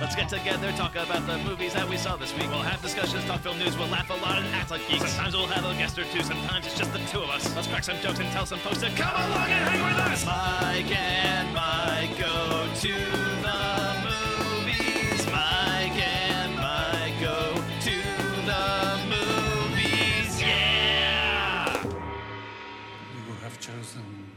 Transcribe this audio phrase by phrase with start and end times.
[0.00, 2.48] Let's get together, talk about the movies that we saw this week.
[2.50, 5.10] We'll have discussions, talk film news, we'll laugh a lot and act like geeks.
[5.10, 7.52] Sometimes we'll have a guest or two, sometimes it's just the two of us.
[7.56, 10.24] Let's crack some jokes and tell some folks to come along and hang with us.
[10.24, 12.94] Mike and Mike go to
[13.42, 13.58] the
[14.06, 15.26] movies.
[15.26, 17.98] Mike and Mike go to
[18.46, 20.40] the movies.
[20.40, 21.82] Yeah!
[21.82, 24.30] You have chosen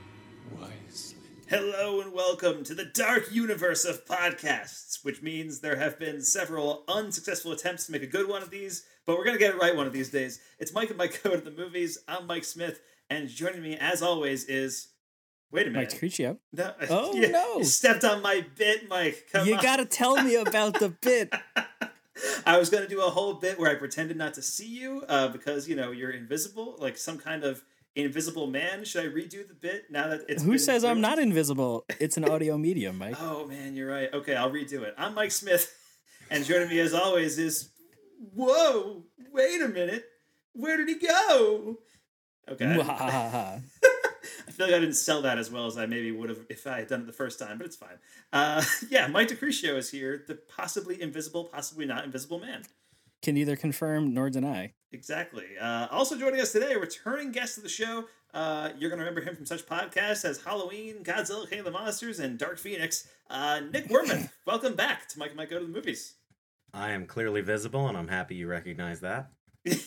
[0.60, 1.20] wisely.
[1.48, 6.84] Hello and welcome to the dark universe of podcasts, which means there have been several
[6.88, 9.62] unsuccessful attempts to make a good one of these, but we're going to get it
[9.62, 10.40] right one of these days.
[10.60, 11.98] It's Mike and Mike Go to the Movies.
[12.08, 14.90] I'm Mike Smith, and joining me, as always, is.
[15.52, 15.92] Wait a minute.
[15.92, 16.38] Mike Tricio.
[16.54, 17.58] No, Oh, you, no.
[17.58, 19.28] You stepped on my bit, Mike.
[19.34, 21.34] Come You gotta tell me about the bit.
[22.46, 25.04] I was going to do a whole bit where I pretended not to see you
[25.08, 27.64] uh, because, you know, you're invisible, like some kind of
[27.96, 28.86] invisible man.
[28.86, 31.86] Should I redo the bit now that it's Who says I'm not invisible?
[32.00, 33.16] It's an audio medium, Mike.
[33.20, 34.14] Oh man, you're right.
[34.14, 34.96] Okay, I'll redo it.
[34.98, 35.74] I'm Mike Smith,
[36.30, 37.70] and joining me as always is.
[38.36, 39.04] Whoa!
[39.34, 40.06] Wait a minute.
[40.54, 41.78] Where did he go?
[42.50, 42.66] Okay.
[42.66, 43.62] I,
[44.48, 46.68] I feel like I didn't sell that as well as I maybe would have if
[46.68, 47.98] I had done it the first time, but it's fine.
[48.34, 52.64] Uh, yeah, Mike DeCrucio is here, the possibly invisible, possibly not invisible man.
[53.22, 54.74] Can neither confirm nor deny.
[54.92, 55.46] Exactly.
[55.60, 58.06] Uh, also joining us today, a returning guest of the show.
[58.34, 61.72] Uh, you're going to remember him from such podcasts as Halloween, Godzilla, King of the
[61.72, 63.08] Monsters, and Dark Phoenix.
[63.30, 66.16] Uh, Nick Werman, welcome back to Mike and Mike Go to the Movies.
[66.74, 69.32] I am clearly visible, and I'm happy you recognize that.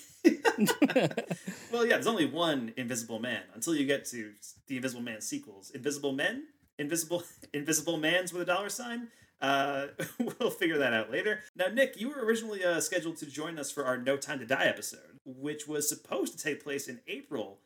[1.72, 4.32] Well, yeah, there's only one Invisible Man until you get to
[4.68, 5.70] the Invisible Man sequels.
[5.70, 6.44] Invisible Men,
[6.78, 9.08] Invisible Invisible Mans with a dollar sign.
[9.44, 9.88] Uh,
[10.40, 11.40] we'll figure that out later.
[11.54, 14.46] Now, Nick, you were originally uh, scheduled to join us for our No Time to
[14.46, 17.58] Die episode, which was supposed to take place in April,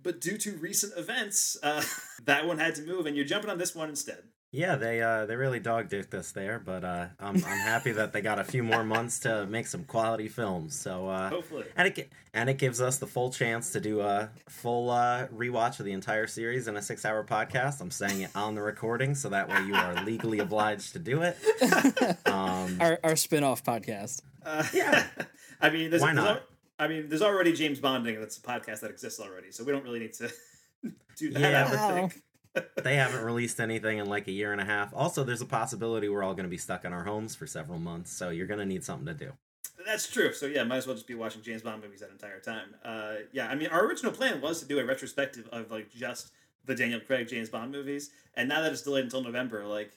[0.00, 1.82] but due to recent events, uh,
[2.24, 4.22] that one had to move, and you're jumping on this one instead.
[4.50, 8.14] Yeah, they uh, they really dog dicked us there, but uh, I'm I'm happy that
[8.14, 10.74] they got a few more months to make some quality films.
[10.74, 11.64] So uh, Hopefully.
[11.76, 15.80] and it and it gives us the full chance to do a full uh, rewatch
[15.80, 17.82] of the entire series in a six hour podcast.
[17.82, 21.20] I'm saying it on the recording, so that way you are legally obliged to do
[21.22, 21.36] it.
[22.26, 24.22] Um, Our our spin-off podcast.
[24.44, 25.04] Uh, Yeah.
[25.60, 26.36] I mean, there's, Why there's not?
[26.36, 26.42] al-
[26.78, 28.18] I mean, there's already James Bonding.
[28.20, 30.30] That's a podcast that exists already, so we don't really need to
[31.16, 31.40] do that.
[31.40, 32.08] Yeah.
[32.82, 34.92] They haven't released anything in like a year and a half.
[34.94, 37.78] Also, there's a possibility we're all going to be stuck in our homes for several
[37.78, 39.32] months, so you're going to need something to do.
[39.86, 40.32] That's true.
[40.32, 42.74] So yeah, might as well just be watching James Bond movies that entire time.
[42.84, 46.30] Uh, yeah, I mean, our original plan was to do a retrospective of like just
[46.64, 49.92] the Daniel Craig James Bond movies, and now that it's delayed until November, like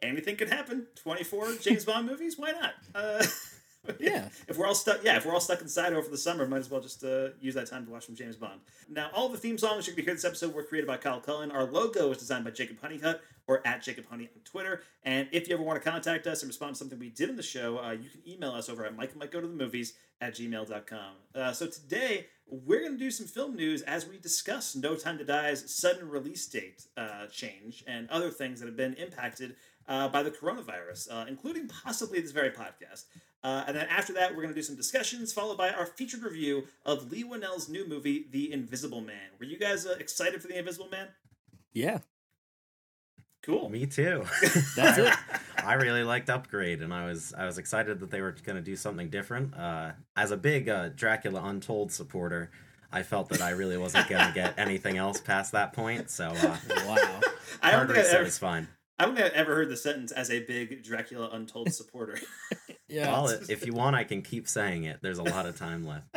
[0.00, 0.86] anything could happen.
[0.94, 2.74] Twenty four James Bond movies, why not?
[2.94, 3.24] Uh,
[3.98, 4.28] Yeah.
[4.48, 6.70] if we're all stuck, yeah, if we're all stuck inside over the summer, might as
[6.70, 8.60] well just uh, use that time to watch some James Bond.
[8.88, 11.50] Now, all the theme songs going to hear this episode were created by Kyle Cullen.
[11.50, 14.82] Our logo was designed by Jacob Honeycutt or at Jacob Honey on Twitter.
[15.02, 17.36] And if you ever want to contact us and respond to something we did in
[17.36, 19.54] the show, uh, you can email us over at Mike and Mike Go to the
[19.54, 21.14] Movies at gmail.com.
[21.34, 25.18] Uh, so today, we're going to do some film news as we discuss No Time
[25.18, 29.56] to Die's sudden release date uh, change and other things that have been impacted
[29.88, 33.04] uh, by the coronavirus, uh, including possibly this very podcast.
[33.44, 36.22] Uh, and then after that, we're going to do some discussions, followed by our featured
[36.22, 39.30] review of Leigh Whannell's new movie, The Invisible Man.
[39.38, 41.08] Were you guys uh, excited for The Invisible Man?
[41.72, 41.98] Yeah.
[43.42, 43.68] Cool.
[43.68, 44.24] Me too.
[44.76, 45.12] That's it.
[45.64, 48.62] I really liked Upgrade, and I was I was excited that they were going to
[48.62, 49.56] do something different.
[49.56, 52.50] Uh, as a big uh, Dracula Untold supporter,
[52.92, 56.10] I felt that I really wasn't going to get anything else past that point.
[56.10, 57.20] So uh, Wow.
[57.62, 58.68] I don't, hard think I've reset ever, fine.
[59.02, 62.20] I don't think I've ever heard the sentence as a big Dracula Untold supporter.
[62.86, 63.10] Yeah.
[63.10, 65.00] Well, if you want, I can keep saying it.
[65.02, 66.06] There's a lot of time left.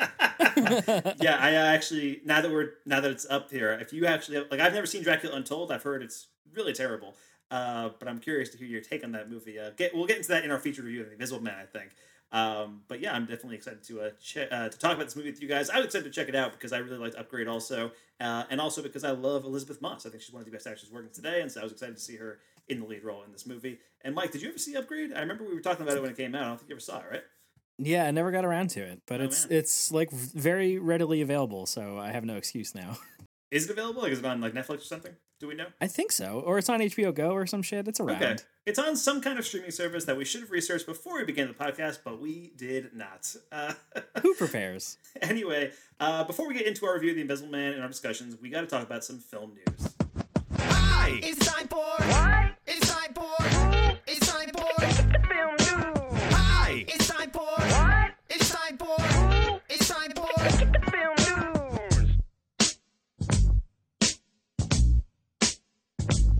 [1.19, 4.45] yeah, I uh, actually now that we're now that it's up here, if you actually
[4.51, 5.71] like, I've never seen Dracula Untold.
[5.71, 7.15] I've heard it's really terrible.
[7.49, 9.57] Uh, but I'm curious to hear your take on that movie.
[9.57, 11.65] Uh, get we'll get into that in our featured review of The Invisible Man, I
[11.65, 11.91] think.
[12.31, 15.31] Um, but yeah, I'm definitely excited to uh, che- uh, to talk about this movie
[15.31, 15.69] with you guys.
[15.69, 18.59] I was excited to check it out because I really liked Upgrade also, uh, and
[18.59, 20.05] also because I love Elisabeth Moss.
[20.05, 21.95] I think she's one of the best actors working today, and so I was excited
[21.95, 23.79] to see her in the lead role in this movie.
[24.01, 25.13] And Mike, did you ever see Upgrade?
[25.13, 26.43] I remember we were talking about it when it came out.
[26.43, 27.23] I don't think you ever saw it, right?
[27.77, 29.57] Yeah, I never got around to it, but Oh, it's man.
[29.59, 32.97] it's like very readily available, so I have no excuse now.
[33.51, 34.01] Is it available?
[34.01, 35.13] Like, is it on like Netflix or something?
[35.39, 35.67] Do we know?
[35.79, 37.87] I think so, or it's on HBO Go or some shit.
[37.87, 38.21] It's around.
[38.21, 38.35] Okay.
[38.65, 41.47] It's on some kind of streaming service that we should have researched before we began
[41.47, 43.33] the podcast, but we did not.
[43.51, 43.73] Uh,
[44.23, 44.97] Who prepares?
[45.21, 48.35] anyway, uh, before we get into our review of The Invisible Man and our discussions,
[48.41, 49.95] we got to talk about some film news.
[50.57, 51.19] Hi!
[51.23, 52.54] It's time for what?
[53.07, 53.35] It's time for
[54.07, 54.65] It's time for
[55.27, 56.21] Film news!
[56.33, 56.85] Hi!
[56.87, 58.15] It's time for What?
[58.31, 58.97] It's time for
[59.69, 60.25] It's time for
[60.89, 62.17] Film news!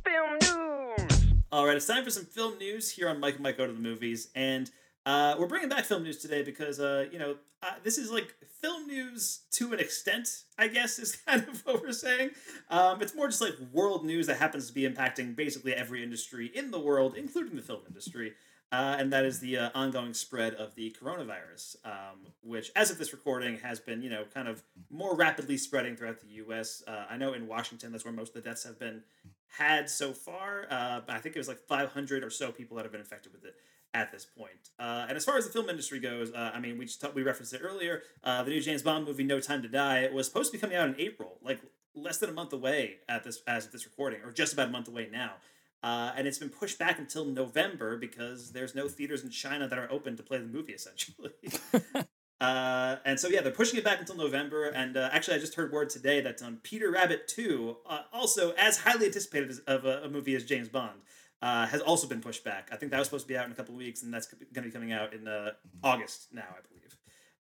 [0.03, 1.33] Film news!
[1.53, 3.73] Alrighty, right, it's time for some film news here on Mike and Mike Go to
[3.73, 4.29] the Movies.
[4.33, 4.71] And
[5.05, 8.33] uh, we're bringing back film news today because, uh, you know, uh, this is like
[8.61, 12.31] film news to an extent, I guess, is kind of what we're saying.
[12.69, 16.51] Um, it's more just like world news that happens to be impacting basically every industry
[16.53, 18.33] in the world, including the film industry.
[18.71, 22.97] Uh, and that is the uh, ongoing spread of the coronavirus, um, which, as of
[22.97, 26.83] this recording, has been, you know, kind of more rapidly spreading throughout the U.S.
[26.87, 29.03] Uh, I know in Washington, that's where most of the deaths have been
[29.47, 30.65] had so far.
[30.71, 33.55] I think it was like 500 or so people that have been infected with it
[33.95, 34.69] at this point.
[34.77, 37.24] Uh, and as far as the film industry goes, uh, I mean, we just we
[37.24, 38.03] referenced it earlier.
[38.24, 40.75] Uh, the new James Bond movie, No Time to Die, was supposed to be coming
[40.75, 41.62] out in April, like
[41.95, 44.71] less than a month away at this as of this recording, or just about a
[44.71, 45.31] month away now.
[45.81, 49.80] Uh, and it's been pushed back until November because there's no theaters in China that
[49.80, 51.31] are open to play the movie, essentially.
[52.41, 54.65] Uh, and so yeah, they're pushing it back until November.
[54.65, 58.51] And uh, actually, I just heard word today that um, Peter Rabbit Two, uh, also
[58.51, 61.00] as highly anticipated as, of a, a movie as James Bond,
[61.41, 62.69] uh, has also been pushed back.
[62.71, 64.27] I think that was supposed to be out in a couple of weeks, and that's
[64.27, 65.51] going to be coming out in uh,
[65.83, 66.97] August now, I believe.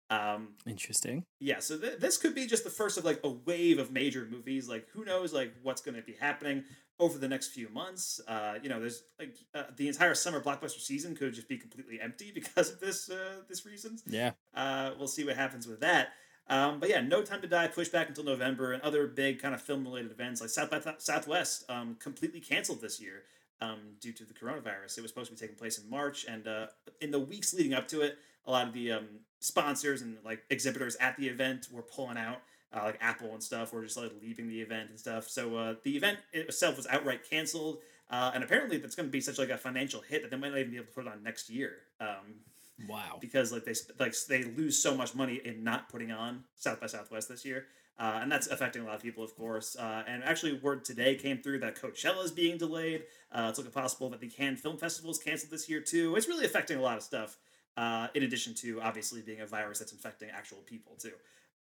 [0.09, 1.25] Um, Interesting.
[1.39, 4.27] yeah, so th- this could be just the first of like a wave of major
[4.29, 4.69] movies.
[4.69, 6.63] Like, who knows, like what's going to be happening
[6.99, 8.21] over the next few months?
[8.27, 11.99] Uh, you know, there's like uh, the entire summer blockbuster season could just be completely
[11.99, 14.03] empty because of this uh, this reasons.
[14.05, 14.31] Yeah.
[14.53, 16.09] Uh, we'll see what happens with that.
[16.47, 19.55] Um, but yeah, No Time to Die pushed back until November, and other big kind
[19.55, 23.23] of film related events like South by Th- Southwest um, completely canceled this year
[23.61, 24.97] um, due to the coronavirus.
[24.97, 26.67] It was supposed to be taking place in March, and uh,
[27.01, 29.07] in the weeks leading up to it, a lot of the um,
[29.39, 32.41] sponsors and like exhibitors at the event were pulling out.
[32.75, 35.29] Uh, like Apple and stuff were just like leaving the event and stuff.
[35.29, 37.77] So uh, the event itself was outright canceled,
[38.09, 40.49] uh, and apparently that's going to be such like a financial hit that they might
[40.49, 41.77] not even be able to put it on next year.
[42.01, 42.41] Um,
[42.89, 43.17] Wow.
[43.21, 46.87] because like they like they lose so much money in not putting on South by
[46.87, 47.65] Southwest this year,
[47.97, 49.75] uh, and that's affecting a lot of people, of course.
[49.77, 53.03] Uh, and actually, word today came through that Coachella is being delayed.
[53.31, 56.15] Uh, it's looking possible that the Cannes Film Festival is canceled this year too.
[56.15, 57.37] It's really affecting a lot of stuff.
[57.77, 61.11] Uh, in addition to obviously being a virus that's infecting actual people too.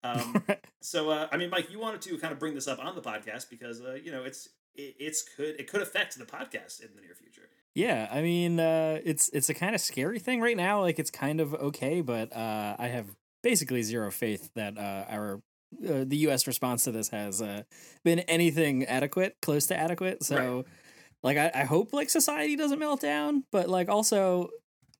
[0.04, 0.44] Um,
[0.80, 3.00] so uh, I mean, Mike, you wanted to kind of bring this up on the
[3.00, 6.90] podcast because uh, you know it's it, it's could it could affect the podcast in
[6.94, 7.48] the near future.
[7.74, 10.80] Yeah, I mean, uh, it's it's a kind of scary thing right now.
[10.80, 13.06] Like it's kind of okay, but uh, I have
[13.42, 15.40] basically zero faith that uh, our
[15.82, 16.46] uh, the U.S.
[16.46, 17.62] response to this has uh,
[18.04, 20.22] been anything adequate, close to adequate.
[20.22, 20.64] So,
[21.24, 24.50] like, I, I hope like society doesn't melt down, but like also.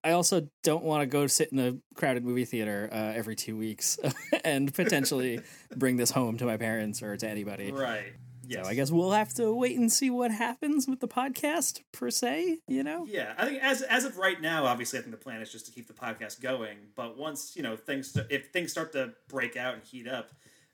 [0.07, 3.57] I also don't want to go sit in a crowded movie theater uh, every two
[3.57, 3.99] weeks
[4.45, 5.41] and potentially
[5.77, 7.73] bring this home to my parents or to anybody.
[7.73, 8.13] Right.
[8.47, 8.65] Yes.
[8.65, 12.11] So I guess we'll have to wait and see what happens with the podcast per
[12.11, 12.59] se.
[12.69, 13.07] You know.
[13.09, 15.67] Yeah, I think as as of right now, obviously, I think the plan is just
[15.67, 16.79] to keep the podcast going.
[16.97, 20.31] But once you know things, if things start to break out and heat up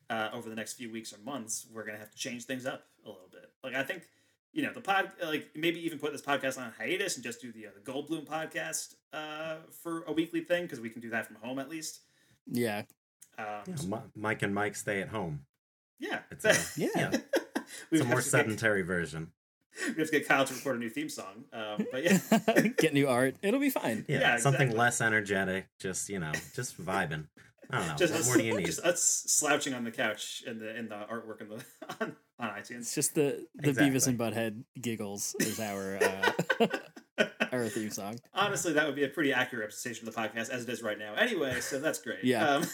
[0.09, 2.85] uh, over the next few weeks or months, we're gonna have to change things up
[3.05, 3.51] a little bit.
[3.63, 4.03] Like I think
[4.53, 7.53] you know the pod, like maybe even put this podcast on hiatus and just do
[7.53, 11.27] the uh, the Goldblum podcast uh, for a weekly thing because we can do that
[11.27, 12.01] from home at least.
[12.47, 12.83] Yeah.
[13.39, 15.45] Um, Yeah, Mike and Mike stay at home.
[15.99, 16.89] yeah, It's a, Yeah.
[16.97, 17.19] yeah, we
[17.91, 19.33] it's a more to get- sedentary version.
[19.87, 21.45] We have to get Kyle to record a new theme song.
[21.53, 22.19] Um, but yeah,
[22.77, 23.37] Get new art.
[23.41, 24.05] It'll be fine.
[24.09, 24.79] Yeah, Yeah, something exactly.
[24.79, 25.69] less energetic.
[25.79, 27.29] Just you know, just vibing.
[27.71, 27.95] I don't know.
[27.95, 28.67] just what us, more do you need?
[28.67, 31.65] just us slouching on the couch in the in the artwork in the
[32.01, 32.79] on, on iTunes.
[32.81, 33.97] It's just the the Exactly.
[33.99, 36.67] Beavis and Butthead giggles is our uh,
[37.53, 38.19] our theme song.
[38.35, 40.99] Honestly, that would be a pretty accurate representation of the podcast as it is right
[40.99, 41.15] now.
[41.15, 42.25] Anyway, so that's great.
[42.25, 42.45] Yeah.
[42.57, 42.65] Um,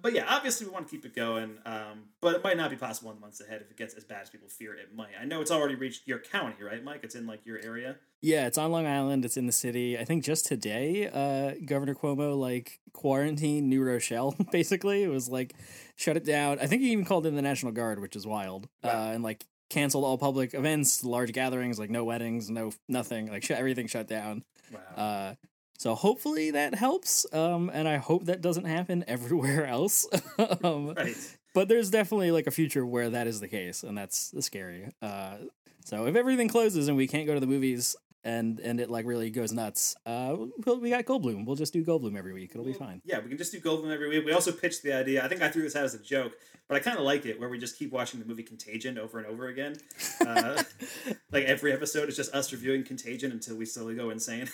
[0.00, 1.58] but yeah, obviously we want to keep it going.
[1.64, 4.04] Um, but it might not be possible in the months ahead if it gets as
[4.04, 5.10] bad as people fear it might.
[5.20, 7.00] I know it's already reached your county, right, Mike?
[7.02, 7.96] It's in like your area.
[8.20, 9.24] Yeah, it's on Long Island.
[9.24, 9.98] It's in the city.
[9.98, 14.36] I think just today, uh, Governor Cuomo like quarantined New Rochelle.
[14.52, 15.54] Basically, it was like
[15.96, 16.58] shut it down.
[16.60, 19.44] I think he even called in the National Guard, which is wild, uh, and like
[19.70, 24.06] canceled all public events, large gatherings, like no weddings, no nothing, like sh- everything shut
[24.06, 24.44] down.
[24.72, 24.80] Wow.
[24.96, 25.34] Uh,
[25.78, 30.06] so hopefully that helps, um, and I hope that doesn't happen everywhere else.
[30.64, 31.16] um, right.
[31.54, 34.92] but there's definitely like a future where that is the case, and that's scary.
[35.00, 35.38] Uh,
[35.84, 39.04] so if everything closes and we can't go to the movies and and it like
[39.06, 41.44] really goes nuts, uh, we'll, we got Goldblum.
[41.44, 42.52] We'll just do Goldblum every week.
[42.52, 43.02] It'll be fine.
[43.04, 44.24] Yeah, we can just do Goldblum every week.
[44.24, 45.24] We also pitched the idea.
[45.24, 46.34] I think I threw this out as a joke,
[46.68, 49.18] but I kind of like it where we just keep watching the movie Contagion over
[49.18, 49.76] and over again.
[50.24, 50.62] Uh,
[51.32, 54.48] like every episode is just us reviewing Contagion until we slowly go insane.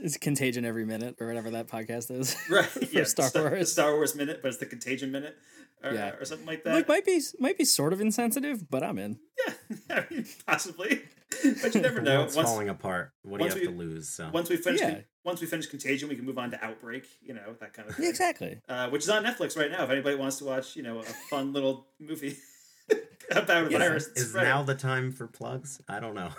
[0.00, 2.36] It's Contagion every minute or whatever that podcast is.
[2.50, 2.68] right?
[2.92, 3.72] Yeah, Star Star, the Wars.
[3.72, 5.36] Star Wars minute, but it's the Contagion minute,
[5.82, 6.10] or, Yeah.
[6.18, 6.74] or something like that.
[6.74, 9.18] Like might be might be sort of insensitive, but I'm in.
[9.46, 9.54] yeah,
[9.90, 11.02] I mean, possibly,
[11.62, 12.18] but you never know.
[12.20, 13.12] world's Once, falling apart.
[13.22, 14.08] What do you have we- to lose?
[14.10, 15.00] So once we finish, Yeah.
[15.24, 17.06] once we finish Contagion, we can move on to Outbreak.
[17.20, 18.04] You know that kind of thing.
[18.04, 18.60] Yeah, exactly.
[18.68, 19.84] uh, which is on Netflix right now.
[19.84, 22.36] If anybody wants to watch, you know, a fun little movie
[23.30, 24.06] about a is, virus.
[24.14, 24.48] is spreading.
[24.50, 25.80] now the time for plugs?
[25.88, 26.30] I don't know.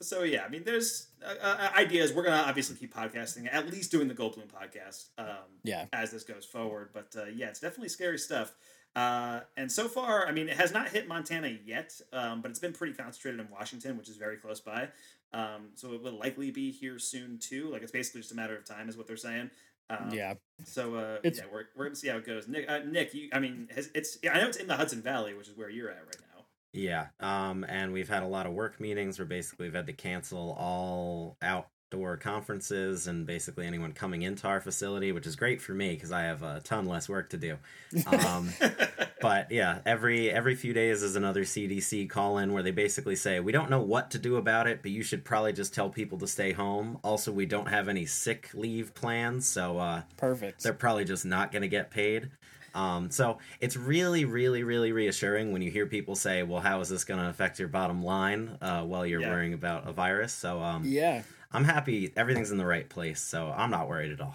[0.00, 2.12] So yeah, I mean, there's uh, uh, ideas.
[2.12, 5.08] We're gonna obviously keep podcasting, at least doing the Goldblum podcast.
[5.18, 5.26] Um,
[5.62, 5.86] Yeah.
[5.92, 6.90] as this goes forward.
[6.92, 8.52] But uh, yeah, it's definitely scary stuff.
[8.96, 12.60] Uh, and so far, I mean, it has not hit Montana yet, um, but it's
[12.60, 14.88] been pretty concentrated in Washington, which is very close by.
[15.32, 17.68] Um, so it will likely be here soon too.
[17.70, 19.50] Like it's basically just a matter of time, is what they're saying.
[19.90, 20.34] Um, yeah.
[20.64, 22.46] So uh, yeah, we're, we're gonna see how it goes.
[22.46, 25.02] Nick, uh, Nick, you, I mean, has, it's yeah, I know it's in the Hudson
[25.02, 26.33] Valley, which is where you're at right now.
[26.74, 29.92] Yeah, um, and we've had a lot of work meetings where basically we've had to
[29.92, 35.72] cancel all outdoor conferences and basically anyone coming into our facility, which is great for
[35.72, 37.58] me because I have a ton less work to do.
[38.06, 38.50] Um,
[39.20, 43.38] but yeah, every every few days is another CDC call in where they basically say
[43.38, 46.18] we don't know what to do about it, but you should probably just tell people
[46.18, 46.98] to stay home.
[47.04, 50.64] Also, we don't have any sick leave plans, so uh, Perfect.
[50.64, 52.30] they're probably just not going to get paid.
[52.74, 56.88] Um, so it's really, really, really reassuring when you hear people say, "Well, how is
[56.88, 59.30] this going to affect your bottom line uh, while you're Yeah.
[59.30, 61.22] worrying about a virus?" So um, yeah.
[61.52, 64.34] I'm happy everything's in the right place, so I'm not worried at all.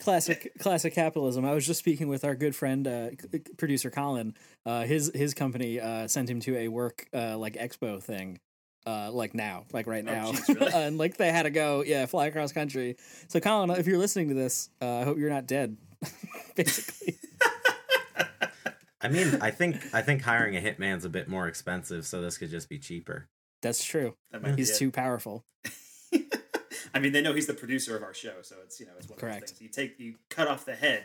[0.00, 1.44] classic classic capitalism.
[1.46, 4.34] I was just speaking with our good friend uh, c- producer Colin.
[4.66, 8.38] Uh, his his company uh, sent him to a work uh, like expo thing.
[8.86, 10.72] Uh, like now, like right Oh, now, really?
[10.72, 12.96] and like they had to go, yeah, fly across country.
[13.28, 15.76] So, Colin, if you're listening to this, uh, I hope you're not dead.
[16.56, 17.18] Basically,
[19.02, 22.36] I mean, I think I think hiring a hitman's a bit more expensive, so this
[22.38, 23.28] could just be cheaper.
[23.62, 24.14] that's true.
[24.30, 24.76] That might He's it.
[24.78, 25.44] too powerful.
[26.94, 29.08] I mean, they know he's the producer of our show, so it's you know it's
[29.08, 29.40] one of Correct.
[29.40, 29.60] those things.
[29.62, 31.04] You take you cut off the head,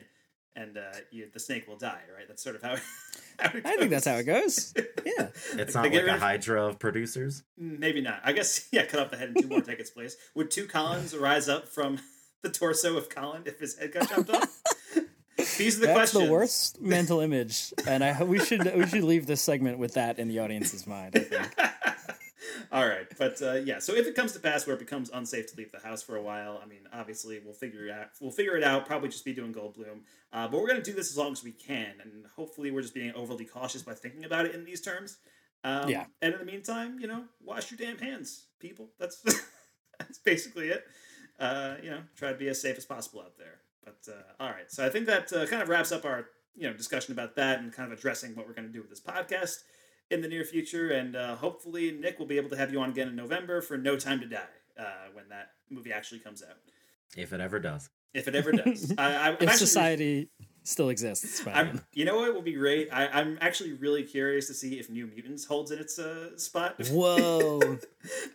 [0.56, 2.02] and uh, you, the snake will die.
[2.16, 2.28] Right?
[2.28, 2.74] That's sort of how.
[2.74, 2.80] It,
[3.40, 4.74] how it I think that's how it goes.
[5.06, 7.44] Yeah, It's not like a hydra of producers.
[7.58, 8.22] Maybe not.
[8.24, 8.86] I guess yeah.
[8.86, 10.18] Cut off the head and two more take its place.
[10.34, 12.00] Would two Collins rise up from
[12.42, 14.55] the torso of Colin if his head got chopped off?
[15.58, 16.26] These are the that's questions.
[16.26, 20.20] the worst mental image, and I we should we should leave this segment with that
[20.20, 21.16] in the audience's mind.
[21.16, 21.56] I think.
[22.72, 23.80] All right, but uh, yeah.
[23.80, 26.16] So if it comes to pass where it becomes unsafe to leave the house for
[26.16, 28.08] a while, I mean, obviously we'll figure it out.
[28.20, 28.86] We'll figure it out.
[28.86, 30.02] Probably just be doing Goldblum.
[30.34, 32.94] Uh, but we're gonna do this as long as we can, and hopefully we're just
[32.94, 35.18] being overly cautious by thinking about it in these terms.
[35.64, 36.06] Um, Yeah.
[36.22, 38.90] And in the meantime, you know, wash your damn hands, people.
[39.00, 39.22] That's
[40.00, 40.86] that's basically it.
[41.40, 43.60] Uh, you know, try to be as safe as possible out there.
[43.86, 46.26] But uh, all right, so I think that uh, kind of wraps up our
[46.56, 48.90] you know discussion about that and kind of addressing what we're going to do with
[48.90, 49.64] this podcast
[50.12, 50.90] in the near future.
[50.92, 53.78] And uh, hopefully, Nick will be able to have you on again in November for
[53.78, 54.40] No Time to Die
[54.80, 56.58] uh, when that movie actually comes out,
[57.16, 57.90] If it ever does.
[58.14, 58.94] if it ever does.
[58.98, 60.30] I, I, If actually- society
[60.66, 61.46] still exists.
[61.48, 62.90] I'm, you know what will be great?
[62.92, 66.76] I, I'm actually really curious to see if New Mutants holds in its uh, spot.
[66.90, 67.60] Whoa.
[67.64, 67.78] I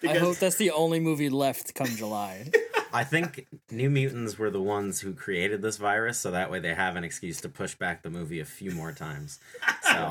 [0.01, 2.51] because hope that's the only movie left come July.
[2.93, 6.75] I think New Mutants were the ones who created this virus, so that way they
[6.75, 9.39] have an excuse to push back the movie a few more times.
[9.83, 10.11] So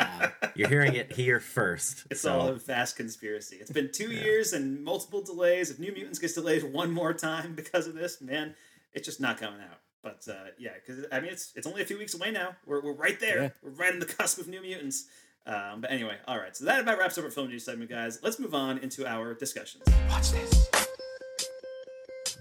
[0.55, 2.05] you're hearing it here first.
[2.09, 3.57] It's so all a vast conspiracy.
[3.59, 5.71] It's been two years and multiple delays.
[5.71, 8.55] If New Mutants gets delayed one more time because of this, man,
[8.93, 9.79] it's just not coming out.
[10.01, 12.55] But uh, yeah, because I mean, it's it's only a few weeks away now.
[12.65, 13.43] We're, we're right there.
[13.43, 13.49] Yeah.
[13.61, 15.05] We're right on the cusp of New Mutants.
[15.45, 16.55] Um, but anyway, all right.
[16.55, 18.19] So that about wraps up our film news segment, guys.
[18.21, 19.83] Let's move on into our discussions.
[20.09, 20.69] Watch this.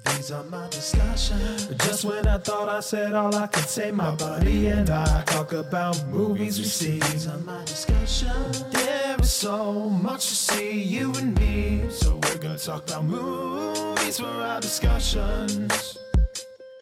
[0.05, 1.67] These are my discussions.
[1.85, 5.53] Just when I thought I said all I could say, my buddy and I talk
[5.53, 6.99] about movies we see.
[6.99, 8.65] These are my discussions.
[8.65, 11.89] There is so much to see, you and me.
[11.91, 15.99] So we're gonna talk about movies for our discussions.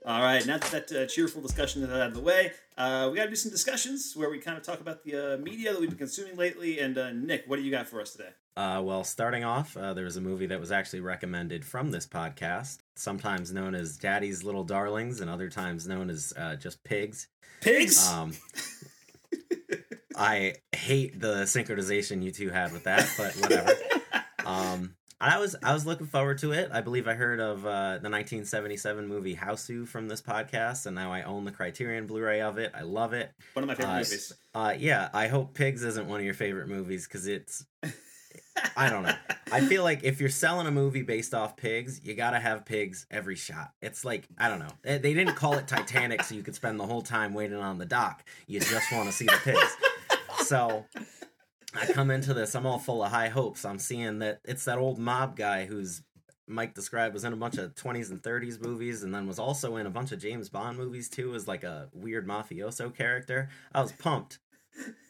[0.06, 3.16] All right, now that that uh, cheerful discussion is out of the way, uh, we
[3.16, 5.80] got to do some discussions where we kind of talk about the uh, media that
[5.80, 6.78] we've been consuming lately.
[6.78, 8.28] And uh, Nick, what do you got for us today?
[8.56, 12.06] Uh, well, starting off, uh, there was a movie that was actually recommended from this
[12.06, 17.26] podcast, sometimes known as Daddy's Little Darlings, and other times known as uh, just Pigs.
[17.60, 18.08] Pigs.
[18.08, 18.32] Um,
[20.16, 23.74] I hate the synchronization you two had with that, but whatever.
[24.46, 26.70] Um, I was I was looking forward to it.
[26.72, 31.10] I believe I heard of uh, the 1977 movie Hausu from this podcast, and now
[31.10, 32.72] I own the Criterion Blu-ray of it.
[32.74, 33.32] I love it.
[33.54, 34.32] One of my favorite uh, movies.
[34.54, 37.64] Uh, yeah, I hope Pigs isn't one of your favorite movies because it's.
[38.76, 39.14] I don't know.
[39.52, 43.06] I feel like if you're selling a movie based off pigs, you gotta have pigs
[43.10, 43.72] every shot.
[43.80, 44.72] It's like I don't know.
[44.82, 47.78] They they didn't call it Titanic so you could spend the whole time waiting on
[47.78, 48.24] the dock.
[48.46, 49.76] You just want to see the pigs.
[50.46, 50.84] So
[51.76, 53.64] I come into this, I'm all full of high hopes.
[53.64, 56.02] I'm seeing that it's that old mob guy who's
[56.48, 59.76] Mike described was in a bunch of 20s and 30s movies and then was also
[59.76, 63.48] in a bunch of James Bond movies too as like a weird mafioso character.
[63.74, 64.38] I was pumped.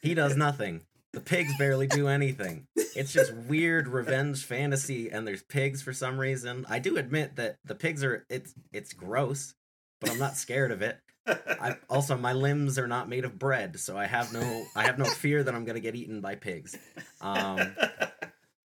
[0.02, 0.82] He does nothing.
[1.12, 2.66] The pigs barely do anything.
[2.76, 6.64] It's just weird revenge fantasy and there's pigs for some reason.
[6.68, 9.54] I do admit that the pigs are it's it's gross,
[10.00, 10.98] but I'm not scared of it.
[11.26, 14.98] I also my limbs are not made of bread, so I have no I have
[14.98, 16.76] no fear that I'm gonna get eaten by pigs.
[17.20, 17.74] Um,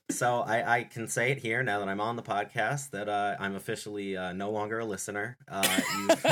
[0.09, 3.35] so I, I can say it here now that I'm on the podcast that uh,
[3.39, 5.37] I'm officially uh, no longer a listener.
[5.47, 6.25] Uh, you've,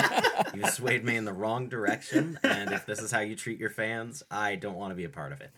[0.56, 3.70] you swayed me in the wrong direction, and if this is how you treat your
[3.70, 5.52] fans, I don't want to be a part of it.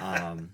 [0.00, 0.50] Um,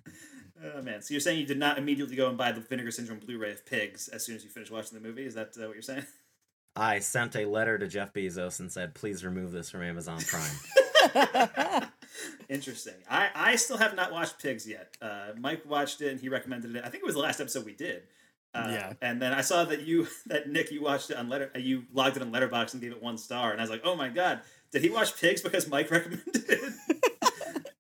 [0.77, 3.19] Oh man, so you're saying you did not immediately go and buy the Vinegar Syndrome
[3.19, 5.27] Blu-ray of Pigs as soon as you finished watching the movie?
[5.27, 6.07] Is that uh, what you're saying?
[6.77, 11.89] I sent a letter to Jeff Bezos and said, "Please remove this from Amazon Prime."
[12.49, 12.95] Interesting.
[13.09, 14.97] I, I still have not watched Pigs yet.
[15.01, 16.85] Uh, Mike watched it and he recommended it.
[16.85, 18.03] I think it was the last episode we did.
[18.55, 18.93] Uh, Yeah.
[19.03, 21.85] And then I saw that you, that Nick, you watched it on letter, uh, you
[21.93, 24.09] logged it on Letterboxd and gave it one star, and I was like, oh my
[24.09, 24.41] god,
[24.71, 26.73] did he watch Pigs because Mike recommended it?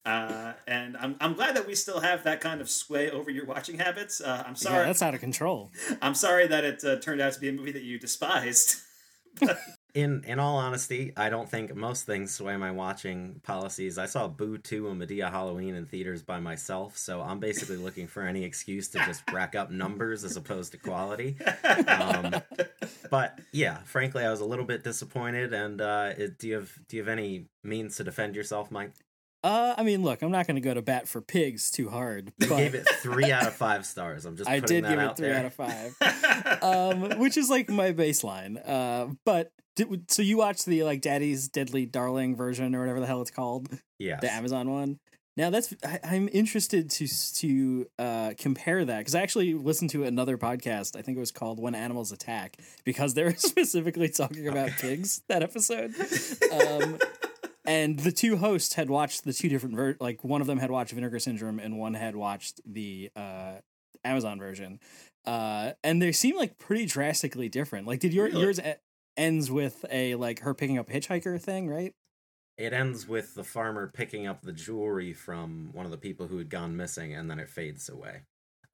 [0.04, 3.46] Uh, and I'm, I'm glad that we still have that kind of sway over your
[3.46, 4.20] watching habits.
[4.20, 4.84] Uh, I'm Yeah, sorry.
[4.86, 5.70] that's out of control.
[6.02, 8.76] I'm sorry that it uh, turned out to be a movie that you despised.
[9.94, 13.96] In in all honesty, I don't think most things sway my watching policies.
[13.96, 18.08] I saw Boo 2 and Madea Halloween in theaters by myself, so I'm basically looking
[18.08, 21.36] for any excuse to just rack up numbers as opposed to quality.
[21.86, 22.34] Um,
[23.08, 25.52] but yeah, frankly, I was a little bit disappointed.
[25.54, 28.94] And uh, it, do you have do you have any means to defend yourself, Mike?
[29.44, 32.32] Uh, I mean, look, I'm not going to go to bat for pigs too hard,
[32.38, 34.24] You gave it three out of five stars.
[34.24, 35.36] I'm just I did give it three there.
[35.36, 35.94] out of five,
[36.62, 38.58] um, which is like my baseline.
[38.66, 43.06] Uh, but did, so you watched the like Daddy's Deadly Darling version or whatever the
[43.06, 44.98] hell it's called, yeah, the Amazon one.
[45.36, 50.04] Now that's I, I'm interested to to uh, compare that because I actually listened to
[50.04, 50.96] another podcast.
[50.96, 55.22] I think it was called "When Animals Attack" because they were specifically talking about pigs
[55.28, 55.94] that episode.
[56.54, 56.98] Um,
[57.64, 60.70] and the two hosts had watched the two different ver- like one of them had
[60.70, 63.54] watched Vinegar Syndrome and one had watched the uh,
[64.04, 64.80] Amazon version.
[65.24, 67.86] Uh, and they seem like pretty drastically different.
[67.86, 68.40] Like, did your Really?
[68.42, 68.74] yours e-
[69.16, 71.94] ends with a like her picking up a hitchhiker thing, right?
[72.56, 76.38] It ends with the farmer picking up the jewelry from one of the people who
[76.38, 78.22] had gone missing, and then it fades away.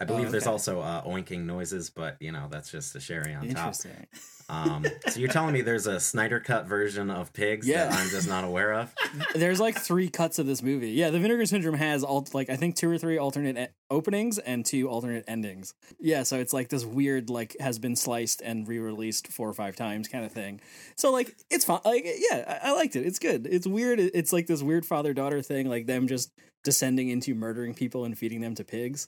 [0.00, 0.50] I believe there's okay.
[0.50, 3.48] also uh, oinking noises, but you know that's just a sherry on top.
[3.48, 4.06] Interesting.
[4.50, 7.84] Um, so you're telling me there's a Snyder cut version of Pigs Yeah.
[7.84, 8.92] that I'm just not aware of?
[9.36, 10.90] There's like three cuts of this movie.
[10.90, 14.40] Yeah, the Vinegar Syndrome has all like I think two or three alternate e- openings
[14.40, 15.74] and two alternate endings.
[16.00, 19.76] Yeah, so it's like this weird like has been sliced and re-released four or five
[19.76, 20.60] times kind of thing.
[20.96, 21.80] So like it's fun.
[21.84, 23.06] Like yeah, I, I liked it.
[23.06, 23.46] It's good.
[23.46, 24.00] It's weird.
[24.00, 26.32] It's like this weird father daughter thing, like them just
[26.64, 29.06] descending into murdering people and feeding them to pigs.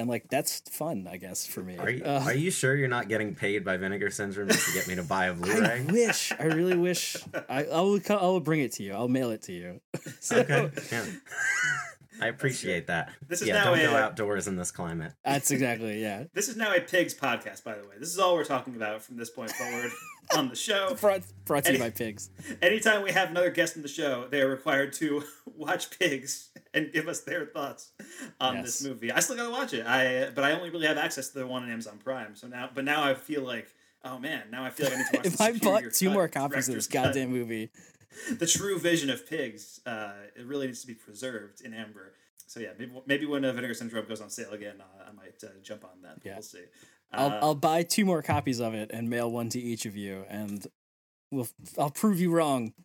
[0.00, 1.76] And like that's fun, I guess, for me.
[1.76, 4.88] Are you, Uh, are you sure you're not getting paid by Vinegar Syndrome to get
[4.88, 5.84] me to buy a Blu-ray?
[5.86, 6.32] I wish.
[6.38, 7.18] I really wish.
[7.50, 8.00] I, I will.
[8.08, 8.94] I will bring it to you.
[8.94, 9.80] I'll mail it to you.
[10.20, 11.04] So, Okay, yeah.
[12.22, 13.10] I appreciate that.
[13.28, 15.12] This is yeah, now don't go outdoors in this climate.
[15.22, 16.24] That's exactly yeah.
[16.32, 17.96] This is now a Pigs podcast, by the way.
[17.98, 19.90] This is all we're talking about from this point forward
[20.36, 20.94] on the show.
[21.00, 22.30] Brought, brought to you by pigs.
[22.62, 25.24] Anytime we have another guest on the show, they are required to
[25.56, 27.92] watch Pigs and give us their thoughts
[28.40, 29.12] on this movie.
[29.12, 29.86] I still gotta watch it.
[29.86, 32.36] I but I only really have access to the one on Amazon Prime.
[32.36, 33.68] So now, but now I feel like,
[34.04, 35.26] oh man, now I feel like I need to watch.
[35.26, 37.06] If I bought two cut, more copies of this cut.
[37.06, 37.70] goddamn movie,
[38.30, 42.12] the true vision of Pigs, uh, it really needs to be preserved in amber.
[42.46, 45.42] So yeah, maybe maybe when uh, Vinegar Syndrome goes on sale again, uh, I might
[45.44, 46.18] uh, jump on that.
[46.24, 46.34] Yeah.
[46.34, 46.64] We'll see.
[47.12, 49.96] I'll Uh, I'll buy two more copies of it and mail one to each of
[49.96, 50.66] you, and
[51.30, 52.72] we'll I'll prove you wrong.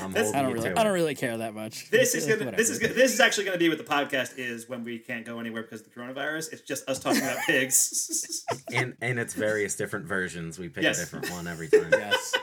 [0.00, 1.90] I'm That's- holding I don't really to I don't really care that much.
[1.90, 2.52] This is gonna.
[2.52, 5.24] This is gonna, this is actually gonna be what the podcast is when we can't
[5.26, 6.52] go anywhere because of the coronavirus.
[6.52, 8.44] It's just us talking about pigs.
[8.70, 10.98] In in its various different versions, we pick Yes.
[10.98, 11.88] a different one every time.
[11.90, 12.34] yes.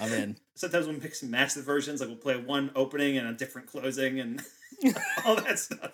[0.00, 0.36] I'm in.
[0.54, 2.00] Sometimes we'll mix and match the versions.
[2.00, 4.42] Like we'll play one opening and a different closing and
[5.24, 5.92] all that stuff.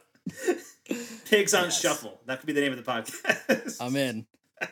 [1.29, 1.81] Pigs on Yes.
[1.81, 2.21] shuffle.
[2.27, 3.77] That could be the name of the podcast.
[3.81, 4.27] I'm in.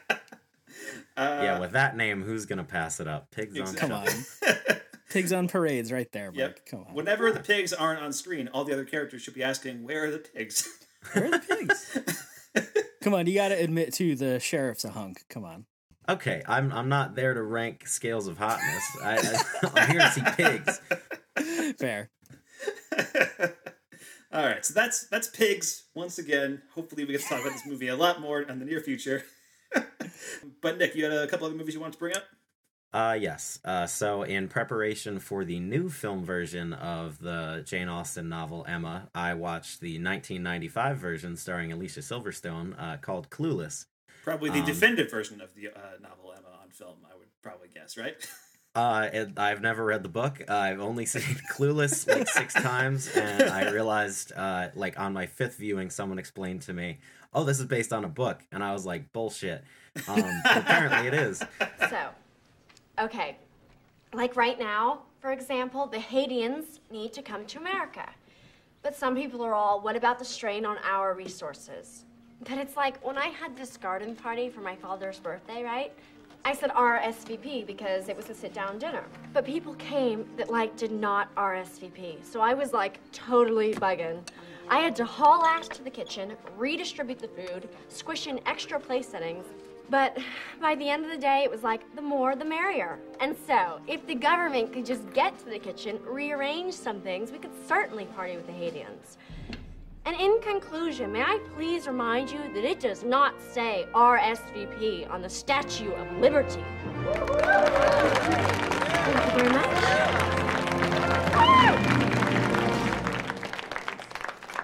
[1.17, 3.31] Uh, yeah, with that name, who's gonna pass it up?
[3.31, 4.49] Pigs on Come Shuffle.
[4.49, 4.77] on.
[5.11, 6.39] Pigs on parades, right there, Mike.
[6.39, 6.67] Yep.
[6.67, 6.95] Come on.
[6.95, 10.11] Whenever the pigs aren't on screen, all the other characters should be asking, "Where are
[10.11, 10.69] the pigs?"
[11.13, 12.29] Where are the pigs?
[13.03, 15.23] Come on, you got to admit to The sheriff's a hunk.
[15.29, 15.67] Come on.
[16.09, 18.85] Okay, I'm I'm not there to rank scales of hotness.
[19.01, 20.81] I, I, I'm here to see pigs.
[21.79, 22.11] Fair.
[24.35, 26.61] All right, so that's that's pigs once again.
[26.75, 29.25] Hopefully, we get to talk about this movie a lot more in the near future.
[30.61, 32.25] but Nick, you had a couple other movies you wanted to bring up?
[32.93, 33.59] Uh, yes.
[33.65, 39.09] Uh, so in preparation for the new film version of the Jane Austen novel Emma,
[39.15, 43.87] I watched the 1995 version starring Alicia Silverstone uh, called Clueless.
[44.23, 46.99] Probably the Um, definitive version of the uh, novel Emma on film.
[47.11, 48.15] I would probably guess, right?
[48.75, 50.43] Uh, it, I've never read the book.
[50.51, 55.57] I've only seen Clueless like six times, and I realized, uh, like on my fifth
[55.57, 56.99] viewing, someone explained to me,
[57.33, 59.63] "Oh, this is based on a book," and I was like, "Bullshit."
[60.09, 61.43] Um, apparently, it is.
[61.89, 62.09] So,
[62.99, 63.37] okay,
[64.13, 68.09] like right now, for example, the Haitians need to come to America.
[68.83, 72.05] But some people are all, what about the strain on our resources?
[72.41, 75.93] But it's like when I had this garden party for my father's birthday, right?
[76.47, 79.05] I said RSVP because it was a sit down dinner.
[79.33, 82.23] But people came that like did not RSVP.
[82.23, 84.21] So I was like totally bugging.
[84.69, 89.09] I had to haul ass to the kitchen, redistribute the food, squish in extra place
[89.09, 89.47] settings.
[89.89, 90.19] But
[90.61, 92.99] by the end of the day, it was like the more the merrier.
[93.21, 97.39] And so, if the government could just get to the kitchen, rearrange some things, we
[97.39, 99.19] could certainly party with the Haitians.
[100.07, 105.23] And in conclusion, may I please remind you that it does not say RSVP on
[105.23, 106.63] the Statue of Liberty.
[109.05, 110.05] Thank you very much.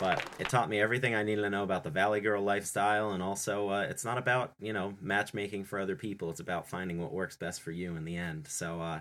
[0.00, 3.22] but it taught me everything I needed to know about the Valley Girl lifestyle, and
[3.22, 6.30] also uh, it's not about you know matchmaking for other people.
[6.30, 8.48] It's about finding what works best for you in the end.
[8.48, 9.00] So, uh,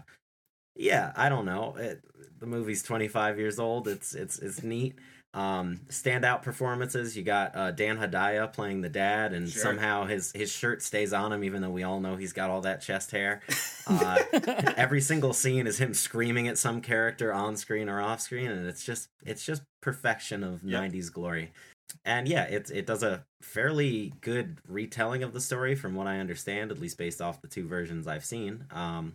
[0.76, 1.76] yeah, I don't know.
[1.78, 2.04] It,
[2.38, 3.88] the movie's 25 years old.
[3.88, 4.96] It's it's it's neat.
[5.34, 7.16] Um, standout performances.
[7.16, 9.62] You got uh, Dan Hedaya playing the dad, and Sure.
[9.62, 12.62] somehow his his shirt stays on him, even though we all know he's got all
[12.62, 13.42] that chest hair.
[13.92, 14.20] Uh,
[14.78, 18.68] every single scene is him screaming at some character on screen or off screen, and
[18.68, 20.92] it's just it's just perfection of Yep.
[20.92, 21.52] '90s glory.
[22.06, 26.20] And yeah, it it does a fairly good retelling of the story, from what I
[26.20, 28.66] understand, at least based off the two versions I've seen.
[28.70, 29.14] Um,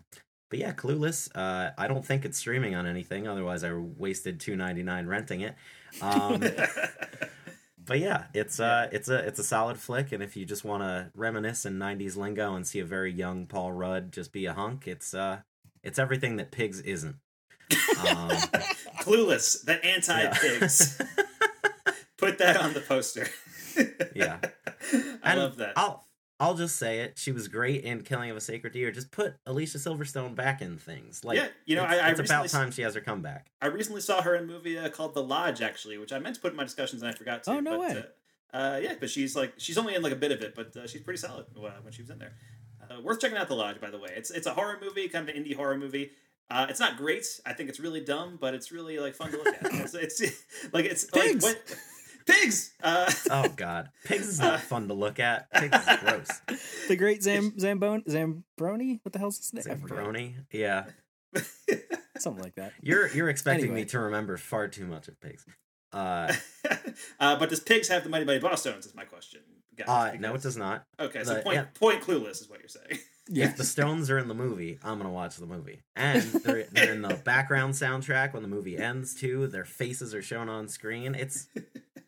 [0.50, 1.29] but yeah, Clueless.
[1.37, 3.29] Uh, I don't think it's streaming on anything.
[3.29, 5.55] Otherwise, I wasted two ninety nine renting it.
[6.03, 6.41] Um,
[7.87, 10.83] but yeah, it's uh, it's a it's a solid flick, and if you just want
[10.83, 14.53] to reminisce in '90s lingo and see a very young Paul Rudd just be a
[14.53, 15.41] hunk, it's uh,
[15.83, 17.17] it's everything that Pigs isn't.
[18.07, 18.29] Um,
[19.01, 21.01] Clueless, the anti-pigs.
[22.19, 23.27] Put that on the poster.
[24.15, 24.39] yeah,
[25.23, 25.73] I And love that.
[25.77, 26.04] I'll
[26.40, 27.16] I'll just say it.
[27.16, 28.90] She was great in Killing of a Sacred Deer.
[28.90, 31.25] Just put Alicia Silverstone back in things.
[31.25, 33.47] Like Yeah, you know, it's, I- I it's about time she has her comeback.
[33.62, 36.35] I recently saw her in a movie uh, called The Lodge, actually, which I meant
[36.35, 37.53] to put in my discussions and I forgot to.
[37.53, 38.05] Oh, no but, way.
[38.53, 40.77] Uh, uh, yeah, but she's like she's only in like a bit of it, but
[40.77, 42.33] uh, she's pretty solid uh, when she was in there.
[42.90, 44.11] Uh, worth checking out The Lodge, by the way.
[44.16, 46.11] It's it's a horror movie, kind of an indie horror movie.
[46.51, 47.27] Uh, it's not great.
[47.47, 49.59] I think it's really dumb, but it's really like fun to look at.
[49.62, 50.20] it's, it's
[50.73, 51.42] like it's Pigs!
[51.42, 51.79] like when,
[52.27, 52.73] pigs.
[52.83, 55.51] Uh, Oh God, Pigs is not fun to look at.
[55.53, 56.29] Pigs is gross.
[56.89, 59.01] The great Zam Zambone Zambroni.
[59.03, 59.65] What the hell's his name?
[59.79, 60.35] Zambroni.
[60.53, 60.85] Yeah,
[62.19, 62.73] Something like that.
[62.83, 63.81] you're you're expecting Anyway.
[63.83, 65.45] me to remember far too much of Pigs.
[65.93, 66.33] Uh,
[67.21, 68.85] uh, but does pigs have the Mighty Mighty Bosstones?
[68.87, 69.41] Is my question.
[69.77, 70.85] guys, uh no, it because- does not.
[71.01, 71.65] Okay, so The- point yeah.
[71.75, 73.01] point clueless is what you're saying.
[73.29, 73.47] Yeah.
[73.47, 76.93] If the Stones are in the movie, I'm gonna watch the movie, and they're, they're
[76.93, 79.47] in the background soundtrack when the movie ends too.
[79.47, 81.15] Their faces are shown on screen.
[81.15, 81.47] It's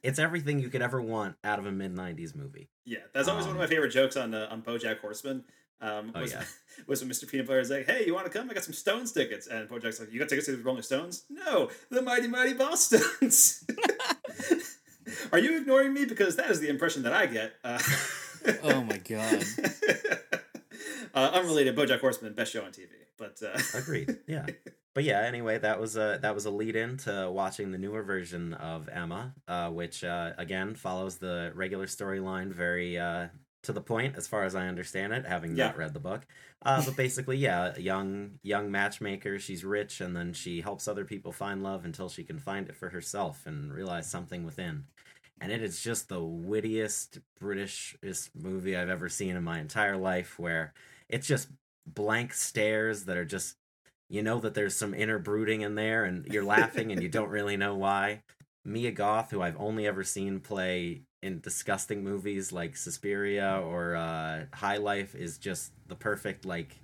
[0.07, 2.69] it's everything you could ever want out of a mid '90s movie.
[2.85, 5.45] Yeah, that's always one of Um, my favorite jokes on uh, on BoJack Horseman.
[5.81, 6.45] Um, Oh, was, yeah.
[6.87, 7.29] was when Mr.
[7.29, 8.49] Peanut Butter is like, "Hey, you want to come?
[8.51, 11.25] I got some Stones tickets." And BoJack's like, "You got tickets to the Rolling Stones?"
[11.29, 13.63] No, the Mighty Mighty Bosstones."
[15.33, 16.05] Are you ignoring me?
[16.05, 17.53] Because that is the impression that I get.
[17.65, 17.79] Uh,
[18.63, 19.43] Oh my god.
[21.15, 22.89] uh, unrelated, BoJack Horseman, best show on TV.
[23.19, 24.17] But uh, Agreed.
[24.29, 24.47] Yeah.
[24.97, 28.03] But yeah, anyway, that was a that was a lead in to watching the newer
[28.03, 33.27] version of Emma, uh, which uh, again follows the regular storyline very uh,
[33.65, 35.67] to the point, as far as I understand it, having Yeah.
[35.67, 36.27] not read the book.
[36.63, 39.39] Uh, but basically, yeah, young young matchmaker.
[39.39, 42.75] She's rich, and then she helps other people find love until she can find it
[42.75, 44.85] for herself and realize something within.
[45.43, 50.39] And it is just the wittiest Britishest movie I've ever seen in my entire life,
[50.39, 50.73] where
[51.11, 51.49] it's just
[51.87, 53.57] blank stares that are just
[54.09, 57.29] you know that there's some inner brooding in there and you're laughing and you don't
[57.29, 58.23] really know why.
[58.65, 64.45] Mia goth who i've only ever seen play in disgusting movies like suspiria or uh,
[64.53, 66.77] high life is just the perfect like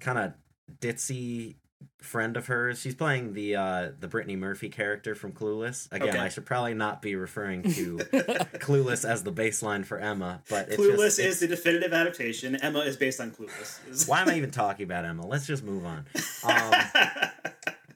[0.00, 0.32] kind of
[0.80, 1.56] ditzy
[1.98, 6.18] friend of hers she's playing the uh the brittany murphy character from clueless again Okay.
[6.18, 7.96] i should probably not be referring to
[8.58, 12.56] clueless as the baseline for emma but it's Clueless just, is the definitive adaptation.
[12.56, 14.08] Emma is based on Clueless.
[14.08, 16.06] why am i even talking about emma let's just move on
[16.44, 16.72] um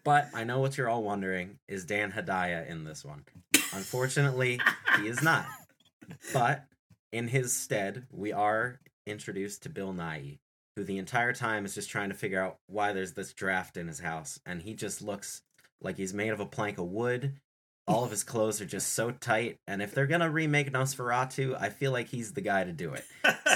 [0.05, 3.25] But I know what you're all wondering is Dan Hedaya in this one?
[3.73, 4.61] Unfortunately,
[5.01, 5.47] he is not.
[6.35, 6.67] But
[7.11, 10.41] in his stead, we are introduced to Bill Nye,
[10.77, 13.89] who the entire time is just trying to figure out why there's this draft in
[13.89, 14.41] his house.
[14.45, 15.43] And he just looks
[15.81, 17.35] like he's made of a plank of wood.
[17.87, 19.59] All of his clothes are just so tight.
[19.69, 22.95] And if they're going to remake Nosferatu, I feel like he's the guy to do
[22.95, 23.05] it.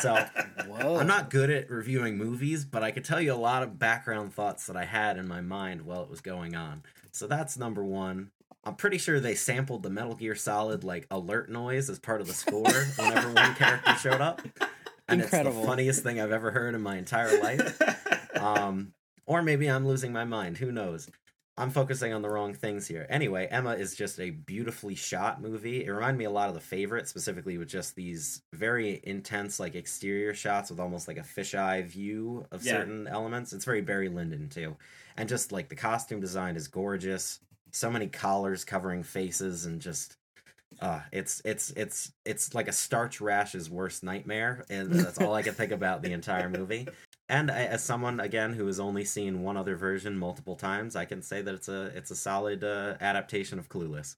[0.01, 0.15] So
[0.69, 0.99] Whoa.
[0.99, 4.35] I'm not good at reviewing movies, but I could tell you a lot of background
[4.35, 6.83] thoughts that I had in my mind while it was going on.
[7.11, 8.31] So that's number one.
[8.65, 12.27] I'm pretty sure they sampled the Metal Gear Solid like alert noise as part of
[12.27, 14.43] the score whenever one character showed up.
[15.09, 15.63] And it's Incredible.
[15.63, 17.81] the funniest thing I've ever heard in my entire life.
[18.39, 18.93] Um,
[19.27, 20.59] or maybe I'm losing my mind.
[20.59, 21.09] Who knows?
[21.57, 23.05] I'm focusing on the wrong things here.
[23.11, 25.85] Anyway, Emma is just a beautifully shot movie.
[25.85, 29.75] It reminded me a lot of The Favorite, specifically with just these very intense, like
[29.75, 32.75] exterior shots with almost like a fisheye view of Yeah.
[32.75, 33.53] certain elements.
[33.53, 34.77] It's very Barry Lyndon too,
[35.17, 37.41] and just like the costume design is gorgeous.
[37.73, 40.17] So many collars covering faces and just.
[40.81, 45.43] Uh, it's it's it's it's like a starch rash's worst nightmare, and that's all I
[45.43, 46.87] can think about the entire movie.
[47.29, 51.05] And I, as someone again who has only seen one other version multiple times, I
[51.05, 54.17] can say that it's a it's a solid uh, adaptation of Clueless.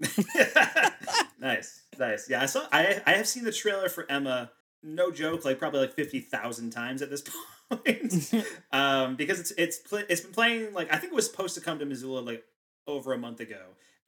[1.40, 2.28] nice, nice.
[2.28, 2.66] Yeah, I saw.
[2.72, 4.50] I I have seen the trailer for Emma.
[4.82, 7.22] No joke, like probably like fifty thousand times at this
[7.70, 8.32] point,
[8.72, 11.78] um, because it's it's it's been playing like I think it was supposed to come
[11.78, 12.44] to Missoula like
[12.86, 13.60] over a month ago,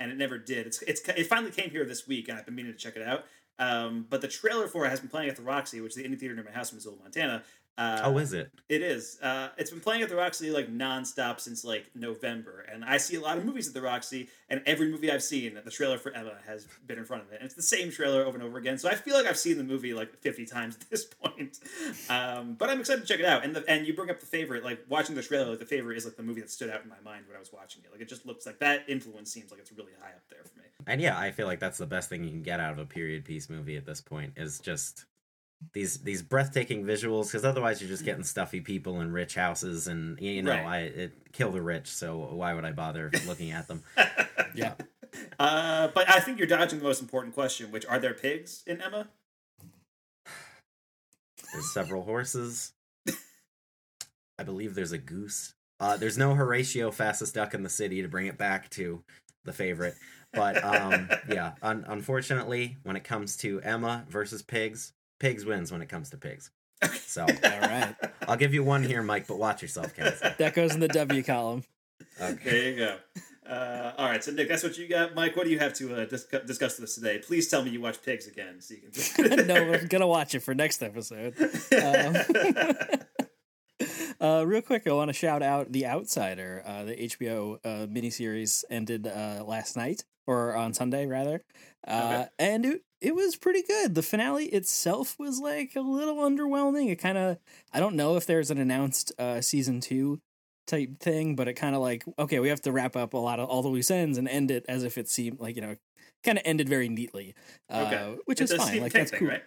[0.02, 0.66] and it never did.
[0.66, 3.02] It's it's it finally came here this week, and I've been meaning to check it
[3.02, 3.24] out.
[3.58, 6.04] Um, but the trailer for it has been playing at the Roxy, which is the
[6.04, 7.44] indie theater near my house in Missoula, Montana.
[7.78, 8.50] Uh, oh, is it?
[8.68, 9.18] It is.
[9.22, 13.16] Uh, it's been playing at the Roxy like nonstop since like November, and I see
[13.16, 16.12] a lot of movies at the Roxy, and every movie I've seen, the trailer for
[16.12, 18.58] Emma has been in front of it, and it's the same trailer over and over
[18.58, 18.76] again.
[18.76, 21.60] So I feel like I've seen the movie like fifty times at this point.
[22.10, 23.42] Um, but I'm excited to check it out.
[23.44, 25.96] And the, and you bring up the favorite, like watching the trailer, like the favorite
[25.96, 27.90] is like the movie that stood out in my mind when I was watching it.
[27.90, 30.58] Like it just looks like that influence seems like it's really high up there for
[30.58, 30.66] me.
[30.86, 32.86] And yeah, I feel like that's the best thing you can get out of a
[32.86, 35.06] period piece movie at this point is just
[35.72, 40.18] these these breathtaking visuals because otherwise you're just getting stuffy people in rich houses and
[40.20, 40.66] you know Right.
[40.66, 43.82] I it kill the rich so why would I bother looking at them?
[44.54, 44.74] Yeah.
[45.38, 48.82] Uh, but I think you're dodging the most important question, which are there pigs in
[48.82, 49.08] Emma?
[51.52, 52.72] There's several horses.
[54.38, 55.54] I believe there's a goose.
[55.80, 59.02] Uh, there's no Horatio fastest duck in the city to bring it back to
[59.44, 59.94] the favorite.
[60.32, 65.80] But um, yeah, un- unfortunately, when it comes to Emma versus pigs, pigs wins when
[65.80, 66.50] it comes to pigs.
[67.06, 67.94] So All right.
[68.26, 70.20] I'll give you one here, Mike, but watch yourself, Kenneth.
[70.38, 71.62] That goes in the W column.
[72.20, 72.50] Okay.
[72.50, 72.96] There you go.
[73.48, 75.14] Uh, all right, so Nick, that's what you got.
[75.14, 77.18] Mike, what do you have to uh, dis- discuss with us today?
[77.18, 78.80] Please tell me you watch Pigs again, so you
[79.28, 79.46] can.
[79.46, 81.34] no, we're gonna watch it for next episode.
[81.72, 82.16] Um,
[84.20, 86.62] uh, real quick, I want to shout out The Outsider.
[86.64, 91.42] Uh, the HBO uh, miniseries ended uh, last night, or on Sunday rather,
[91.86, 91.90] uh,
[92.24, 92.28] Okay.
[92.38, 93.94] and it, it was pretty good.
[93.94, 96.90] The finale itself was like a little underwhelming.
[96.90, 97.38] It kind of,
[97.72, 100.20] I don't know if there's an announced uh, season two
[100.66, 103.40] type thing, but it kind of like okay, we have to wrap up a lot
[103.40, 105.76] of all the loose ends and end it as if it seemed like you know,
[106.22, 107.34] kind of ended very neatly.
[107.68, 108.66] Uh, okay, which It's is fine.
[108.68, 109.28] Stephen like King that's thing, cool.
[109.28, 109.42] right?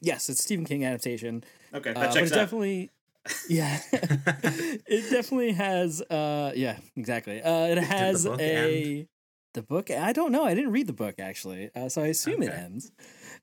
[0.00, 1.44] Yes, it's Stephen King adaptation.
[1.74, 2.40] Okay, Uh, that but checks it out.
[2.42, 2.90] definitely,
[3.48, 6.00] yeah, it definitely has.
[6.02, 7.40] Uh, yeah, exactly.
[7.42, 9.06] Uh, it has book a
[9.54, 9.90] the book.
[9.90, 10.44] I don't know.
[10.44, 12.56] I didn't read the book actually, uh, so I assume it Okay.
[12.58, 12.92] ends.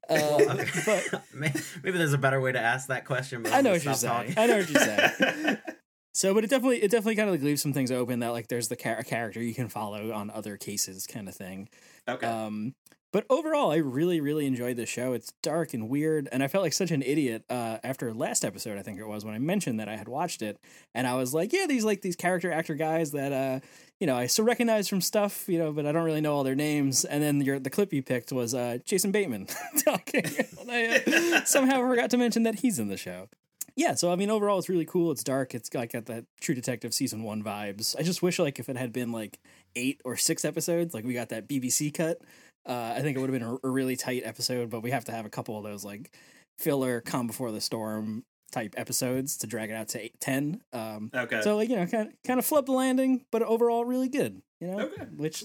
[0.10, 3.42] Well, Uh, but maybe there's a better way to ask that question.
[3.42, 4.14] But I know what you're saying.
[4.14, 4.34] talking.
[4.38, 5.58] I know what you're saying.
[6.14, 8.48] So, but it definitely it definitely kind of like leaves some things open that like
[8.48, 11.68] there's the char- character you can follow on other cases kind of thing.
[12.08, 12.26] okay.
[12.26, 12.74] Um,
[13.12, 15.12] but overall, I really, really enjoyed the show.
[15.14, 18.78] It's dark and weird, and I felt like such an idiot uh, after last episode.
[18.78, 20.58] I think it was when I mentioned that I had watched it,
[20.94, 23.60] and I was like, "Yeah, these like these character actor guys that uh,
[24.00, 26.44] you know I so recognize from stuff, you know, but I don't really know all
[26.44, 29.48] their names." And then your the clip you picked was uh, Jason Bateman
[29.86, 30.26] talking.
[30.70, 33.30] I uh, somehow forgot to mention that he's in the show.
[33.78, 35.12] Yeah, so I mean, overall, it's really cool.
[35.12, 35.54] It's dark.
[35.54, 37.96] It's got, got that True Detective season one vibes.
[38.00, 39.38] I just wish, like, if it had been like
[39.76, 42.22] eight or six episodes, like we got that BBC cut,
[42.66, 44.70] uh, I think it would have been a, a really tight episode.
[44.70, 46.10] But we have to have a couple of those like
[46.58, 48.24] filler, come before the storm
[48.56, 50.62] type episodes to drag it out to ten.
[50.74, 51.42] Um, okay.
[51.42, 54.42] so like you know, kind of kind of flub the landing, but overall really good.
[54.60, 55.04] You know, Okay.
[55.18, 55.44] which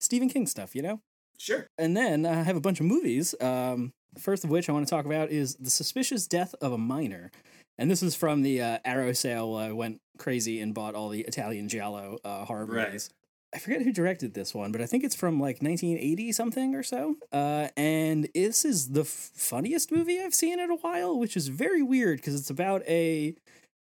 [0.00, 0.74] Stephen King stuff.
[0.74, 1.00] You know.
[1.38, 1.66] sure.
[1.78, 3.34] And then I have a bunch of movies.
[3.40, 6.78] Um, first of which I want to talk about is The Suspicious Death of a
[6.78, 7.30] Minor.
[7.78, 9.54] And this is from the uh, Arrow sale.
[9.56, 13.08] I went crazy and bought all the Italian Giallo uh, horror Right.
[13.54, 16.82] I forget who directed this one, but I think it's from like 1980 something or
[16.82, 17.16] so.
[17.32, 21.48] Uh, and this is the f- funniest movie I've seen in a while, which is
[21.48, 23.34] very weird because it's about a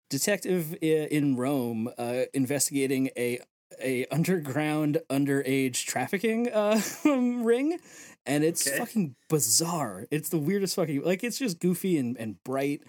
[0.08, 3.40] detective in Rome uh, investigating a
[3.80, 7.78] a underground underage trafficking uh, ring,
[8.26, 8.78] and it's Okay.
[8.78, 10.06] fucking bizarre.
[10.10, 12.80] It's the weirdest fucking like it's just goofy and and bright,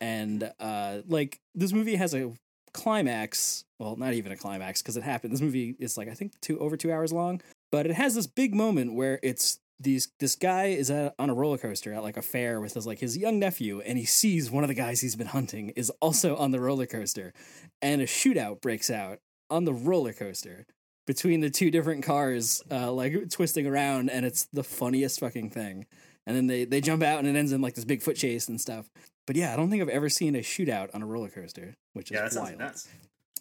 [0.00, 2.32] and uh, like this movie has a
[2.72, 3.64] climax.
[3.78, 5.32] Well, not even a climax because it happened.
[5.32, 7.40] This movie is like I think two over two hours long,
[7.72, 11.34] but it has this big moment where it's these this guy is at, on a
[11.34, 14.50] roller coaster at like a fair with his like his young nephew and he sees
[14.50, 17.32] one of the guys he's been hunting is also on the roller coaster
[17.80, 20.66] and a shootout breaks out on the roller coaster
[21.06, 25.86] between the two different cars uh like twisting around and it's the funniest fucking thing
[26.26, 28.48] and then they they jump out and it ends in like this big foot chase
[28.48, 28.90] and stuff
[29.26, 32.10] but yeah i don't think i've ever seen a shootout on a roller coaster which
[32.10, 32.88] is Yeah, sounds wild nuts.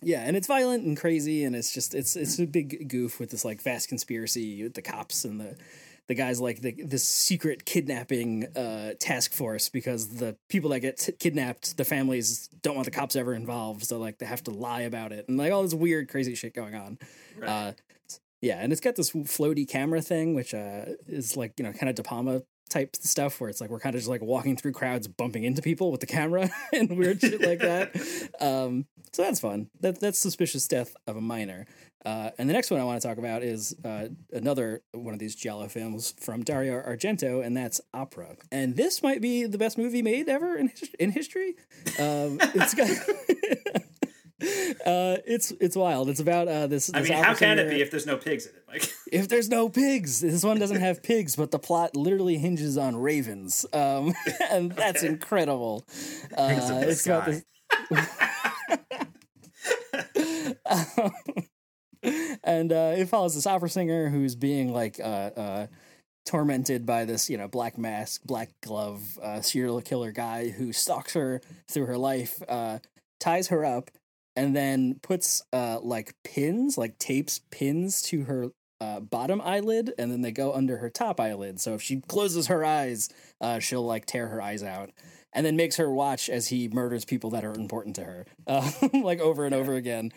[0.02, 3.32] Yeah, and it's violent and crazy, and it's just it's it's a big goof with
[3.32, 5.58] this like vast conspiracy with the cops and the
[6.08, 10.98] the guys like the, this secret kidnapping uh, task force because the people that get
[10.98, 14.52] t- kidnapped, the families don't want the cops ever involved, so like they have to
[14.52, 16.98] lie about it and like all this weird crazy shit going on.
[17.38, 17.50] Right.
[17.50, 17.72] Uh,
[18.42, 21.90] yeah, and it's got this floaty camera thing, which uh, is like you know kind
[21.90, 24.72] of De Palma type stuff where it's like we're kind of just like walking through
[24.74, 27.90] crowds, bumping into people with the camera and weird shit like that.
[28.40, 29.70] Um, so that's fun.
[29.82, 31.66] That that's suspicious death of a minor.
[32.06, 35.20] Uh, and the next one I want to talk about is uh, another one of
[35.20, 38.38] these Giallo films from Dario Argento, and that's Opera.
[38.52, 41.56] And this might be the best movie made ever in his- in history.
[42.00, 42.90] Um, it's got.
[44.42, 46.10] Uh, it's it's wild.
[46.10, 46.90] It's about uh, this.
[46.94, 48.90] I this mean, how can it be if there's no pigs in it, Mike?
[49.12, 52.96] if there's no pigs this one doesn't have pigs but the plot literally hinges on
[52.96, 54.14] ravens um
[54.52, 55.86] and that's incredible
[56.38, 57.44] uh, it's about this
[62.44, 65.04] and uh it follows this opera singer who's being like uh
[65.36, 65.68] uh
[66.26, 71.14] tormented by this you know black mask black glove uh serial killer guy who stalks
[71.14, 72.78] her through her life uh
[73.20, 73.90] ties her up
[74.36, 80.10] and then puts uh like pins like tapes pins to her uh, bottom eyelid and
[80.10, 81.60] then they go under her top eyelid.
[81.60, 83.10] So if she closes her eyes
[83.42, 84.92] uh, she'll like tear her eyes out
[85.34, 88.72] and then makes her watch as he murders people that are important to her uh,
[88.94, 90.12] like over and over again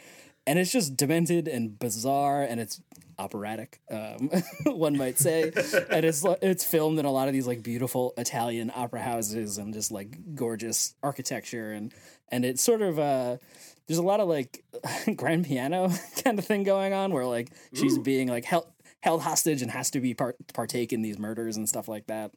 [0.46, 2.80] and it's just demented and bizarre and it's
[3.18, 4.30] operatic um,
[4.66, 5.52] one might say.
[5.90, 9.72] And it's it's filmed in a lot of these like beautiful italian opera houses and
[9.72, 11.72] just like gorgeous architecture.
[11.72, 11.92] And
[12.28, 13.36] and it's sort of uh
[13.86, 14.64] there's a lot of like
[15.16, 15.90] grand piano
[16.24, 18.66] kind of thing going on where like she's being like held
[19.02, 22.30] held hostage and has to be part partake in these murders and stuff like that.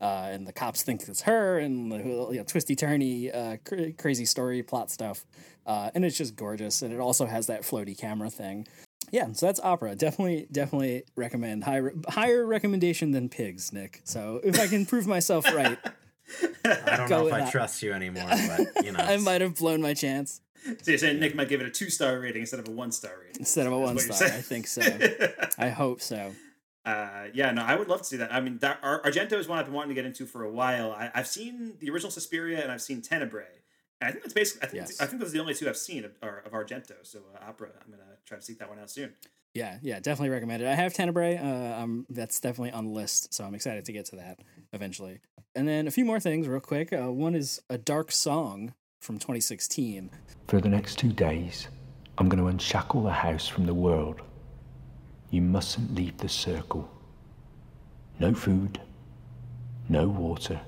[0.00, 3.90] Uh and the cops think it's her and the you know, twisty turny uh cr-
[4.00, 5.24] crazy story plot stuff.
[5.66, 6.80] Uh and it's just gorgeous.
[6.82, 8.66] And it also has that floaty camera thing.
[9.10, 9.94] Yeah so that's opera.
[9.96, 11.64] Definitely definitely recommend.
[11.64, 14.00] High, higher recommendation than pigs nick.
[14.04, 15.78] So if i can prove myself right
[16.64, 17.52] I don't know if I that.
[17.52, 19.00] trust you anymore, but you know.
[19.02, 20.40] i might have blown my chance
[20.82, 22.92] So you're saying Nick might give it a two star rating instead of a one
[22.92, 23.40] star rating?
[23.40, 24.82] instead of a one star i think so
[25.58, 26.32] i hope so
[26.84, 28.32] Uh, yeah, no, I would love to see that.
[28.34, 30.50] I mean, that, Ar- Argento is one I've been wanting to get into for a
[30.50, 30.90] while.
[30.90, 33.44] I, I've seen the original Suspiria and I've seen Tenebrae.
[34.00, 34.66] And I think that's basically.
[34.66, 35.00] I think Yes.
[35.00, 36.94] I think those are the only two I've seen of, are, of Argento.
[37.04, 37.68] So uh, opera.
[37.84, 39.12] I'm gonna try to seek that one out soon.
[39.54, 40.66] Yeah, yeah, definitely recommend it.
[40.66, 41.36] I have Tenebrae.
[41.38, 44.40] Uh, um, that's definitely on the list, so I'm excited to get to that
[44.72, 45.20] eventually.
[45.54, 46.92] And then a few more things, real quick.
[46.92, 50.08] Uh, one is a dark song from 2016.
[50.46, 51.66] For the next two days,
[52.18, 54.22] I'm going to unshackle the house from the world.
[55.30, 56.88] You mustn't leave the circle.
[58.20, 58.80] No food,
[59.88, 60.60] no water.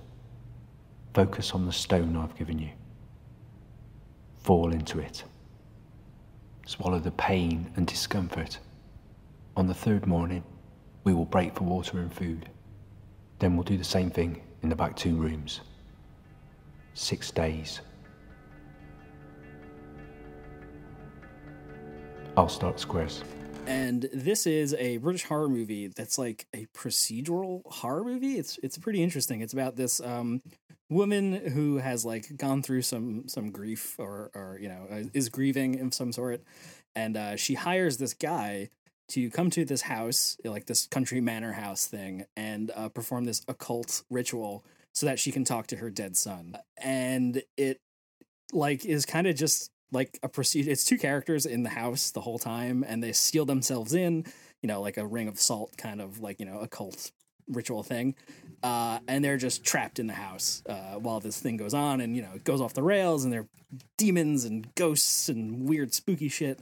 [1.14, 2.70] Focus on the stone I've given you.
[4.38, 5.22] Fall into it.
[6.66, 8.58] Swallow the pain and discomfort.
[9.56, 10.42] On the third morning,
[11.04, 12.48] we will break for water and food.
[13.38, 15.60] Then we'll do the same thing in the back two rooms.
[16.94, 17.80] Six days.
[22.36, 23.22] I'll start squares.
[23.66, 28.38] And this is a British horror movie that's like a procedural horror movie.
[28.38, 29.40] It's it's pretty interesting.
[29.40, 30.42] It's about this um,
[30.90, 35.28] woman who has like gone through some some grief or or you know uh, is
[35.28, 36.42] grieving of some sort,
[36.96, 38.68] and uh, she hires this guy
[39.08, 43.42] to come to this house, like this country manor house thing, and uh, perform this
[43.48, 46.56] occult ritual so that she can talk to her dead son.
[46.82, 47.80] And it
[48.52, 50.70] like is kind of just like a procedure.
[50.70, 54.24] It's two characters in the house the whole time, and they seal themselves in,
[54.62, 57.12] you know, like a ring of salt kind of like you know occult
[57.48, 58.14] ritual thing,
[58.62, 62.16] uh, and they're just trapped in the house uh, while this thing goes on, and
[62.16, 63.48] you know it goes off the rails, and they're
[63.96, 66.60] demons and ghosts and weird spooky shit.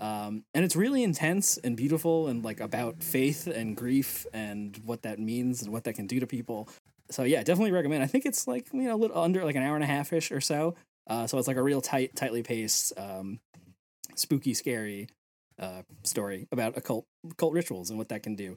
[0.00, 5.02] Um, and it's really intense and beautiful and like about faith and grief and what
[5.02, 6.68] that means and what that can do to people.
[7.10, 8.02] So yeah, definitely recommend.
[8.02, 10.12] I think it's like you know a little under like an hour and a half
[10.12, 10.74] ish or so.
[11.06, 13.40] Uh, so it's like a real tight, tightly paced, um,
[14.14, 15.08] spooky, scary
[15.58, 18.56] uh, story about occult occult rituals and what that can do.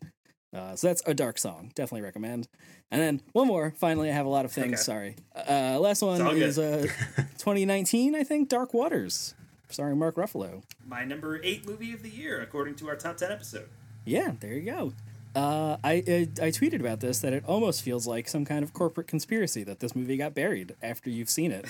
[0.55, 1.71] Uh, so that's a dark song.
[1.75, 2.47] Definitely recommend.
[2.89, 3.73] And then one more.
[3.77, 4.73] Finally, I have a lot of things.
[4.73, 4.75] Okay.
[4.81, 5.15] Sorry.
[5.35, 6.87] Uh, last one is uh,
[7.37, 8.15] 2019.
[8.15, 9.35] I think Dark Waters,
[9.69, 10.63] starring Mark Ruffalo.
[10.85, 13.67] My number eight movie of the year, according to our top ten episode.
[14.05, 14.93] Yeah, there you go.
[15.37, 18.73] Uh, I, I I tweeted about this that it almost feels like some kind of
[18.73, 21.65] corporate conspiracy that this movie got buried after you've seen it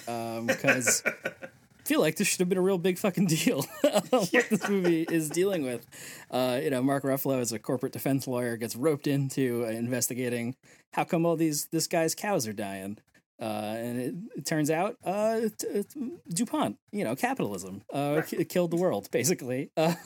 [0.47, 1.11] because I
[1.83, 3.63] feel like this should have been a real big fucking deal
[4.09, 5.85] what this movie is dealing with.
[6.31, 10.55] Uh, you know, Mark Ruffalo as a corporate defense lawyer gets roped into uh, investigating
[10.93, 12.99] how come all these this guy's cows are dying.
[13.39, 18.45] Uh, and it, it turns out uh, t- t- DuPont, you know, capitalism uh, k-
[18.45, 19.69] killed the world, basically.
[19.77, 19.93] Uh,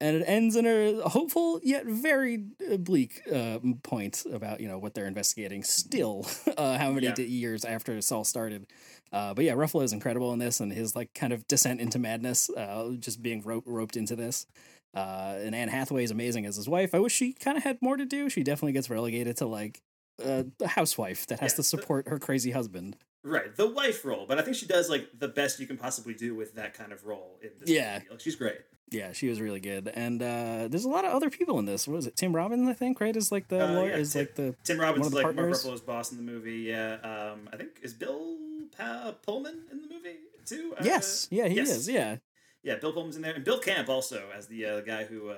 [0.00, 4.78] and it ends in a hopeful yet very uh, bleak uh, point about, you know,
[4.78, 6.26] what they're investigating still,
[6.56, 7.16] uh, how many Yeah.
[7.18, 8.66] years after this all started.
[9.12, 11.98] Uh, but yeah, Ruffalo is incredible in this and his like kind of descent into
[11.98, 14.46] madness, uh, just being ro- roped into this.
[14.94, 16.94] Uh, and Anne Hathaway is amazing as his wife.
[16.94, 18.28] I wish she kind of had more to do.
[18.30, 19.80] She definitely gets relegated to like
[20.24, 22.96] uh, a housewife that has Yeah, to support her crazy husband.
[23.24, 26.14] Right, the wife role, but I think she does like the best you can possibly
[26.14, 28.00] do with that kind of role in this Yeah.
[28.10, 28.58] Like, she's great.
[28.90, 29.88] Yeah, she was really good.
[29.94, 31.86] And uh, there's a lot of other people in this.
[31.86, 32.16] What is it?
[32.16, 33.14] Tim Robbins, I think, right?
[33.14, 33.90] Is like the Uh, lawyer.
[33.90, 35.64] yeah, is Tim- like the Tim Robbins one is of the like Mark partners.
[35.64, 36.58] Ruffalo's boss in the movie.
[36.60, 38.36] Yeah, um, I think is Bill
[38.76, 40.16] pa- Pullman in the movie
[40.46, 40.74] too.
[40.78, 41.68] Uh, yes, yeah, he yes.
[41.70, 41.88] is.
[41.88, 42.16] Yeah,
[42.62, 45.36] Yeah, Bill Pullman's in there, and Bill Camp also as the uh, guy who um,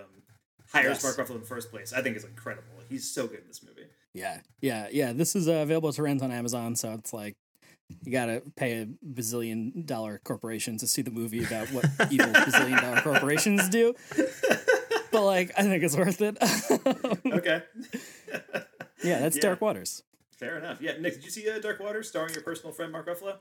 [0.69, 1.05] hires Yes.
[1.05, 1.93] Mark Ruffalo in the first place.
[1.93, 2.69] I think is incredible.
[2.89, 3.89] He's so good in this movie.
[4.15, 5.13] yeah, yeah, yeah.
[5.13, 7.35] This is uh, available to rent on Amazon, so it's like
[8.05, 12.81] you gotta pay a bazillion dollar corporation to see the movie about what evil bazillion
[12.81, 13.95] dollar corporations do.
[15.13, 16.37] But like, I think it's worth it.
[17.33, 17.63] Okay,
[19.03, 19.43] yeah, that's Yeah.
[19.43, 20.03] Dark Waters.
[20.31, 20.81] fair enough.
[20.81, 23.37] Yeah, Nick, did you see uh, Dark Water starring your personal friend Mark Ruffalo?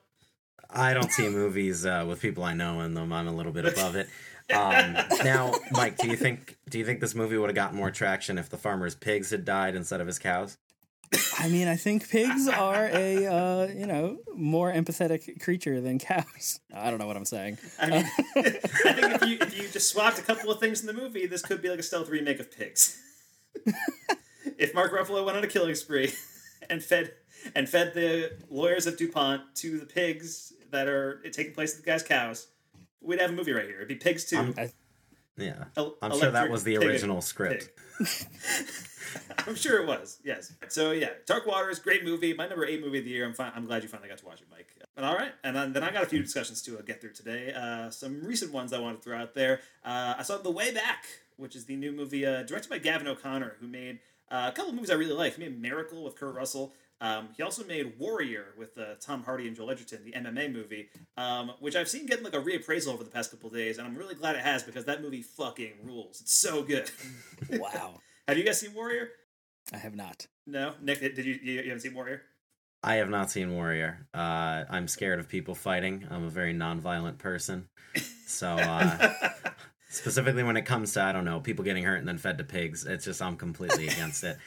[0.70, 3.12] I don't see movies uh, with people I know in them.
[3.14, 4.08] I'm a little bit above it.
[4.54, 7.92] Um, now, Mike, do you think do you think this movie would have gotten more
[7.92, 10.58] traction if the farmer's pigs had died instead of his cows?
[11.40, 16.60] I mean, I think pigs are a uh, you know more empathetic creature than cows.
[16.74, 17.58] I don't know what I'm saying.
[17.80, 18.06] I mean,
[18.36, 21.26] I think if you if you just swapped a couple of things in the movie,
[21.26, 23.02] this could be like a stealth remake of Pigs.
[24.58, 26.14] if Mark Ruffalo went on a killing spree
[26.70, 27.14] and fed
[27.56, 31.86] and fed the lawyers of DuPont to the pigs that are taking place at the
[31.90, 32.48] guy's cows,
[33.02, 33.78] we'd have a movie right here.
[33.78, 34.38] It'd be Pigs Two.
[35.42, 37.70] I'm- Yeah, El- I'm sure that was the Pig- original script.
[37.98, 38.08] Pig.
[39.48, 40.20] I'm sure it was.
[40.24, 40.54] Yes.
[40.68, 42.34] So yeah, Dark Waters, great movie.
[42.34, 43.26] My number eight movie of the year.
[43.26, 43.52] I'm fine.
[43.56, 44.68] I'm glad you finally got to watch it, Mike.
[44.96, 47.14] And all right, and then, then I got a few discussions to uh, get through
[47.14, 47.54] today.
[47.54, 49.62] Uh, some recent ones I want to throw out there.
[49.84, 51.06] Uh, I saw The Way Back,
[51.38, 54.70] which is the new movie uh, directed by Gavin O'Connor, who made uh, a couple
[54.72, 55.36] of movies I really like.
[55.36, 56.74] He made Miracle with Kurt Russell.
[57.02, 60.90] Um, he also made Warrior with uh, Tom Hardy and Joel Edgerton, the MMA movie,
[61.16, 63.88] um, which I've seen getting like a reappraisal over the past couple of days, and
[63.88, 66.20] I'm really glad it has because that movie fucking rules.
[66.22, 66.90] It's so good.
[67.52, 69.10] Wow, Have you guys seen Warrior?
[69.74, 70.28] I have not.
[70.46, 71.40] No, Nick, did you?
[71.42, 72.22] You, you haven't seen Warrior?
[72.84, 74.08] I have not seen Warrior.
[74.14, 76.06] Uh, I'm scared of people fighting.
[76.12, 77.70] I'm a very nonviolent person,
[78.28, 79.14] so uh,
[79.90, 82.44] specifically when it comes to I don't know people getting hurt and then fed to
[82.44, 84.38] pigs, it's just I'm completely against it.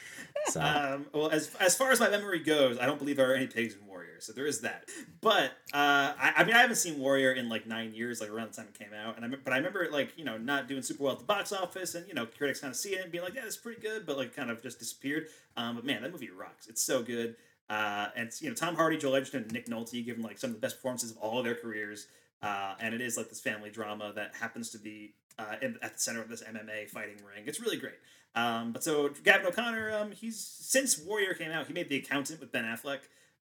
[0.45, 3.35] So Um, well, as as far as my memory goes, I don't believe there are
[3.35, 4.89] any pigs in Warrior, so there is that.
[5.21, 8.51] But uh, I, I mean, I haven't seen Warrior in like nine years, like around
[8.51, 10.67] the time it came out, and I but I remember it like you know not
[10.67, 13.03] doing super well at the box office, and you know critics kind of seeing it
[13.03, 15.27] and being like, yeah, it's pretty good, but like kind of just disappeared.
[15.55, 16.67] Um, but man, that movie rocks.
[16.67, 17.35] It's so good.
[17.69, 20.55] Uh, and you know Tom Hardy, Joel Edgerton, and Nick Nolte given like some of
[20.55, 22.07] the best performances of all of their careers.
[22.41, 25.93] Uh, and it is like this family drama that happens to be uh, in, at
[25.93, 27.45] the center of this MMA fighting ring.
[27.45, 27.95] It's really great.
[28.35, 32.39] Um, but so Gavin O'Connor, um, he's since Warrior came out, he made The Accountant
[32.39, 32.99] with Ben Affleck,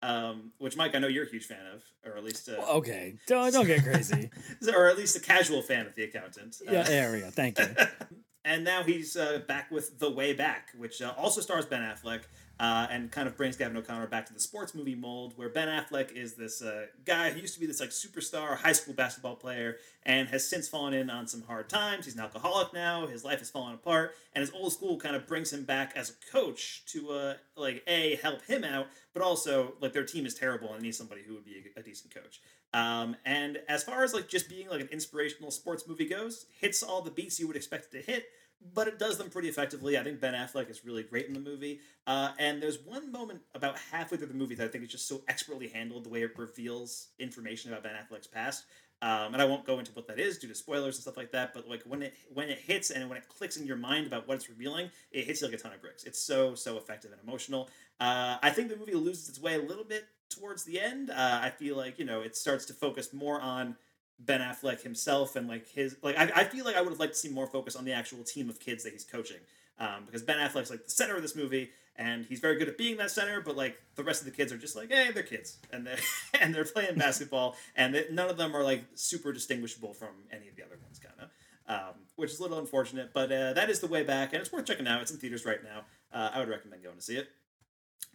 [0.02, 3.14] um, which Mike I know you're a huge fan of, or at least uh, Okay,
[3.26, 4.30] don't don't get crazy.
[4.74, 6.56] or at least a casual fan of The Accountant.
[6.66, 7.30] Uh, yeah, there we go.
[7.30, 7.66] Thank you.
[8.44, 12.22] and now he's uh, back with The Way Back, which uh, also stars Ben Affleck
[12.58, 15.68] uh, and kind of brings Gavin O'Connor back to the sports movie mold, where Ben
[15.68, 19.36] Affleck is this uh, guy who used to be this like superstar high school basketball
[19.36, 22.06] player and has since fallen in on some hard times.
[22.06, 23.06] He's an alcoholic now.
[23.06, 26.10] His life has fallen apart, and his old school kind of brings him back as
[26.10, 30.34] a coach to uh, like a help him out, but also like their team is
[30.34, 32.40] terrible and needs somebody who would be a, a decent coach.
[32.72, 36.82] Um, and as far as like just being like an inspirational sports movie goes, hits
[36.82, 38.26] all the beats you would expect it to hit,
[38.74, 39.98] but it does them pretty effectively.
[39.98, 41.80] I think Ben Affleck is really great in the movie.
[42.06, 45.08] Uh, and there's one moment about halfway through the movie that I think is just
[45.08, 48.64] so expertly handled the way it reveals information about Ben Affleck's past.
[49.02, 51.32] Um, and I won't go into what that is due to spoilers and stuff like
[51.32, 51.52] that.
[51.52, 54.26] But like when it when it hits and when it clicks in your mind about
[54.26, 56.04] what it's revealing, it hits you like a ton of bricks.
[56.04, 57.68] It's so so effective and emotional.
[58.00, 61.10] Uh, I think the movie loses its way a little bit towards the end.
[61.10, 63.76] Uh, I feel like you know it starts to focus more on
[64.18, 67.12] Ben Affleck himself and like his like I, I feel like I would have liked
[67.12, 69.38] to see more focus on the actual team of kids that he's coaching
[69.78, 72.78] um, because Ben Affleck's like the center of this movie and he's very good at
[72.78, 75.22] being that center but like the rest of the kids are just like hey they're
[75.22, 75.98] kids and they're
[76.40, 80.48] and they're playing basketball and they, none of them are like super distinguishable from any
[80.48, 81.28] of the other ones kind of
[81.68, 84.52] um, which is a little unfortunate but uh, that is the way back and it's
[84.52, 87.16] worth checking out it's in theaters right now uh, I would recommend going to see
[87.16, 87.28] it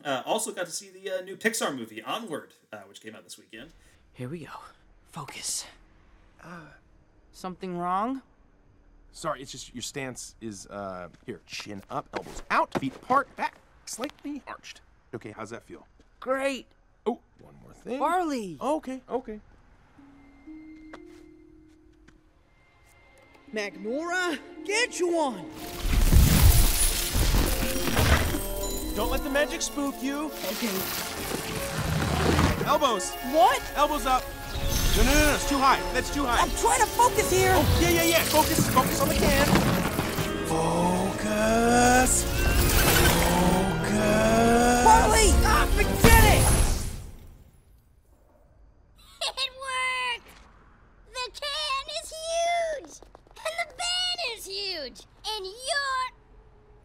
[0.04, 3.24] uh, also got to see the uh, new Pixar movie Onward uh, which came out
[3.24, 3.70] this weekend
[4.14, 4.52] Here we go.
[5.12, 5.66] Focus.
[7.32, 8.22] Something wrong?
[9.12, 13.56] Sorry, it's just your stance is uh here, chin up, elbows out, feet apart, back
[13.86, 14.82] slightly arched.
[15.14, 15.86] Okay, how's that feel?
[16.20, 16.68] Great.
[17.06, 18.00] Oh, one more thing.
[18.00, 18.58] Barley!
[18.62, 19.40] Okay, okay.
[23.52, 25.46] Magnora, get you one!
[28.96, 30.32] Don't let the magic spook you.
[30.52, 30.68] Okay.
[32.66, 33.12] Elbows.
[33.32, 33.62] What?
[33.76, 34.24] Elbows up.
[34.98, 35.80] No, no, no, no, it's too high.
[35.94, 36.42] That's too high.
[36.42, 37.54] I'm trying to focus here!
[37.56, 38.24] Oh, yeah, yeah, yeah.
[38.24, 39.46] Focus, focus on the can.
[40.48, 42.24] Focus.
[43.32, 44.84] Focus.
[44.84, 45.32] Barley!
[45.48, 46.44] Ah, forget it!
[49.22, 50.28] It worked!
[51.14, 52.94] The can is huge!
[53.38, 55.00] And the band is huge!
[55.26, 56.08] And you're.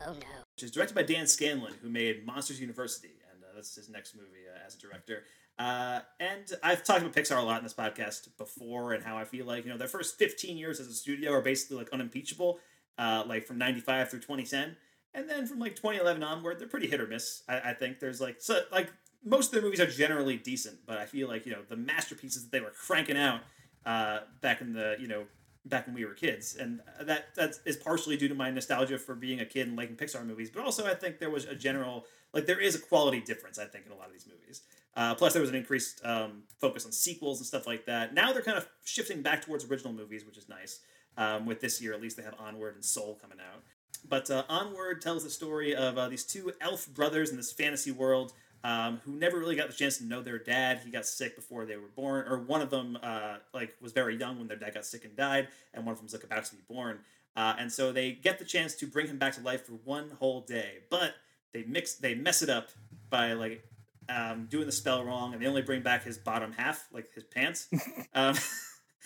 [0.09, 0.44] Oh no.
[0.54, 4.14] which is directed by Dan Scanlon, who made Monsters University, and uh, that's his next
[4.14, 5.24] movie uh, as a director.
[5.59, 9.24] Uh, and I've talked about Pixar a lot in this podcast before, and how I
[9.24, 12.59] feel like you know their first 15 years as a studio are basically like unimpeachable,
[12.98, 14.76] uh, like from 95 through 2010,
[15.14, 17.42] and then from like 2011 onward, they're pretty hit or miss.
[17.48, 18.92] I, I think there's like so like
[19.24, 22.44] most of their movies are generally decent, but I feel like you know the masterpieces
[22.44, 23.40] that they were cranking out
[23.86, 25.24] uh, back in the you know
[25.64, 29.14] back when we were kids, and that that is partially due to my nostalgia for
[29.14, 32.04] being a kid and liking Pixar movies, but also I think there was a general
[32.34, 34.61] like there is a quality difference I think in a lot of these movies.
[34.97, 38.14] Uh, plus, there was an increased um, focus on sequels and stuff like that.
[38.14, 40.80] Now they're kind of shifting back towards original movies, which is nice.
[41.18, 43.62] Um, with this year, at least they have Onward and Soul coming out.
[44.09, 47.90] But uh, Onward tells the story of uh, these two elf brothers in this fantasy
[47.90, 48.32] world
[48.64, 50.80] um, who never really got the chance to know their dad.
[50.84, 54.16] He got sick before they were born, or one of them uh, like was very
[54.16, 56.44] young when their dad got sick and died, and one of them was like about
[56.47, 56.99] to be born.
[57.36, 60.11] Uh, and so they get the chance to bring him back to life for one
[60.18, 61.14] whole day, but
[61.53, 62.70] they mix they mess it up
[63.09, 63.62] by like
[64.09, 67.24] um, doing the spell wrong, and they only bring back his bottom half, like his
[67.24, 67.68] pants.
[68.14, 68.34] um,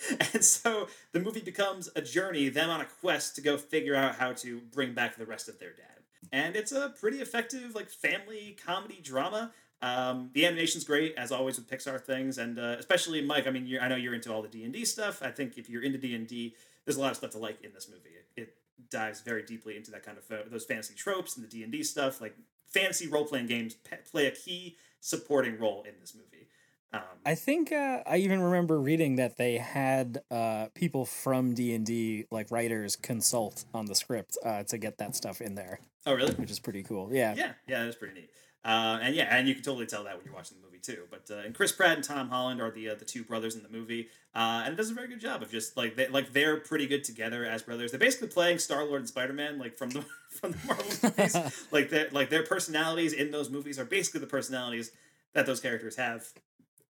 [0.33, 4.15] and so the movie becomes a journey, them on a quest to go figure out
[4.15, 5.87] how to bring back the rest of their dad.
[6.31, 9.51] And it's a pretty effective, like family comedy drama.
[9.81, 13.47] Um, the animation's great as always with Pixar things, and uh, especially Mike.
[13.47, 15.21] I mean, you're, I know you're into all the D and D stuff.
[15.23, 17.63] I think if you're into D and D, there's a lot of stuff to like
[17.63, 18.11] in this movie.
[18.35, 18.53] It, it
[18.91, 21.71] dives very deeply into that kind of uh, those fantasy tropes and the D and
[21.71, 22.21] D stuff.
[22.21, 22.35] Like
[22.67, 26.47] fantasy role playing games pe- play a key supporting role in this movie.
[26.93, 31.73] Um, I think uh, I even remember reading that they had uh, people from D
[31.73, 35.79] and D, like writers, consult on the script uh, to get that stuff in there.
[36.05, 36.33] Oh, really?
[36.33, 37.09] Which is pretty cool.
[37.11, 37.33] Yeah.
[37.35, 38.29] Yeah, yeah, that's pretty neat.
[38.63, 41.03] Uh, and yeah, and you can totally tell that when you're watching the movie too.
[41.09, 43.63] But uh, and Chris Pratt and Tom Holland are the uh, the two brothers in
[43.63, 46.33] the movie, uh, and it does a very good job of just like they like
[46.33, 47.91] they're pretty good together as brothers.
[47.91, 51.67] They're basically playing Star Lord and Spider Man like from the from the Marvel movies.
[51.71, 54.91] like their like their personalities in those movies are basically the personalities
[55.33, 56.27] that those characters have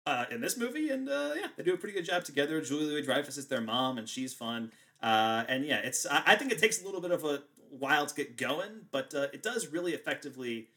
[0.05, 2.61] uh, in this movie, and uh, yeah, they do a pretty good job together.
[2.61, 4.71] Julia Louis Dreyfus is their mom, and she's fun.
[5.01, 8.05] Uh, and yeah, it's I, I think it takes a little bit of a while
[8.05, 10.67] to get going, but uh, it does really effectively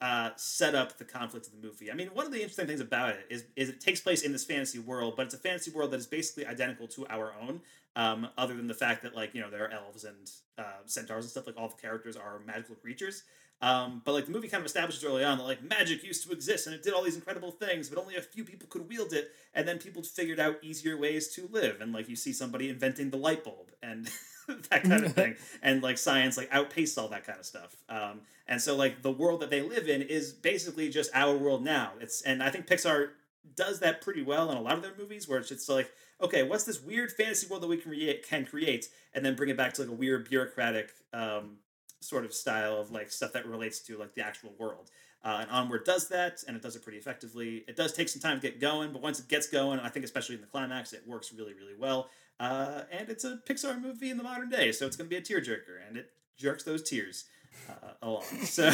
[0.00, 1.90] uh, set up the conflict of the movie.
[1.90, 4.32] I mean, one of the interesting things about it is is it takes place in
[4.32, 7.60] this fantasy world, but it's a fantasy world that is basically identical to our own.
[7.98, 11.24] Um, other than the fact that like you know there are elves and uh, centaurs
[11.24, 13.24] and stuff, like all the characters are magical creatures.
[13.60, 16.32] Um, but like the movie kind of establishes early on that like magic used to
[16.32, 19.12] exist and it did all these incredible things, but only a few people could wield
[19.12, 21.80] it, and then people figured out easier ways to live.
[21.80, 24.08] And like you see somebody inventing the light bulb and
[24.70, 27.74] that kind of thing, and like science like outpaced all that kind of stuff.
[27.88, 31.64] Um, and so like the world that they live in is basically just our world
[31.64, 31.94] now.
[32.00, 33.10] It's and I think Pixar
[33.54, 36.42] does that pretty well in a lot of their movies, where it's just like okay,
[36.42, 39.56] what's this weird fantasy world that we can create, can create, and then bring it
[39.56, 41.56] back to like a weird bureaucratic um,
[42.00, 44.90] sort of style of like stuff that relates to like the actual world.
[45.24, 47.64] Uh, and Onward does that, and it does it pretty effectively.
[47.66, 50.04] It does take some time to get going, but once it gets going, I think
[50.04, 52.08] especially in the climax, it works really, really well.
[52.38, 55.16] Uh, and it's a Pixar movie in the modern day, so it's going to be
[55.16, 57.24] a tearjerker, and it jerks those tears
[57.68, 58.22] uh, along.
[58.44, 58.70] So,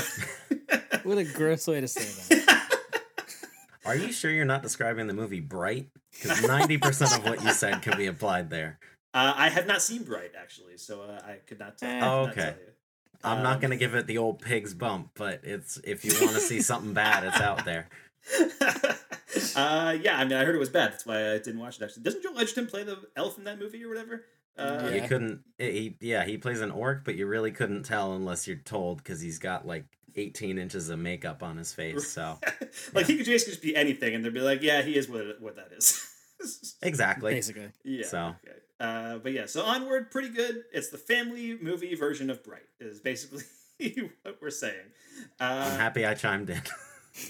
[1.02, 2.43] what a gross way to say that.
[3.84, 5.88] Are you sure you're not describing the movie Bright?
[6.12, 8.78] Because 90% of what you said can be applied there.
[9.16, 12.30] Uh, I have not seen Bright, actually, so uh, I could not, tell, Oh, could
[12.30, 12.40] not okay.
[12.40, 12.72] tell you.
[13.22, 16.34] I'm Um, not gonna give it the old pig's bump, but it's if you want
[16.34, 17.88] to see something bad, it's out there.
[19.56, 20.92] uh, yeah, I mean, I heard it was bad.
[20.92, 21.84] That's why I didn't watch it.
[21.84, 24.24] Actually, doesn't Joel Edgerton play the elf in that movie or whatever?
[24.56, 25.40] Uh, You couldn't.
[25.58, 29.20] He yeah, he plays an orc, but you really couldn't tell unless you're told because
[29.20, 29.84] he's got like
[30.16, 32.08] 18 inches of makeup on his face.
[32.12, 32.38] So
[32.94, 35.40] like he could basically just be anything, and they'd be like, "Yeah, he is what
[35.40, 36.00] what that is."
[36.82, 37.70] exactly, Basically.
[37.84, 38.06] yeah.
[38.06, 38.58] So Okay.
[38.80, 40.62] Uh, but yeah, so onward, pretty good.
[40.72, 42.62] It's the family movie version of Bright.
[42.80, 43.42] Is basically
[44.22, 44.86] what we're saying.
[45.40, 46.60] I'm Uh, happy I chimed in.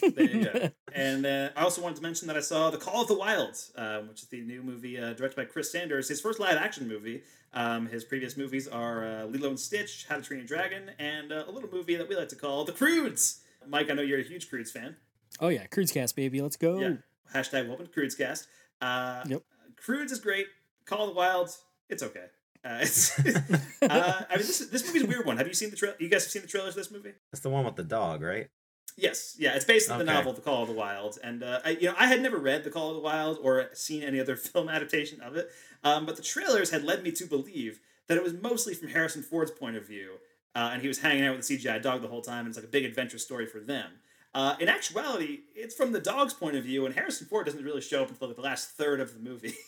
[0.01, 0.71] There you go.
[0.95, 3.57] And uh, I also wanted to mention that I saw The Call of the Wild,
[3.75, 6.09] um, which is the new movie uh, directed by Chris Sanders.
[6.09, 7.25] His first live action movie.
[7.53, 11.33] Um, his previous movies are uh, Lilo and Stitch, How to Train Your Dragon, and
[11.33, 13.41] uh, a little movie that we like to call The Croods.
[13.67, 14.95] Mike, I know you're a huge Croods fan.
[15.41, 16.79] Oh yeah, Cruisecast baby, let's go.
[16.79, 16.93] Yeah.
[17.35, 18.47] Hashtag welcome to Croodscast.
[18.81, 19.43] Uh, Yep.
[19.77, 20.47] Croods is great.
[20.87, 21.51] Call of the Wild,
[21.89, 22.27] it's okay.
[22.65, 23.19] Uh, it's,
[23.83, 25.39] uh, I mean, this, this movie's a weird one.
[25.39, 25.97] Have you seen the trailer?
[25.99, 27.15] You guys have seen the trailers for this movie?
[27.33, 28.49] That's the one with the dog, right?
[28.97, 31.71] Yes, yeah, it's based on the novel The Call of the Wild, and uh, I,
[31.71, 34.37] you know I had never read The Call of the Wild or seen any other
[34.53, 35.51] film adaptation of it,
[35.83, 39.23] um, but the trailers had led me to believe that it was mostly from Harrison
[39.23, 40.13] Ford's point of view,
[40.55, 42.57] uh, and he was hanging out with the CGI dog the whole time, and it's
[42.57, 43.91] like a big adventure story for them.
[44.33, 47.81] Uh, in actuality, it's from the dog's point of view, and Harrison Ford doesn't really
[47.81, 49.55] show up until like, the last third of the movie.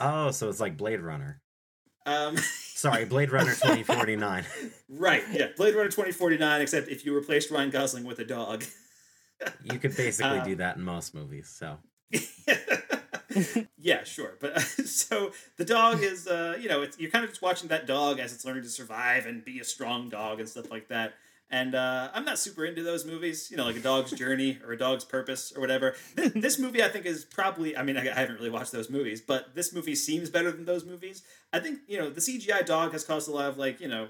[0.00, 1.40] Oh, so it's like Blade Runner.
[2.06, 2.36] um,
[2.78, 4.44] Sorry, Blade Runner 2049.
[4.88, 8.24] right, yeah, Blade Runner twenty forty nine, except if you replaced Ryan Gosling with a
[8.24, 8.62] dog.
[9.64, 11.48] You could basically Uh, do that in most movies.
[11.48, 11.78] So
[13.78, 14.34] yeah, sure.
[14.40, 17.88] But so the dog is, uh, you know, it's, you're kind of just watching that
[17.88, 21.14] dog as it's learning to survive and be a strong dog and stuff like that.
[21.50, 24.72] And uh, I'm not super into those movies, you know, like a dog's journey or
[24.72, 25.94] a dog's purpose or whatever.
[26.16, 28.90] Th- this movie, I think, is probably, I mean, I, I haven't really watched those
[28.90, 31.22] movies, but this movie seems better than those movies.
[31.52, 34.08] I think, you know, the CGI dog has caused a lot of, like, you know,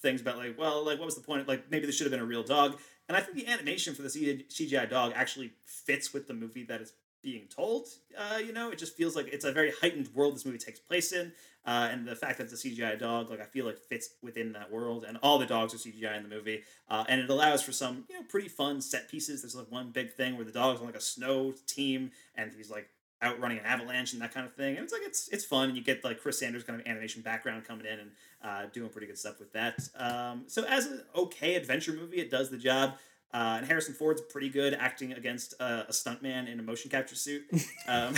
[0.00, 1.46] things about, like, well, like, what was the point?
[1.46, 2.78] Like, maybe this should have been a real dog.
[3.06, 6.80] And I think the animation for the CGI dog actually fits with the movie that
[6.80, 6.92] is
[7.22, 7.88] being told.
[8.16, 10.78] Uh, you know, it just feels like it's a very heightened world this movie takes
[10.78, 11.32] place in,
[11.66, 14.52] uh, and the fact that it's a CGI dog, like I feel like fits within
[14.52, 17.62] that world, and all the dogs are CGI in the movie, uh, and it allows
[17.62, 19.42] for some you know pretty fun set pieces.
[19.42, 22.70] There's like one big thing where the dog's on like a snow team, and he's
[22.70, 22.88] like
[23.22, 25.76] outrunning an avalanche and that kind of thing, and it's like it's it's fun, and
[25.76, 28.10] you get like Chris Sanders kind of animation background coming in and
[28.42, 29.80] uh, doing pretty good stuff with that.
[29.96, 32.94] Um, so as an okay adventure movie, it does the job.
[33.32, 37.14] Uh, and Harrison Ford's pretty good acting against uh, a stuntman in a motion capture
[37.14, 37.42] suit,
[37.88, 38.14] um,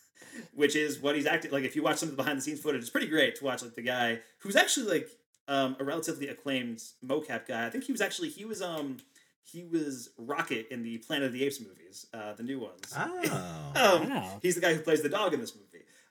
[0.54, 1.64] which is what he's acting like.
[1.64, 3.62] If you watch some of the behind the scenes footage, it's pretty great to watch
[3.62, 5.08] like the guy who's actually like
[5.48, 7.66] um, a relatively acclaimed mocap guy.
[7.66, 8.98] I think he was actually he was um
[9.42, 12.92] he was Rocket in the Planet of the Apes movies, uh, the new ones.
[12.96, 13.72] Oh.
[14.02, 14.38] um, Wow.
[14.42, 15.66] He's the guy who plays the dog in this movie.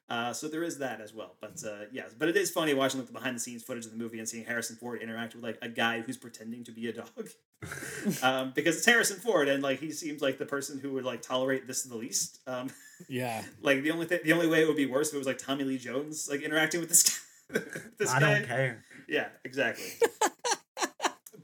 [0.09, 1.35] Uh, so there is that as well.
[1.39, 3.91] But uh, yes, but it is funny watching like the behind the scenes footage of
[3.91, 6.87] the movie and seeing Harrison Ford interact with like a guy who's pretending to be
[6.87, 7.29] a dog.
[8.23, 11.21] um, because it's Harrison Ford and like he seems like the person who would like
[11.21, 12.39] tolerate this the least.
[12.47, 12.71] Um,
[13.07, 13.43] Yeah.
[13.61, 15.37] like the only thing, the only way it would be worse if it was like
[15.37, 17.59] Tommy Lee Jones like interacting with this guy.
[17.97, 18.33] this I guy.
[18.39, 18.83] don't care.
[19.07, 19.91] Yeah, exactly.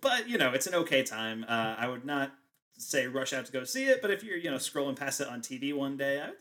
[0.01, 1.45] but you know, it's an okay time.
[1.47, 2.31] Uh, I would not
[2.77, 5.27] say rush out to go see it, but if you're you know scrolling past it
[5.27, 6.31] on TV one day, I, yeah,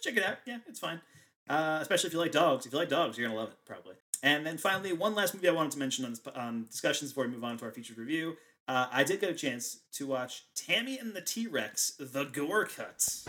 [0.00, 0.38] check it out.
[0.46, 1.00] Yeah, it's fine.
[1.48, 2.66] Uh, especially if you like dogs.
[2.66, 3.94] If you like dogs, you're gonna love it probably.
[4.22, 7.24] And then finally, one last movie I wanted to mention on, this, on discussions before
[7.24, 8.36] we move on to our featured review.
[8.68, 12.66] Uh, I did get a chance to watch Tammy and the T Rex: The Gore
[12.66, 13.26] Cuts.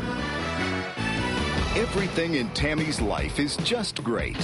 [1.76, 4.38] Everything in Tammy's life is just great.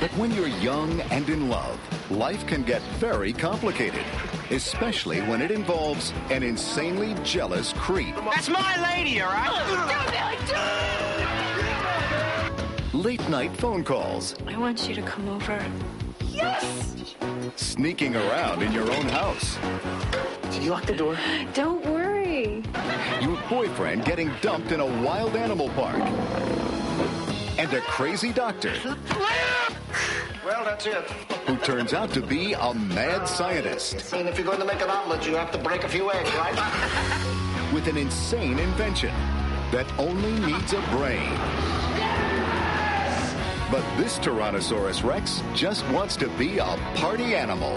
[0.00, 4.04] But when you're young and in love, life can get very complicated,
[4.50, 8.14] especially when it involves an insanely jealous creep.
[8.16, 11.03] That's my lady, all right?
[12.94, 15.60] Late night phone calls, I want you to come over.
[16.20, 17.16] Yes!
[17.56, 19.58] Sneaking around in your own house,
[20.52, 21.18] Did you lock the door?
[21.54, 22.62] Don't worry.
[23.20, 25.96] your boyfriend getting dumped in a wild animal park,
[27.58, 28.72] and a crazy doctor
[30.44, 31.02] Well, that's it.
[31.48, 34.80] who turns out to be a mad scientist I mean, if you're going to make
[34.82, 36.54] an omelet, you have to break a few eggs, right?
[37.72, 39.12] with an insane invention
[39.72, 41.32] that only needs a brain.
[43.70, 47.74] But this Tyrannosaurus Rex just wants to be a party animal.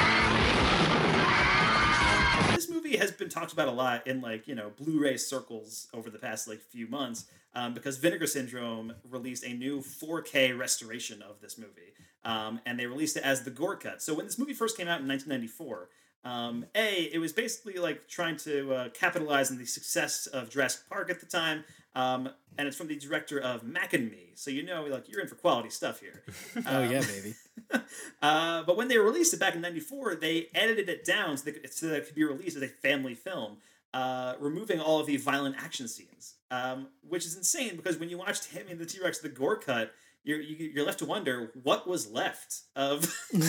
[2.53, 6.09] this movie has been talked about a lot in like you know blu-ray circles over
[6.09, 11.39] the past like few months um, because vinegar syndrome released a new 4k restoration of
[11.39, 11.93] this movie
[12.25, 14.87] um, and they released it as the gore cut so when this movie first came
[14.87, 15.89] out in 1994
[16.25, 20.81] um, a it was basically like trying to uh, capitalize on the success of jurassic
[20.89, 21.63] park at the time
[21.97, 25.21] um, and it's from the director of mac and me so you know like you're
[25.21, 26.23] in for quality stuff here
[26.65, 27.33] Oh Um, yeah, baby.
[28.21, 31.55] uh, but when they released it back in '94, they edited it down so that,
[31.63, 33.57] it- so that it could be released as a family film,
[33.93, 38.17] uh, removing all of the violent action scenes, um, which is insane because when you
[38.17, 39.91] watched Tammy and the T Rex, the gore cut,
[40.23, 43.11] you're you, you're left to wonder what was left of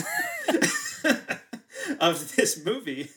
[1.99, 3.09] of this movie.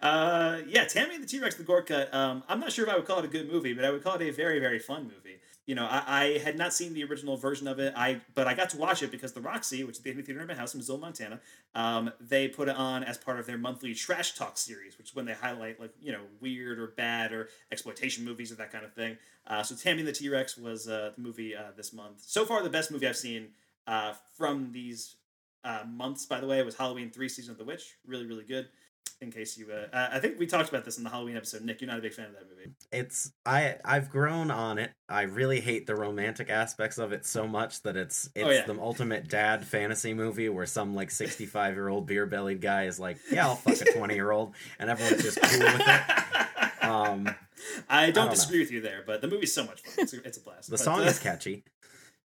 [0.00, 2.12] Uh, yeah, Tammy and the T Rex, the cut.
[2.14, 4.02] Um, I'm not sure if I would call it a good movie, but I would
[4.02, 5.40] call it a very, very fun movie.
[5.66, 7.92] You know, I, I had not seen the original version of it.
[7.96, 10.46] I but I got to watch it because the Roxy, which is the theater in
[10.46, 11.40] my house in Missoula, Montana,
[11.74, 15.16] um, they put it on as part of their monthly trash talk series, which is
[15.16, 18.84] when they highlight like you know weird or bad or exploitation movies or that kind
[18.84, 19.16] of thing.
[19.46, 22.22] Uh, so Tammy and the T Rex was uh, the movie uh, this month.
[22.24, 23.48] So far, the best movie I've seen
[23.88, 25.16] uh, from these
[25.64, 26.26] uh, months.
[26.26, 27.96] By the way, was Halloween Three: Season of the Witch.
[28.06, 28.68] Really, really good.
[29.22, 31.62] In case you, uh, I think we talked about this in the Halloween episode.
[31.62, 32.72] Nick, you're not a big fan of that movie.
[32.92, 34.90] It's I I've grown on it.
[35.08, 38.66] I really hate the romantic aspects of it so much that it's it's Oh, yeah.
[38.66, 43.00] the ultimate dad fantasy movie where some like 65 year old beer bellied guy is
[43.00, 46.84] like, yeah, I'll fuck a 20 year old, and everyone's just cool with it.
[46.84, 47.34] Um,
[47.88, 48.30] I don't know.
[48.32, 49.94] disagree with you there, but the movie's so much fun.
[50.04, 50.68] It's a, it's a blast.
[50.68, 51.64] The But, song uh, is catchy.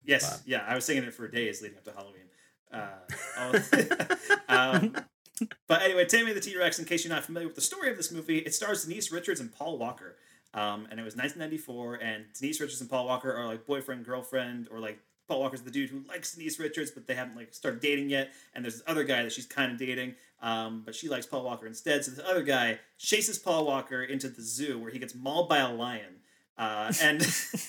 [0.04, 2.28] Yes, but- yeah, I was singing it for days leading up to Halloween.
[2.74, 2.90] Uh,
[3.38, 4.16] oh,
[4.50, 4.96] um,
[5.68, 6.80] but anyway, Tammy the T Rex.
[6.80, 9.40] In case you're not familiar with the story of this movie, it stars Denise Richards
[9.40, 10.16] and Paul Walker,
[10.54, 11.96] um, and it was 1994.
[11.96, 15.72] And Denise Richards and Paul Walker are like boyfriend girlfriend, or like Paul Walker's the
[15.72, 18.32] dude who likes Denise Richards, but they haven't like started dating yet.
[18.54, 21.44] And there's this other guy that she's kind of dating, um, but she likes Paul
[21.44, 22.04] Walker instead.
[22.04, 25.60] So this other guy chases Paul Walker into the zoo where he gets mauled by
[25.60, 26.22] a lion,
[26.58, 27.26] uh, and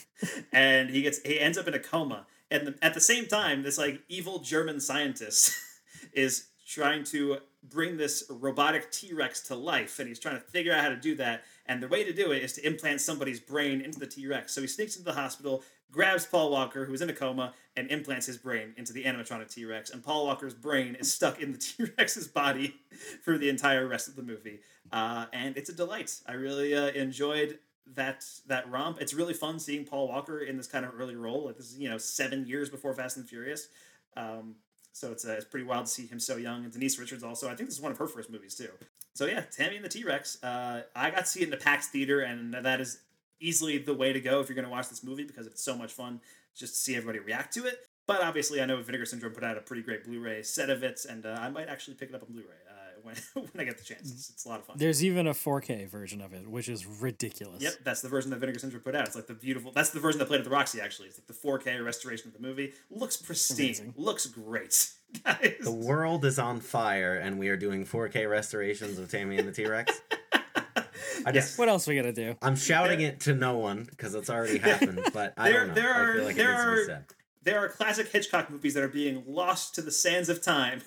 [0.53, 2.27] and he gets he ends up in a coma.
[2.51, 5.57] And the, at the same time, this like evil German scientist
[6.13, 7.39] is trying to
[7.69, 10.97] bring this robotic T Rex to life, and he's trying to figure out how to
[10.97, 11.45] do that.
[11.67, 14.53] And the way to do it is to implant somebody's brain into the T Rex.
[14.55, 18.27] So he sneaks into the hospital, grabs Paul Walker, who's in a coma, and implants
[18.27, 19.91] his brain into the animatronic T Rex.
[19.91, 22.77] And Paul Walker's brain is stuck in the T Rex's body
[23.23, 24.61] for the entire rest of the movie.
[24.93, 26.21] Uh, and it's a delight.
[26.27, 27.59] I really uh, enjoyed
[27.95, 29.01] that that romp.
[29.01, 31.47] It's really fun seeing Paul Walker in this kind of early role.
[31.47, 33.69] Like this is you know seven years before Fast and Furious.
[34.17, 34.57] Um,
[34.95, 36.63] so it's, uh, it's pretty wild to see him so young.
[36.63, 37.49] And Denise Richards also.
[37.49, 38.69] I think this is one of her first movies too.
[39.15, 40.43] So yeah, Tammy and the T Rex.
[40.43, 43.01] Uh, I got to see it in the PAX theater, and that is
[43.41, 45.77] easily the way to go if you're going to watch this movie because it's so
[45.77, 46.21] much fun
[46.55, 47.89] just to see everybody react to it.
[48.07, 51.05] But obviously, I know Vinegar Syndrome put out a pretty great Blu-ray set of it,
[51.09, 52.57] and uh, I might actually pick it up on Blu-ray
[53.05, 54.11] when when I get the chance.
[54.11, 54.77] It's, it's a lot of fun.
[54.79, 57.63] There's even a 4K version of it, which is ridiculous.
[57.63, 59.07] Yep, that's the version that Vinegar Syndrome put out.
[59.07, 59.71] It's like the beautiful.
[59.73, 60.81] That's the version that played at the Roxy.
[60.81, 61.33] Actually, it's like the
[61.71, 62.73] 4K restoration of the movie.
[62.91, 63.67] Looks pristine.
[63.67, 63.95] Amazing.
[63.97, 64.91] Looks great.
[65.25, 65.55] Guys.
[65.61, 69.53] The world is on fire, and we are doing 4K restorations of Tammy and the
[69.53, 70.01] T Rex.
[71.27, 72.35] I just, What else are we gonna do?
[72.43, 75.75] I'm shouting it to no one because it's already happened, but I there, don't know.
[75.75, 77.05] there I are feel like there it needs to be are said.
[77.45, 80.83] there are classic Hitchcock movies that are being lost to the sands of time,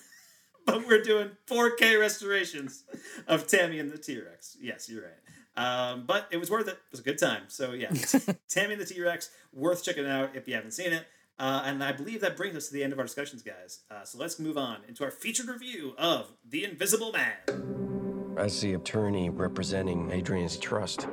[0.68, 2.84] but we're doing 4K restorations
[3.28, 4.58] of Tammy and the T Rex.
[4.62, 5.12] Yes, you're right.
[5.58, 6.74] Um, but it was worth it.
[6.74, 7.44] It was a good time.
[7.48, 7.90] So yeah,
[8.50, 11.08] Tammy and the T Rex, worth checking out if you haven't seen it.
[11.40, 13.80] Uh, and I believe that brings us to the end of our discussions, guys.
[13.90, 18.36] Uh, so let's move on into our featured review of The Invisible Man.
[18.38, 21.08] As the attorney representing Adrian's trust,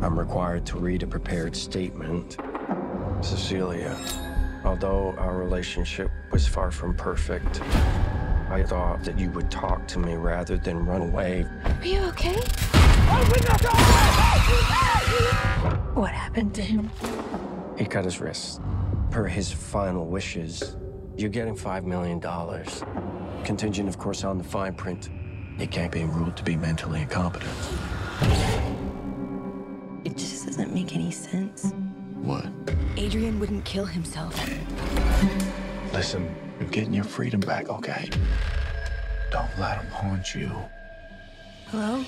[0.00, 2.36] I'm required to read a prepared statement.
[3.20, 3.96] Cecilia,
[4.64, 7.60] although our relationship was far from perfect,
[8.50, 11.46] I thought that you would talk to me rather than run away.
[11.64, 12.34] Are you okay?
[15.94, 16.90] What happened to him?
[17.76, 18.62] He cut his wrist.
[19.10, 20.76] Per his final wishes,
[21.16, 22.20] you're getting $5 million.
[23.44, 25.10] Contingent, of course, on the fine print.
[25.58, 27.50] He can't be ruled to be mentally incompetent.
[30.04, 31.72] It just doesn't make any sense.
[32.22, 32.46] What?
[32.96, 34.34] Adrian wouldn't kill himself.
[35.92, 38.10] Listen, you're getting your freedom back, okay?
[39.30, 40.50] Don't let him haunt you.
[41.66, 42.04] Hello?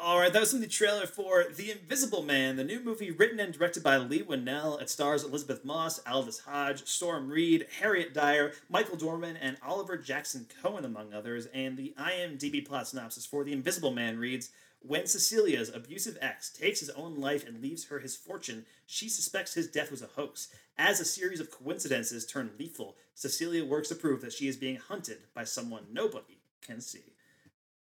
[0.00, 3.40] All right, that was from the trailer for The Invisible Man, the new movie written
[3.40, 4.80] and directed by Leigh Whannell.
[4.80, 10.46] It stars Elisabeth Moss, Aldis Hodge, Storm Reid, Harriet Dyer, Michael Dorman, and Oliver Jackson
[10.62, 11.46] Cohen, among others.
[11.52, 14.50] And the IMDb plot synopsis for The Invisible Man reads
[14.86, 19.54] When Cecilia's abusive ex takes his own life and leaves her his fortune, she suspects
[19.54, 20.48] his death was a hoax.
[20.76, 24.76] As a series of coincidences turn lethal, Cecilia works to prove that she is being
[24.76, 27.14] hunted by someone nobody can see.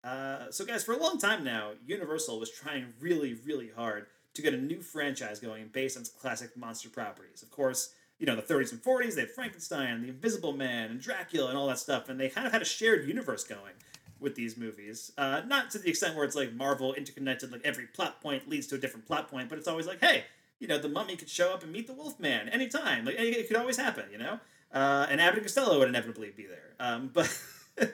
[0.03, 4.41] Uh, so, guys, for a long time now, Universal was trying really, really hard to
[4.43, 7.41] get a new franchise going based on classic monster properties.
[7.41, 11.01] Of course, you know, the 30s and 40s, they had Frankenstein, The Invisible Man, and
[11.01, 13.73] Dracula, and all that stuff, and they kind of had a shared universe going
[14.21, 15.11] with these movies.
[15.17, 18.67] Uh, not to the extent where it's like Marvel interconnected, like every plot point leads
[18.67, 20.23] to a different plot point, but it's always like, hey,
[20.59, 23.03] you know, the mummy could show up and meet the Wolfman anytime.
[23.03, 24.39] Like, it could always happen, you know?
[24.71, 26.75] Uh, and Abbott and Costello would inevitably be there.
[26.79, 27.37] Um, but.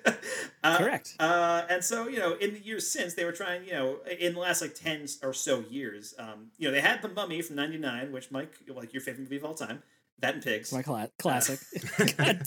[0.64, 1.16] Uh, Correct.
[1.20, 4.34] Uh, and so, you know, in the years since, they were trying, you know, in
[4.34, 7.56] the last like 10 or so years, um, you know, they had The Mummy from
[7.56, 9.84] 99, which, Mike, like your favorite movie of all time,
[10.20, 10.72] that and Pigs.
[10.74, 11.60] My cla- classic.
[12.18, 12.44] God.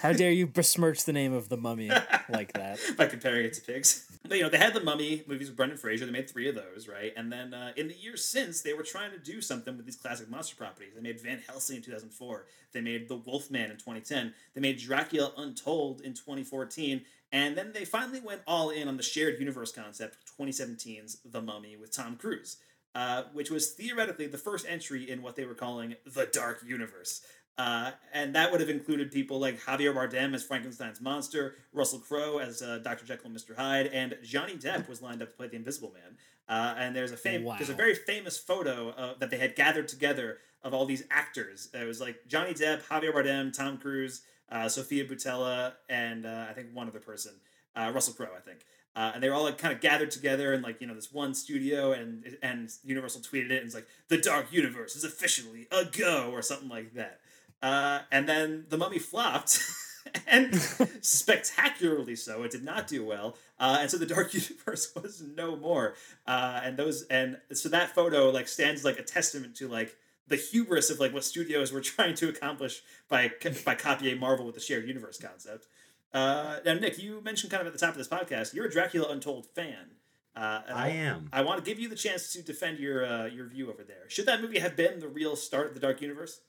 [0.00, 1.90] How dare you besmirch the name of the mummy
[2.28, 2.78] like that?
[2.96, 4.06] by comparing it to pigs.
[4.28, 6.04] But, you know, they had the Mummy movies with Brendan Fraser.
[6.04, 7.12] They made three of those, right?
[7.16, 9.96] And then uh, in the years since, they were trying to do something with these
[9.96, 10.94] classic monster properties.
[10.94, 12.46] They made Van Helsing in 2004.
[12.72, 14.34] They made The Wolfman in 2010.
[14.54, 17.02] They made Dracula Untold in 2014.
[17.32, 21.76] And then they finally went all in on the shared universe concept, 2017's The Mummy
[21.76, 22.58] with Tom Cruise.
[22.96, 27.20] Uh, which was theoretically the first entry in what they were calling the Dark Universe.
[27.58, 32.38] Uh, and that would have included people like Javier Bardem as Frankenstein's monster, Russell Crowe
[32.38, 33.04] as uh, Dr.
[33.04, 33.54] Jekyll and Mr.
[33.54, 36.16] Hyde, and Johnny Depp was lined up to play the Invisible Man.
[36.48, 37.56] Uh, and there's a fam- Wow.
[37.58, 41.68] there's a very famous photo uh, that they had gathered together of all these actors.
[41.74, 46.54] It was like Johnny Depp, Javier Bardem, Tom Cruise, uh, Sofia Boutella, and uh, I
[46.54, 47.32] think one other person,
[47.74, 48.60] uh, Russell Crowe, I think.
[48.96, 51.12] Uh, and they were all like kind of gathered together in like you know this
[51.12, 55.68] one studio, and and Universal tweeted it and it's like the Dark Universe is officially
[55.70, 57.20] a go or something like that.
[57.62, 59.60] Uh, and then the Mummy flopped,
[60.26, 60.54] and
[61.02, 62.42] spectacularly so.
[62.42, 65.94] It did not do well, uh, and so the Dark Universe was no more.
[66.26, 69.94] Uh, and those and so that photo like stands like a testament to like
[70.28, 73.30] the hubris of like what studios were trying to accomplish by
[73.64, 75.66] by copying Marvel with the shared universe concept.
[76.12, 78.70] Uh, now, Nick, you mentioned kind of at the top of this podcast, you're a
[78.70, 79.96] Dracula Untold fan.
[80.34, 81.30] Uh, I am.
[81.32, 84.08] I want to give you the chance to defend your uh, your view over there.
[84.08, 86.40] Should that movie have been the real start of the Dark Universe?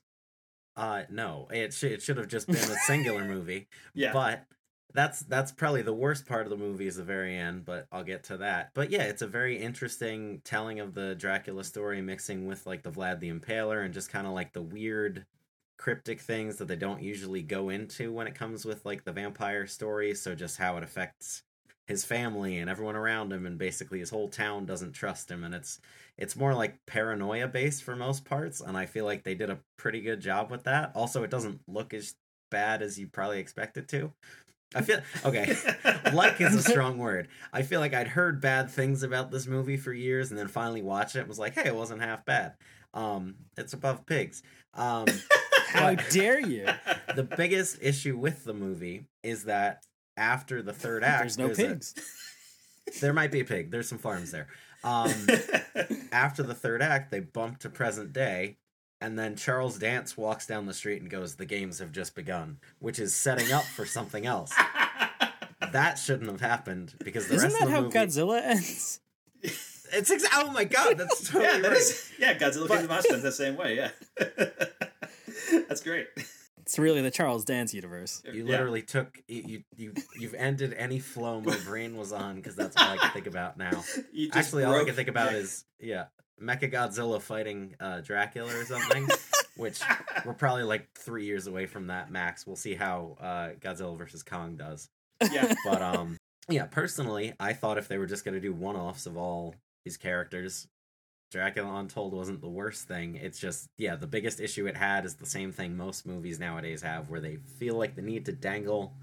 [0.75, 3.67] Uh, no, it should it should have just been a singular movie.
[3.93, 4.11] Yeah.
[4.11, 4.43] But
[4.93, 7.63] that's that's probably the worst part of the movie is the very end.
[7.63, 8.71] But I'll get to that.
[8.73, 12.91] But yeah, it's a very interesting telling of the Dracula story, mixing with like the
[12.91, 15.25] Vlad the Impaler and just kind of like the weird
[15.77, 19.67] cryptic things that they don't usually go into when it comes with like the vampire
[19.67, 20.13] story.
[20.15, 21.43] So just how it affects
[21.87, 25.55] his family and everyone around him and basically his whole town doesn't trust him and
[25.55, 25.79] it's
[26.17, 29.59] it's more like paranoia based for most parts and i feel like they did a
[29.77, 30.91] pretty good job with that.
[30.95, 32.15] Also it doesn't look as
[32.51, 34.11] bad as you probably expect it to.
[34.75, 35.55] I feel okay
[36.13, 37.29] like is a strong word.
[37.53, 40.81] I feel like i'd heard bad things about this movie for years and then finally
[40.81, 42.55] watched it and was like hey it wasn't half bad.
[42.93, 44.43] Um it's above pigs.
[44.73, 45.05] Um
[45.67, 46.67] How dare you?
[47.15, 49.83] the biggest issue with the movie is that
[50.15, 51.93] after the third act, There's no a- pigs.
[53.01, 53.71] there might be a pig.
[53.71, 54.47] There's some farms there.
[54.83, 55.11] Um,
[56.11, 58.57] after the third act, they bump to present day,
[59.01, 62.57] and then Charles Dance walks down the street and goes, "The games have just begun,"
[62.79, 64.53] which is setting up for something else.
[65.71, 67.97] that shouldn't have happened because the Isn't rest that of the how movie.
[67.97, 68.99] Godzilla ends?
[69.41, 71.77] It's ex- oh my god, that's totally yeah, that right.
[71.77, 73.75] is- yeah, Godzilla King of the Monsters the same way.
[73.77, 73.89] Yeah,
[75.67, 76.07] that's great.
[76.61, 78.21] It's really the Charles Dance universe.
[78.25, 78.51] You Yeah.
[78.51, 82.75] literally took you you you- you've ended any flow my brain was on because that's
[82.75, 83.83] all I can think about now.
[84.11, 85.37] You just Actually, all I can think about yeah.
[85.37, 86.05] is yeah,
[86.41, 89.07] Mecha Godzilla fighting uh, Dracula or something.
[89.57, 89.79] which
[90.23, 92.45] we're probably like three years away from that max.
[92.45, 94.87] We'll see how uh, Godzilla versus Kong does.
[95.31, 96.17] Yeah, But um,
[96.47, 99.97] yeah, personally, I thought if they were just gonna do one offs of all these
[99.97, 100.67] characters,
[101.29, 103.15] Dracula Untold wasn't the worst thing.
[103.15, 106.81] It's just, yeah, the biggest issue it had is the same thing most movies nowadays
[106.81, 108.93] have, where they feel like the need to dangle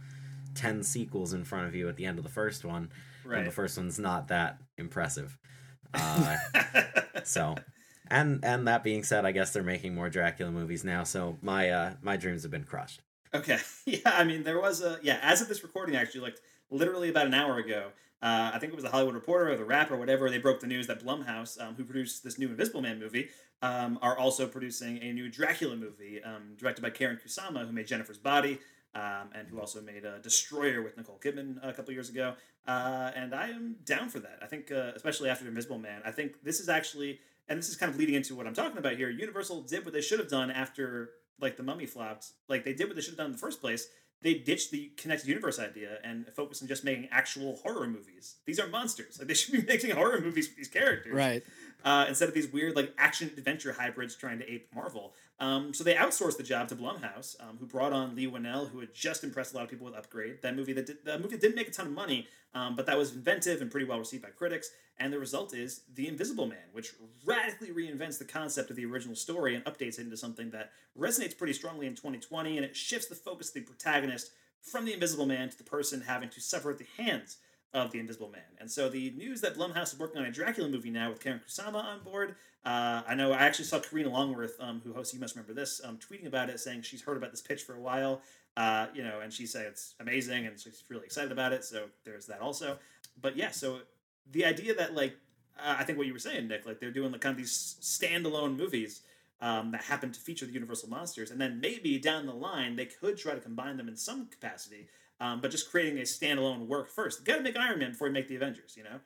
[0.55, 2.91] 10 sequels in front of you at the end of the first one,
[3.25, 5.39] and the first one's not that impressive.
[5.97, 6.37] Uh,
[7.23, 7.55] so,
[8.09, 11.71] and and that being said, I guess they're making more Dracula movies now, so my
[11.71, 13.01] uh, my dreams have been crushed.
[13.33, 13.59] Okay.
[13.87, 15.21] Yeah, I mean, there was a yeah.
[15.23, 16.37] As of this recording, actually, like
[16.69, 17.93] literally about an hour ago,
[18.25, 20.31] uh, I think it was the Hollywood Reporter or the Wrap or whatever.
[20.31, 23.29] They broke the news that Blumhouse, um, who produced this new Invisible Man movie,
[23.61, 27.87] um, are also producing a new Dracula movie um, directed by Karyn Kusama, who made
[27.87, 28.59] Jennifer's Body.
[28.97, 32.35] Um, and who also made uh, Destroyer with Nicole Kidman a couple years ago.
[32.65, 34.39] Uh, and I am down for that.
[34.41, 37.19] I think, uh, especially after Invisible Man, I think this is actually,
[37.49, 39.11] and this is kind of leading into what I'm talking about here.
[39.11, 41.11] Universal did what they should have done after
[41.41, 42.33] like the Mummy flopped.
[42.49, 43.89] Like they did what they should have done in the first place.
[44.25, 48.37] They ditched the connected universe idea and focused on just making actual horror movies.
[48.47, 49.19] These are monsters.
[49.19, 51.43] Like they should be making horror movies with these characters, Right.
[51.85, 55.13] uh, instead of these weird like action adventure hybrids trying to ape Marvel.
[55.41, 58.79] Um, so they outsourced the job to Blumhouse, um, who brought on Leigh Whannell, who
[58.81, 60.43] had just impressed a lot of people with Upgrade.
[60.43, 62.97] That movie that did, that movie didn't make a ton of money, um, but that
[62.97, 64.71] was inventive and pretty well received by critics.
[64.99, 66.93] And the result is The Invisible Man, which
[67.25, 71.37] radically reinvents the concept of the original story and updates it into something that resonates
[71.37, 74.31] pretty strongly in 2020, and it shifts the focus of the protagonist
[74.61, 77.39] from the Invisible Man to the person having to suffer at the hands
[77.75, 78.43] of the Invisible Man.
[78.61, 81.41] And so the news that Blumhouse is working on a Dracula movie now with Karyn
[81.45, 82.37] Kusama on board.
[82.65, 85.83] Uh, I know I actually saw Karina Longworth, um, who hosts You Must Remember This,
[85.85, 88.23] um, tweeting about it, saying she's heard about this pitch for a while.
[88.57, 91.65] Uh, you know, and she said it's amazing, and she's really excited about it.
[91.65, 92.79] So there's that also.
[93.21, 93.81] But yeah, so
[94.31, 95.17] the idea that like
[95.59, 97.77] uh, I think what you were saying, Nick, like they're doing like kind of these
[97.81, 99.03] standalone movies
[99.41, 102.87] um, that happen to feature the Universal monsters, and then maybe down the line they
[102.87, 104.89] could try to combine them in some capacity,
[105.21, 107.21] um, but just creating a standalone work first.
[107.21, 109.01] You got to make Iron Man before you make the Avengers, you know,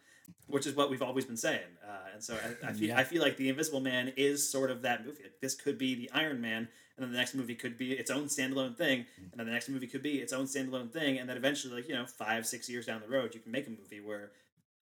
[0.46, 1.70] which is what we've always been saying.
[1.86, 2.98] Uh, and so I, I feel Yeah.
[2.98, 5.22] I feel like the Invisible Man is sort of that movie.
[5.22, 8.10] Like, this could be the Iron Man, and then the next movie could be its
[8.10, 11.28] own standalone thing, and then the next movie could be its own standalone thing, and
[11.28, 13.70] then eventually, like you know, five six years down the road, you can make a
[13.70, 14.30] movie where,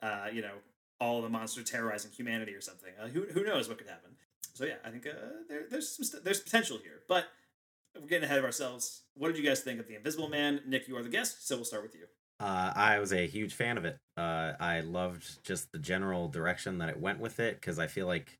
[0.02, 0.56] uh, you know.
[0.98, 2.92] all the monsters terrorizing humanity or something.
[3.00, 4.12] Uh, who who knows what could happen?
[4.54, 5.12] So yeah, I think uh,
[5.48, 7.24] there, there's some st- there's potential here, but
[8.00, 9.02] we're getting ahead of ourselves.
[9.14, 10.62] What did you guys think of the Invisible Man?
[10.66, 12.06] Nick, you are the guest, so we'll start with you.
[12.38, 13.98] Uh, I was a huge fan of it.
[14.16, 18.06] Uh, I loved just the general direction that it went with it because I feel
[18.06, 18.38] like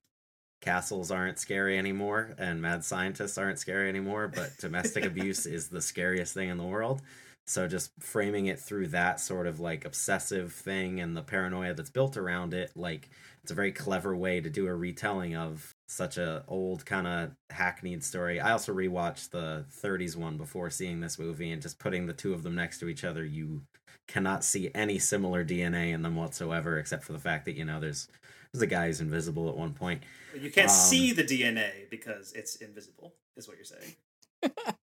[0.60, 5.80] castles aren't scary anymore and mad scientists aren't scary anymore, but domestic abuse is the
[5.80, 7.02] scariest thing in the world.
[7.46, 11.90] So just framing it through that sort of like obsessive thing and the paranoia that's
[11.90, 13.08] built around it, like
[13.42, 17.30] it's a very clever way to do a retelling of such a old kind of
[17.50, 18.40] hackneyed story.
[18.40, 22.34] I also rewatched the 30s one before seeing this movie and just putting the two
[22.34, 23.62] of them next to each other, you
[24.06, 27.80] cannot see any similar DNA in them whatsoever except for the fact that, you know,
[27.80, 28.08] there's
[28.52, 30.02] there's a guy who's invisible at one point.
[30.34, 33.96] You can't Um, see the DNA because it's invisible, is what you're saying.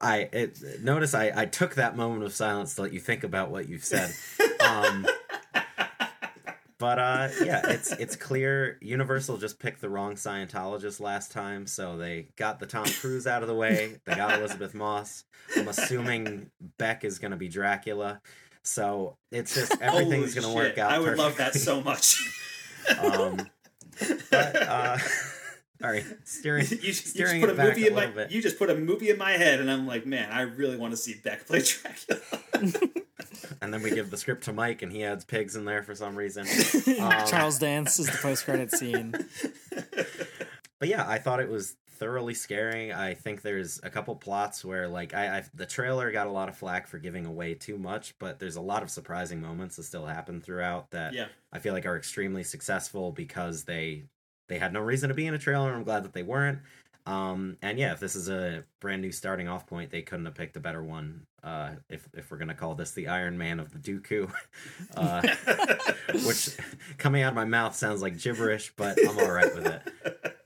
[0.00, 3.50] I it, notice I, I took that moment of silence to let you think about
[3.50, 4.12] what you've said.
[4.64, 5.06] Um,
[6.84, 11.96] but uh, yeah, it's it's clear Universal just picked the wrong Scientologist last time, so
[11.96, 13.96] they got the Tom Cruise out of the way.
[14.04, 15.24] They got Elisabeth Moss.
[15.56, 18.20] I'm assuming Beck is going to be Dracula.
[18.64, 20.92] So it's just everything's going to work out.
[20.92, 22.18] I would love that so much.
[22.98, 23.48] um,
[24.30, 24.98] but uh,
[25.82, 28.30] all right, steering you, just, you just put it a movie a in my bit.
[28.30, 30.90] you just put a movie in my head, and I'm like, man, I really want
[30.90, 32.20] to see Beck play Dracula.
[33.60, 35.94] And then we give the script to Mike, and he adds pigs in there for
[35.94, 36.46] some reason.
[37.00, 39.12] Um, Charles Dance is the post credit scene.
[40.78, 42.92] but yeah, I thought it was thoroughly scary.
[42.92, 46.48] I think there's a couple plots where like I, I the trailer got a lot
[46.48, 49.84] of flack for giving away too much, but there's a lot of surprising moments that
[49.84, 51.26] still happen throughout that Yeah.
[51.52, 54.04] I feel like are extremely successful because they
[54.48, 55.72] they had no reason to be in a trailer.
[55.72, 56.58] I'm glad that they weren't.
[57.06, 60.34] Um, and yeah, if this is a brand new starting off point, they couldn't have
[60.34, 61.26] picked a better one.
[61.42, 64.32] Uh, if if we're gonna call this the Iron Man of the Dooku,
[64.96, 65.22] uh,
[66.26, 66.56] which
[66.96, 69.82] coming out of my mouth sounds like gibberish, but I'm all right with it.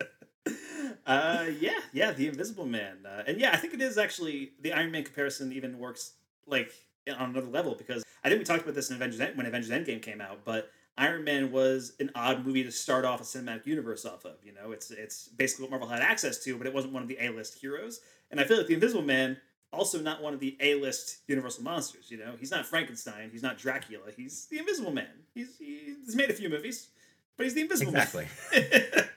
[1.07, 4.75] Uh, yeah, yeah, the Invisible Man, uh, and yeah, I think it is actually the
[4.75, 6.13] Iron Man comparison even works
[6.47, 6.71] like
[7.17, 9.71] on another level because I think we talked about this in Avengers End- when Avengers
[9.71, 13.67] Endgame came out, but Iron Man was an odd movie to start off a cinematic
[13.67, 14.35] universe off of.
[14.45, 17.09] You know, it's it's basically what Marvel had access to, but it wasn't one of
[17.09, 18.01] the A list heroes.
[18.31, 19.39] And I feel like the Invisible Man
[19.73, 22.11] also not one of the A list Universal monsters.
[22.11, 25.07] You know, he's not Frankenstein, he's not Dracula, he's the Invisible Man.
[25.35, 26.89] He's he's made a few movies,
[27.37, 28.27] but he's the Invisible Exactly.
[28.53, 29.09] Man.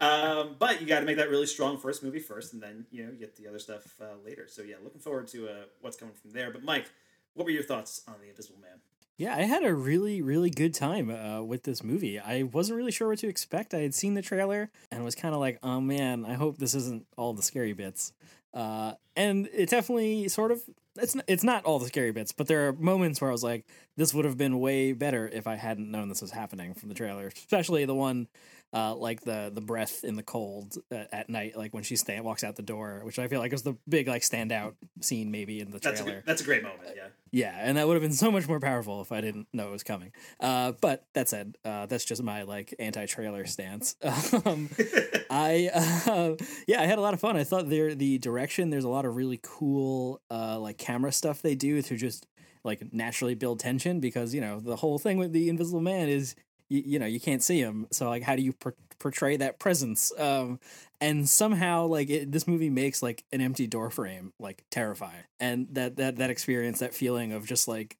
[0.00, 3.04] um, but you got to make that really strong first movie first, and then you
[3.04, 4.46] know you get the other stuff uh, later.
[4.48, 5.52] So yeah, looking forward to uh,
[5.82, 6.50] what's coming from there.
[6.50, 6.90] But Mike,
[7.34, 8.80] what were your thoughts on the Invisible Man?
[9.18, 12.20] Yeah, I had a really, really good time uh, with this movie.
[12.20, 13.74] I wasn't really sure what to expect.
[13.74, 16.74] I had seen the trailer and was kind of like, oh man, I hope this
[16.76, 18.12] isn't all the scary bits.
[18.54, 20.62] Uh, and it definitely sort of
[20.96, 23.66] it's it's not all the scary bits, but there are moments where I was like,
[23.96, 26.94] this would have been way better if I hadn't known this was happening from the
[26.94, 28.28] trailer, especially the one
[28.72, 32.24] uh, like the the breath in the cold at, at night, like when she stand
[32.24, 35.60] walks out the door, which I feel like is the big like standout scene maybe
[35.60, 36.22] in the That's a trailer.
[36.24, 36.90] that's a great moment.
[36.96, 37.08] Yeah.
[37.30, 39.72] Yeah, and that would have been so much more powerful if I didn't know it
[39.72, 40.12] was coming.
[40.40, 43.96] Uh, but that said, uh, that's just my like anti-trailer stance.
[44.46, 44.70] um,
[45.30, 46.34] I uh,
[46.66, 47.36] yeah, I had a lot of fun.
[47.36, 48.70] I thought there the direction.
[48.70, 52.26] There's a lot of really cool uh, like camera stuff they do to just
[52.64, 56.34] like naturally build tension because you know the whole thing with the Invisible Man is
[56.68, 57.86] you, you know you can't see him.
[57.90, 60.12] So like how do you por- portray that presence?
[60.18, 60.60] Um
[61.00, 65.24] and somehow like it, this movie makes like an empty door frame like terrifying.
[65.38, 67.96] And that that that experience that feeling of just like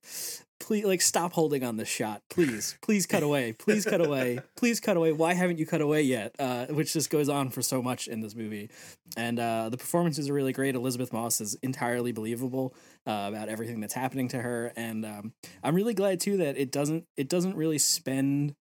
[0.60, 2.22] please like stop holding on this shot.
[2.30, 3.52] Please please cut away.
[3.52, 4.40] Please cut away.
[4.56, 5.12] Please cut away.
[5.12, 6.34] Why haven't you cut away yet?
[6.38, 8.70] Uh which just goes on for so much in this movie.
[9.16, 10.74] And uh the performances are really great.
[10.74, 12.74] Elisabeth Moss is entirely believable
[13.06, 14.72] uh, about everything that's happening to her.
[14.76, 15.32] And um
[15.62, 18.54] i'm really glad too that it doesn't it doesn't really spend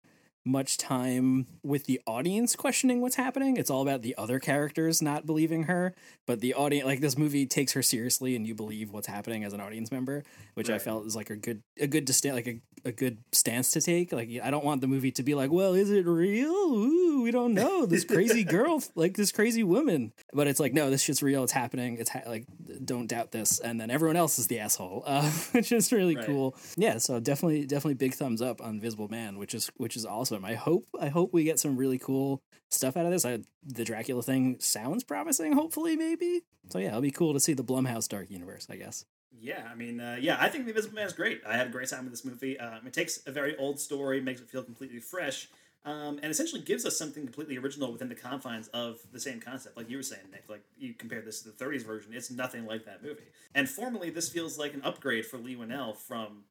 [0.47, 3.57] much time with the audience questioning what's happening.
[3.57, 5.94] It's all about the other characters not believing her,
[6.26, 9.53] but the audience like this movie takes her seriously and you believe what's happening as
[9.53, 10.22] an audience member,
[10.55, 13.72] which I felt is like a good a good distan like a, a good stance
[13.72, 14.12] to take.
[14.12, 16.49] Like I don't want the movie to be like, "Well, is it real?
[16.51, 17.84] Ooh, we don't know.
[17.84, 21.42] This crazy girl, like this crazy woman." But it's like, "No, this shit's real.
[21.42, 21.97] It's happening.
[21.99, 22.47] It's ha- like
[22.84, 26.24] don't doubt this." And then everyone else is the asshole, uh, which is really Right.
[26.26, 26.55] cool.
[26.76, 30.05] Yeah, so definitely definitely big thumbs up on Visible Man, which is which is
[30.37, 30.45] awesome.
[30.45, 33.24] I hope I hope we get some really cool stuff out of this.
[33.24, 35.53] I, the Dracula thing sounds promising.
[35.53, 36.43] Hopefully, maybe.
[36.70, 38.66] So yeah, it'll be cool to see the Blumhouse Dark Universe.
[38.70, 39.05] I guess.
[39.39, 41.43] Yeah, I mean, uh, yeah, I think The Invisible Man is great.
[41.47, 42.59] I had a great time with this movie.
[42.59, 45.49] Um, it takes a very old story, makes it feel completely fresh,
[45.84, 49.76] um, and essentially gives us something completely original within the confines of the same concept.
[49.76, 52.64] Like you were saying, Nick, like you compare this to the 30s version, it's nothing
[52.64, 53.28] like that movie.
[53.55, 56.45] And formally, this feels like an upgrade for Leigh Whannell from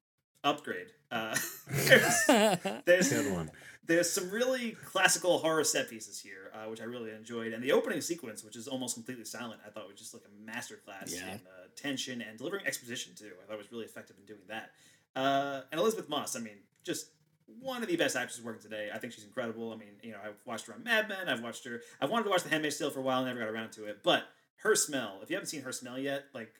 [0.43, 0.87] Upgrade.
[1.11, 1.35] Uh,
[1.71, 2.25] there's,
[2.85, 3.51] there's, Good one.
[3.87, 7.71] There's some really classical horror set pieces here, uh, which I really enjoyed, and the
[7.71, 11.33] opening sequence, which is almost completely silent, I thought was just like a masterclass Yeah.
[11.33, 13.31] in uh, tension and delivering exposition too.
[13.43, 14.71] I thought was really effective in doing that.
[15.15, 17.07] Uh, and Elisabeth Moss, I mean, just
[17.61, 18.89] one of the best actors working today.
[18.93, 19.71] I think she's incredible.
[19.71, 21.29] I mean, you know, I've watched her on Mad Men.
[21.29, 21.81] I've watched her.
[22.01, 24.01] I wanted to watch The Handmaid's Tale for a while, never got around to it.
[24.03, 24.23] But
[24.63, 26.53] her smell, if you haven't seen her smell yet, like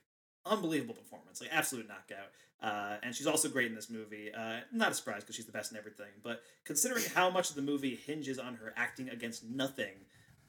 [0.45, 2.29] unbelievable performance, like absolute knockout.
[2.61, 4.31] Uh, and she's also great in this movie.
[4.33, 6.07] Uh, not a surprise because she's the best in everything.
[6.23, 9.93] But considering how much of the movie hinges on her acting against nothing,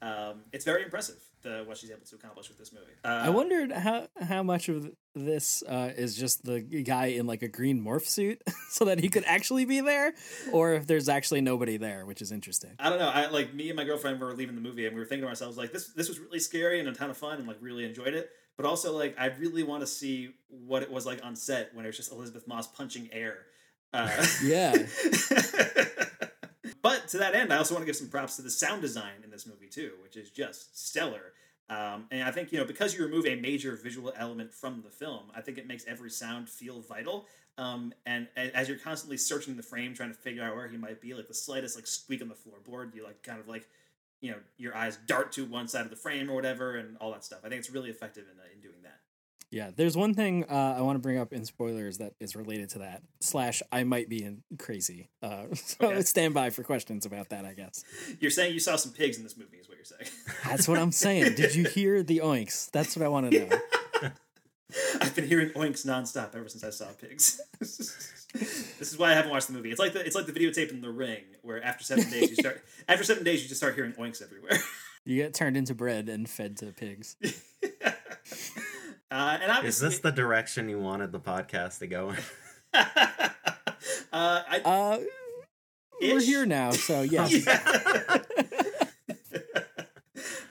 [0.03, 1.17] um, it's very impressive
[1.47, 2.93] the, what she's able to accomplish with this movie.
[3.05, 7.43] Uh, I wondered how how much of this uh, is just the guy in like
[7.43, 10.13] a green morph suit, so that he could actually be there,
[10.53, 12.73] or if there's actually nobody there, which is interesting.
[12.79, 13.09] I don't know.
[13.09, 15.29] I like me and my girlfriend were leaving the movie and we were thinking to
[15.29, 17.85] ourselves like this this was really scary and a ton of fun and like really
[17.85, 18.31] enjoyed it.
[18.57, 21.85] But also like I really want to see what it was like on set when
[21.85, 23.39] it was just Elisabeth Moss punching air.
[23.93, 24.09] Uh,
[24.43, 24.73] Yeah.
[26.83, 29.23] but to that end, I also want to give some props to the sound design
[29.25, 31.33] in this movie too, which is just stellar.
[31.69, 34.91] Um, and I think you know because you remove a major visual element from the
[34.91, 37.27] film, I think it makes every sound feel vital.
[37.59, 40.77] Um, and a- as you're constantly searching the frame, trying to figure out where he
[40.77, 43.67] might be, like the slightest like squeak on the floorboard, you like kind of like
[44.27, 47.13] you know your eyes dart to one side of the frame or whatever, and all
[47.13, 47.39] that stuff.
[47.45, 48.99] I think it's really effective in, uh, in doing that.
[49.53, 52.69] Yeah, there's one thing uh, I want to bring up in spoilers that is related
[52.71, 53.03] to that.
[53.21, 55.09] Slash, I might be in crazy.
[55.23, 56.03] Uh, so Okay.
[56.03, 57.45] stand by for questions about that.
[57.45, 57.85] I guess
[58.19, 60.11] You're saying you saw some pigs in this movie, is what you're saying.
[60.45, 61.37] that's what I'm saying.
[61.37, 62.71] Did you hear the oinks?
[62.73, 63.57] That's what I want to know.
[65.01, 67.41] I've been hearing oinks nonstop ever since I saw pigs.
[68.39, 69.71] this is why I haven't watched the movie.
[69.71, 72.37] It's like the it's like the videotape in The Ring, where after seven days you
[72.37, 74.59] start after seven days you just start hearing oinks everywhere.
[75.05, 77.17] You get turned into bread and fed to pigs.
[79.09, 82.17] Uh, and Is this the direction you wanted the podcast to go in?
[82.75, 82.83] uh,
[84.13, 84.99] I, Uh,
[86.03, 87.47] we're here now, so yes.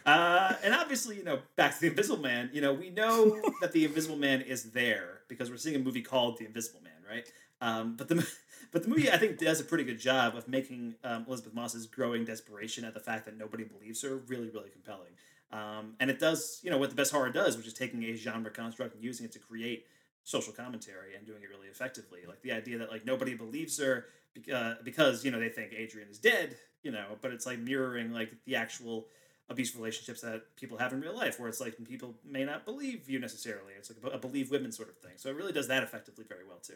[0.06, 2.50] Uh, and obviously, you know, back to the Invisible Man.
[2.54, 6.04] You know, we know that the Invisible Man is there because we're seeing a movie
[6.04, 7.28] called The Invisible Man, right?
[7.62, 8.28] Um, but the
[8.72, 11.86] but the movie I think does a pretty good job of making um, Elisabeth Moss's
[11.88, 15.12] growing desperation at the fact that nobody believes her really really compelling.
[15.52, 18.16] Um, and it does, you know, what the best horror does, which is taking a
[18.16, 19.86] genre construct and using it to create
[20.24, 22.22] social commentary and doing it really effectively.
[22.28, 25.72] Like the idea that like nobody believes her bec- uh, because you know they think
[25.74, 29.06] Adrian is dead, you know, but it's like mirroring like the actual
[29.50, 33.10] abusive relationships that people have in real life, where it's like people may not believe
[33.10, 33.74] you necessarily.
[33.78, 35.14] It's like a, believe women sort of thing.
[35.18, 36.74] So it really does that effectively very well too.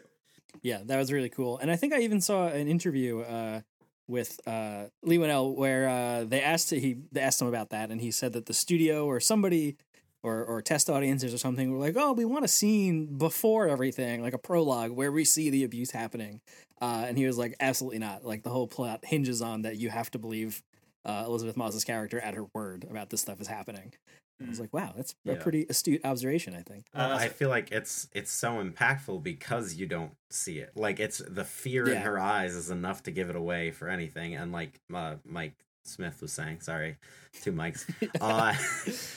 [0.62, 1.58] Yeah, that was really cool.
[1.58, 3.60] And I think I even saw an interview uh,
[4.08, 8.00] with uh, Leigh Whannell where uh, they asked he they asked him about that, and
[8.00, 9.76] he said that the studio or somebody
[10.22, 14.22] or or test audiences or something were like, "Oh, we want a scene before everything,
[14.22, 16.40] like a prologue where we see the abuse happening."
[16.80, 18.24] Uh, and he was like, "Absolutely not.
[18.24, 20.62] Like the whole plot hinges on that you have to believe
[21.04, 23.92] uh, Elisabeth Moss's character at her word about this stuff is happening."
[24.42, 25.42] I was like, "Wow, that's a Yeah.
[25.42, 26.86] pretty astute observation." I think.
[26.94, 30.72] Uh, I feel like it's it's so impactful because you don't see it.
[30.76, 34.34] Like it's the fear in her eyes is enough to give it away for anything.
[34.34, 36.96] And like uh, Mike Smith was saying, sorry,
[37.42, 37.84] two mics.
[38.20, 38.54] uh,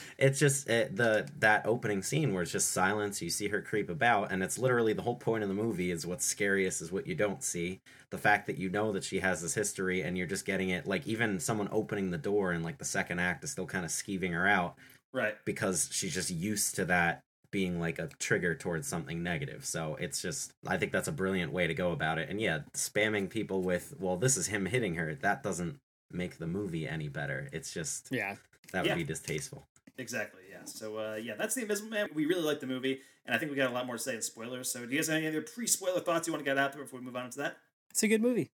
[0.18, 3.20] it's just it, the that opening scene where it's just silence.
[3.22, 6.06] You see her creep about, and it's literally the whole point of the movie is
[6.06, 7.80] what's scariest is what you don't see.
[8.10, 10.86] The fact that you know that she has this history, and you're just getting it.
[10.86, 13.90] Like even someone opening the door in like the second act is still kind of
[13.90, 14.76] skeeving her out
[15.12, 15.36] Right.
[15.44, 19.64] because she's just used to that being like a trigger towards something negative.
[19.64, 22.28] So it's just I think that's a brilliant way to go about it.
[22.28, 25.78] And yeah, spamming people with, well, this is him hitting her, that doesn't
[26.10, 27.48] make the movie any better.
[27.52, 28.36] It's just Yeah.
[28.72, 28.94] that would Yeah.
[28.94, 29.66] be distasteful.
[29.98, 30.42] Exactly.
[30.50, 30.64] Yeah.
[30.64, 32.08] So uh, yeah, that's the Invisible Man.
[32.14, 34.14] We really like the movie, and I think we got a lot more to say
[34.16, 34.70] in spoilers.
[34.70, 36.82] So do you guys have any other pre-spoiler thoughts you want to get out there
[36.82, 37.56] before we move on to that?
[37.90, 38.50] It's a good movie.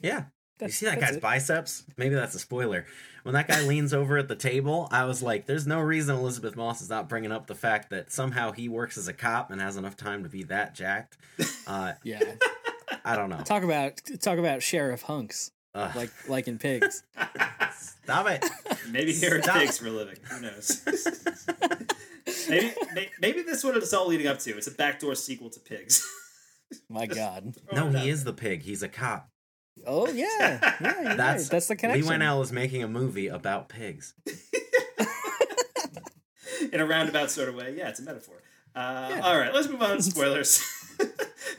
[0.00, 0.24] Yeah.
[0.58, 1.22] That's- you see that guy's it.
[1.22, 1.84] biceps?
[1.96, 2.84] Maybe that's a spoiler.
[3.22, 6.56] When that guy leans over at the table, I was like, there's no reason Elisabeth
[6.56, 9.60] Moss is not bringing up the fact that somehow he works as a cop and
[9.60, 11.16] has enough time to be that jacked.
[11.66, 12.20] Uh, Yeah.
[13.04, 13.40] I don't know.
[13.40, 15.50] Talk about talk about sheriff hunks.
[15.74, 15.96] Ugh.
[15.96, 17.02] Like like in pigs.
[18.04, 18.44] Stop it.
[18.90, 19.56] Maybe here at Stop.
[19.56, 20.16] Pigs for a living.
[20.30, 20.82] Who knows?
[22.48, 24.56] maybe, may- maybe this is what it's all leading up to.
[24.56, 26.06] It's a backdoor sequel to Pigs.
[26.88, 27.54] My God.
[27.72, 28.62] No, he is the pig.
[28.62, 29.28] He's a cop.
[29.86, 30.26] Oh yeah.
[30.40, 30.82] Yeah, That's
[31.44, 31.50] right.
[31.50, 32.08] that's the connection.
[32.08, 34.14] Leigh Whannell is making a movie about pigs.
[36.72, 37.74] in a roundabout sort of way.
[37.76, 38.42] Yeah, it's a metaphor.
[38.74, 40.58] Uh, All right, let's move on to spoilers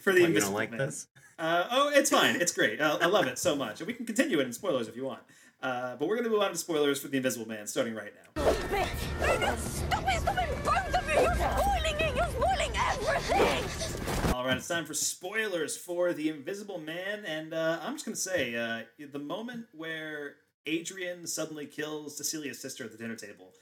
[0.01, 0.79] for the What, you Invisible don't like Man.
[0.79, 1.07] this?
[1.39, 2.35] Uh, oh, it's fine.
[2.35, 2.79] It's great.
[2.81, 3.79] I, I love it so much.
[3.79, 5.21] And we can continue it in spoilers if you want.
[5.61, 8.11] Uh, but we're going to move on to spoilers for the Invisible Man starting right
[8.35, 8.51] now.
[8.51, 9.57] Stop it!
[9.59, 10.63] Stop it!
[10.65, 11.21] Both of you!
[11.21, 12.15] You're spoiling it!
[12.15, 17.93] You're spoiling All right, it's time for spoilers for The Invisible Man, and uh, I'm
[17.93, 18.81] just gonna say uh,
[19.11, 20.35] the moment where
[20.65, 23.53] Adrian suddenly kills Cecilia's sister at the dinner table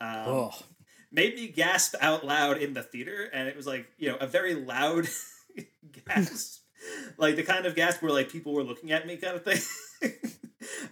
[0.00, 0.52] um, Oh.
[1.12, 4.26] made me gasp out loud in the theater, and it was like you know a
[4.26, 5.08] very loud
[6.06, 6.59] gasp,
[7.18, 9.60] like the kind of gasp where like people were looking at me, kind of thing.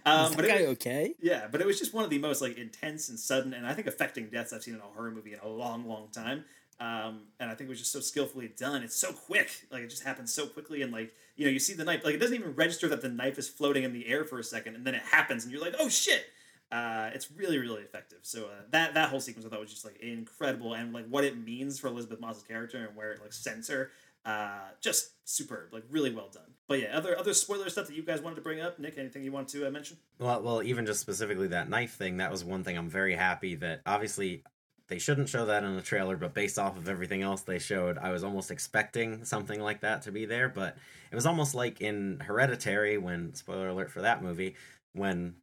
[0.05, 1.15] um, Is but it, okay?
[1.21, 3.73] yeah, but it was just one of the most like intense and sudden, and I
[3.73, 6.45] think affecting deaths I've seen in a horror movie in a long, long time.
[6.79, 8.83] Um, and I think it was just so skillfully done.
[8.83, 11.73] It's so quick, like it just happens so quickly, and like you know, you see
[11.73, 14.23] the knife, like it doesn't even register that the knife is floating in the air
[14.23, 16.25] for a second, and then it happens, and you're like, oh shit!
[16.71, 18.19] Uh, it's really, really effective.
[18.21, 21.23] So uh, that that whole sequence I thought was just like incredible, and like what
[21.23, 23.91] it means for Elisabeth Moss's character and where it like sends her,
[24.25, 26.53] uh, just superb, like really well done.
[26.67, 29.23] But yeah, other other spoiler stuff that you guys wanted to bring up, Nick, anything
[29.23, 29.97] you want to uh, mention?
[30.19, 33.55] Well, well, even just specifically that knife thing, that was one thing I'm very happy
[33.55, 34.43] that obviously
[34.87, 37.97] they shouldn't show that in the trailer, but based off of everything else they showed,
[37.97, 40.49] I was almost expecting something like that to be there.
[40.49, 40.77] But
[41.11, 44.55] it was almost like in Hereditary, when spoiler alert for that movie,
[44.93, 45.35] when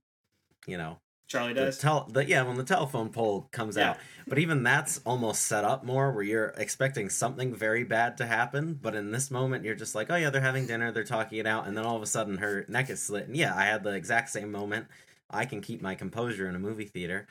[0.67, 0.99] you know
[1.29, 1.79] Charlie the dies.
[1.79, 3.91] tel- the, yeah, when the telephone pole comes Yeah.
[3.91, 3.97] out.
[4.29, 8.75] But even that's almost set up more where you're expecting something very bad to happen.
[8.81, 11.47] But in this moment, you're just like, oh yeah, they're having dinner, they're talking it
[11.47, 13.27] out, and then all of a sudden her neck is slit.
[13.27, 14.87] And yeah, I had the exact same moment.
[15.29, 17.27] I can keep my composure in a movie theater,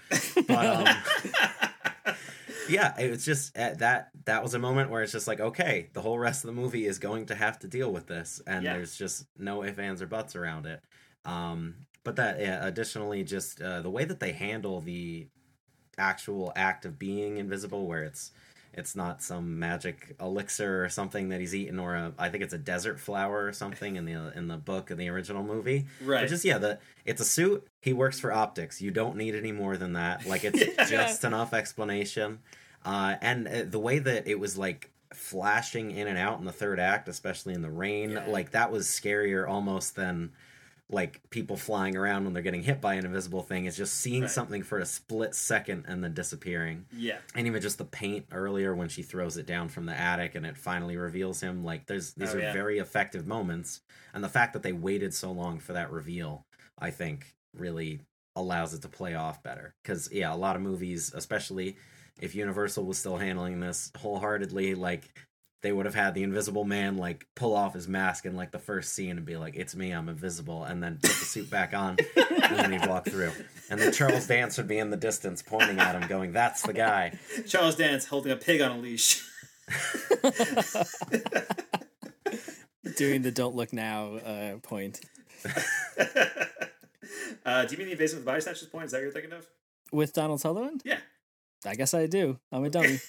[0.48, 0.88] but um,
[2.70, 5.90] yeah, it was just uh, that that was a moment where it's just like, okay,
[5.94, 8.64] the whole rest of the movie is going to have to deal with this, and
[8.66, 8.74] Yeah.
[8.74, 10.82] there's just no ifs, ands, or buts around it.
[11.24, 11.76] Um,
[12.06, 15.28] but that, yeah, additionally, just uh, the way that they handle the
[15.98, 18.32] actual act of being invisible, where it's
[18.74, 22.54] it's not some magic elixir or something that he's eaten, or a, I think it's
[22.54, 25.88] a desert flower or something in the in the book in the original movie.
[26.04, 26.22] Right.
[26.22, 27.66] But just yeah, the it's a suit.
[27.82, 28.82] He works for optics.
[28.82, 30.26] You don't need any more than that.
[30.26, 30.86] Like it's Yeah.
[30.86, 32.40] just enough explanation.
[32.84, 36.52] Uh, and uh, the way that it was like flashing in and out in the
[36.52, 40.34] third act, especially in the rain, like that was scarier almost than
[40.90, 43.66] like people flying around when they're getting hit by an invisible thing.
[43.66, 44.32] Is just seeing Right.
[44.32, 46.86] something for a split second and then disappearing.
[46.96, 47.18] Yeah.
[47.34, 50.46] And even just the paint earlier when she throws it down from the attic and
[50.46, 51.64] it finally reveals him.
[51.64, 52.54] Like there's these Oh, are yeah.
[52.54, 53.82] very effective moments.
[54.14, 56.46] And the fact that they waited so long for that reveal,
[56.78, 58.02] I think, really
[58.36, 59.74] allows it to play off better.
[59.82, 61.78] Because yeah, a lot of movies, especially
[62.22, 65.04] if Universal was still handling this wholeheartedly, like
[65.66, 68.60] they would have had the Invisible Man like pull off his mask in like the
[68.60, 71.74] first scene and be like, "It's me, I'm invisible," and then put the suit back
[71.74, 73.32] on, and then he'd walk through.
[73.72, 76.74] And then Charles Dance would be in the distance pointing at him, going, "That's the
[76.74, 77.18] guy."
[77.48, 79.28] Charles Dance holding a pig on a leash.
[82.96, 85.02] Doing the "Don't look now" uh, point
[87.44, 88.86] uh, do you mean the invasion of the body snatchers point?
[88.86, 89.48] Is that what you're thinking of?
[89.92, 90.82] with Donald Sutherland.
[90.86, 91.00] Yeah.
[91.66, 92.40] I guess I do.
[92.52, 93.00] I'm a dummy.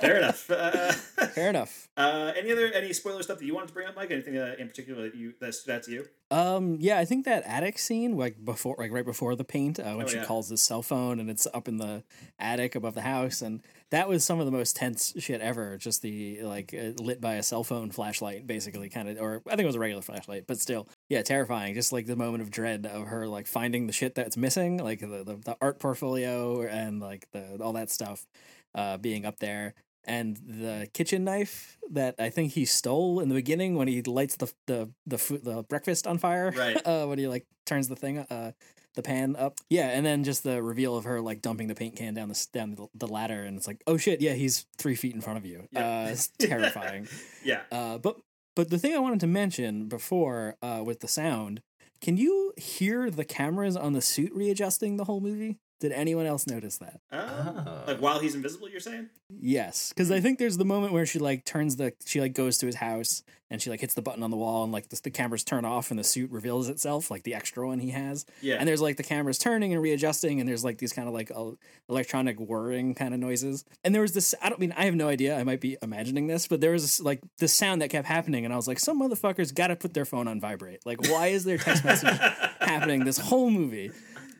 [0.00, 0.50] Fair enough.
[0.50, 0.92] Uh,
[1.34, 1.88] Fair enough.
[1.96, 4.10] uh, any other any spoiler stuff that you wanted to bring up, Mike?
[4.10, 6.06] Anything uh, in particular that you that stood out to you?
[6.30, 9.94] Um, yeah, I think that attic scene, like before, like right before the paint, uh,
[9.94, 10.24] when Oh, she yeah.
[10.24, 12.02] calls his cell phone and it's up in the
[12.38, 15.76] attic above the house, and that was some of the most tense shit ever.
[15.76, 19.50] Just the like uh, lit by a cell phone flashlight, basically, kind of, or I
[19.50, 21.74] think it was a regular flashlight, but still, yeah, terrifying.
[21.74, 25.00] Just like the moment of dread of her like finding the shit that's missing, like
[25.00, 28.26] the the, the art portfolio and like the all that stuff,
[28.74, 29.74] uh, being up there.
[30.06, 34.36] And the kitchen knife that I think he stole in the beginning when he lights
[34.36, 36.76] the the the food, the breakfast on fire, Right.
[36.86, 38.52] Uh, when he like turns the thing, uh,
[38.94, 41.96] the pan up, yeah, and then just the reveal of her like dumping the paint
[41.96, 45.14] can down the down the, ladder, and it's like, oh shit, yeah, he's three feet
[45.14, 45.66] in front of you.
[45.72, 46.04] Yeah.
[46.04, 47.08] Uh, it's terrifying.
[47.42, 47.62] Yeah.
[47.72, 48.18] Uh, but
[48.54, 51.60] but the thing I wanted to mention before uh, with the sound,
[52.00, 55.58] can you hear the cameras on the suit readjusting the whole movie?
[55.84, 57.00] Did anyone else notice that?
[57.12, 59.10] Uh, Like while he's invisible, you're saying?
[59.28, 62.56] Yes, because I think there's the moment where she like turns the she like goes
[62.58, 64.98] to his house and she like hits the button on the wall and like the,
[65.04, 68.24] the cameras turn off and the suit reveals itself like the extra one he has.
[68.40, 68.54] Yeah.
[68.58, 71.30] and there's like the cameras turning and readjusting and there's like these kind of like
[71.30, 71.58] el-
[71.90, 73.66] electronic whirring kind of noises.
[73.84, 76.26] And there was this I don't mean I have no idea I might be imagining
[76.28, 78.78] this, but there was this, like the sound that kept happening and I was like
[78.78, 80.86] some motherfuckers got to put their phone on vibrate.
[80.86, 82.18] Like why is there text message
[82.60, 83.90] happening this whole movie?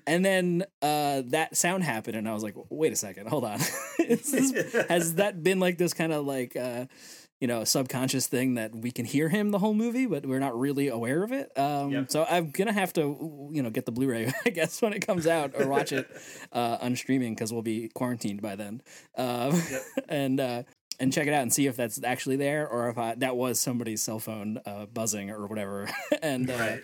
[0.06, 3.58] And then uh, that sound happened, and I was like, "Wait a second, hold on.
[3.98, 4.52] This-
[4.88, 6.84] has that been like this kind of like uh,
[7.40, 10.58] you know subconscious thing that we can hear him the whole movie, but we're not
[10.58, 11.50] really aware of it?
[11.58, 12.10] Um, Yep.
[12.10, 15.26] So I'm gonna have to you know get the Blu-ray, I guess, when it comes
[15.26, 16.06] out, or watch it
[16.52, 18.82] uh, on streaming because we'll be quarantined by then,
[19.16, 19.60] um,
[20.08, 20.38] and.
[20.40, 20.62] Uh,
[21.00, 23.58] and check it out and see if that's actually there or if I, that was
[23.58, 25.88] somebody's cell phone uh, buzzing or whatever.
[26.22, 26.80] and uh, Right.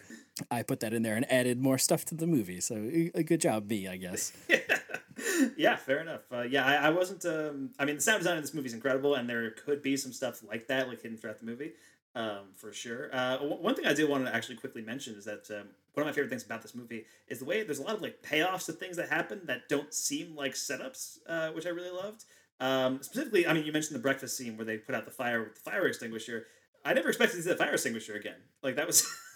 [0.50, 2.60] I put that in there and added more stuff to the movie.
[2.60, 2.76] So
[3.14, 4.32] a good job, me, I guess.
[5.56, 6.22] yeah, fair enough.
[6.32, 7.24] Uh, yeah, I, I wasn't.
[7.24, 9.96] Um, I mean, the sound design of this movie is incredible, and there could be
[9.96, 11.72] some stuff like that, like hidden throughout the movie,
[12.14, 13.10] um, for sure.
[13.12, 16.02] Uh, w- one thing I did want to actually quickly mention is that um, one
[16.02, 18.22] of my favorite things about this movie is the way there's a lot of like
[18.22, 22.24] payoffs to things that happen that don't seem like setups, uh, which I really loved.
[22.60, 25.44] Um, specifically, I mean, you mentioned the breakfast scene where they put out the fire
[25.44, 26.46] with the fire extinguisher.
[26.84, 28.36] I never expected to see the fire extinguisher again.
[28.62, 29.06] Like that was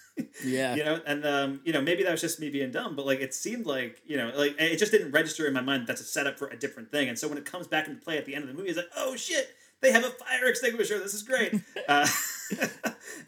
[0.45, 0.75] Yeah.
[0.77, 3.21] you know and um you know maybe that was just me being dumb but like
[3.21, 6.01] it seemed like you know like it just didn't register in my mind that that's
[6.01, 8.25] a setup for a different thing and so when it comes back into play at
[8.25, 11.15] the end of the movie it's like oh shit they have a fire extinguisher this
[11.15, 11.53] is great
[11.89, 12.07] uh,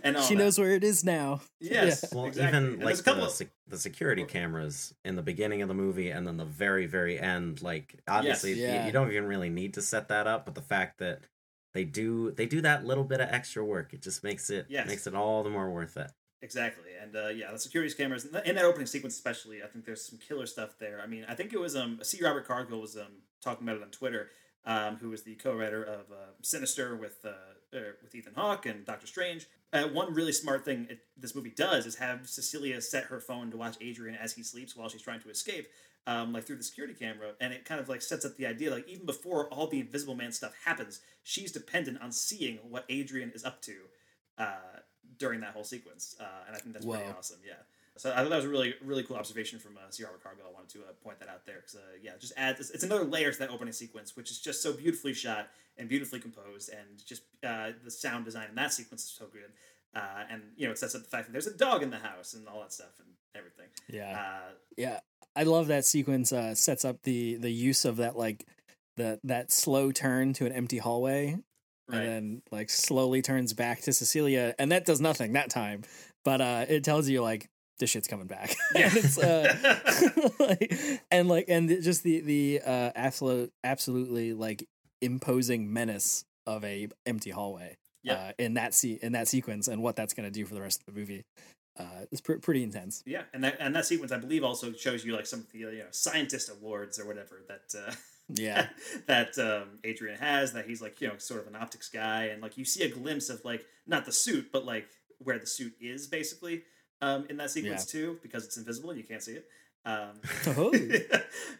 [0.02, 0.42] and all she that.
[0.44, 1.40] knows where it is now.
[1.60, 2.04] Yes.
[2.04, 2.16] Yeah.
[2.16, 2.58] Well, Exactly.
[2.58, 5.74] Even there's like a couple the, of- the security cameras in the beginning of the
[5.74, 8.86] movie and then the very, very end, like obviously y- Yeah.
[8.86, 11.20] you, don't even really need to set that up, but the fact that
[11.74, 14.86] they do they do that little bit of extra work, it just makes it Yes.
[14.86, 16.10] makes it all the more worth it.
[16.46, 19.84] Exactly, and uh, yeah, the security cameras in, in that opening sequence, especially, I think
[19.84, 21.00] there's some killer stuff there.
[21.02, 22.22] I mean, I think it was um, C.
[22.22, 24.30] Robert Cargill was um, talking about it on Twitter,
[24.64, 28.84] um, who was the co-writer of uh, Sinister with uh, uh, with Ethan Hawke and
[28.84, 29.48] Doctor Strange.
[29.72, 33.50] Uh, one really smart thing it, this movie does is have Cecilia set her phone
[33.50, 35.66] to watch Adrian as he sleeps while she's trying to escape,
[36.06, 38.70] um, like through the security camera, and it kind of like sets up the idea
[38.70, 43.32] like even before all the Invisible Man stuff happens, she's dependent on seeing what Adrian
[43.34, 43.74] is up to.
[44.38, 44.80] Uh,
[45.18, 47.38] during that whole sequence, uh, and I think that's pretty awesome.
[47.46, 47.54] Yeah.
[47.98, 50.04] So I thought that was a really, really cool observation from uh, C.
[50.04, 50.44] Robert Cargill.
[50.46, 52.84] I wanted to uh, point that out there because, uh, yeah, just adds it's, it's
[52.84, 55.48] another layer to that opening sequence, which is just so beautifully shot
[55.78, 59.50] and beautifully composed, and just uh, the sound design in that sequence is so good.
[59.94, 61.96] Uh, and you know, it sets up the fact that there's a dog in the
[61.96, 63.66] house and all that stuff and everything.
[63.88, 64.20] Yeah.
[64.20, 65.00] Uh, Yeah,
[65.34, 66.32] I love that sequence.
[66.32, 68.44] Uh, sets up the the use of that like
[68.96, 71.38] the that slow turn to an empty hallway,
[71.88, 71.98] Right.
[72.00, 75.82] and then like slowly turns back to Cecilia, and that does nothing that time,
[76.24, 77.48] but uh, it tells you like
[77.78, 78.54] this shit's coming back.
[78.74, 78.88] Yeah.
[78.88, 80.72] and it's uh, like,
[81.10, 84.66] and like and just the the uh, absolute absolutely like
[85.00, 87.76] imposing menace of a empty hallway.
[88.02, 88.14] Yeah.
[88.14, 90.80] Uh, in that se- in that sequence, and what that's gonna do for the rest
[90.86, 91.24] of the movie,
[91.78, 93.02] uh, it's pr- pretty intense.
[93.04, 95.58] Yeah, and that and that sequence, I believe, also shows you like some of the
[95.58, 97.92] you know scientist awards or whatever that uh,
[98.28, 98.68] Yeah.
[99.06, 100.52] that um, Adrian has.
[100.52, 102.88] That he's like you know sort of an optics guy, and like you see a
[102.88, 104.88] glimpse of like not the suit, but like
[105.18, 106.62] where the suit is basically
[107.00, 109.46] um, in that sequence too, because it's invisible and you can't see it.
[109.84, 110.72] Um, Oh.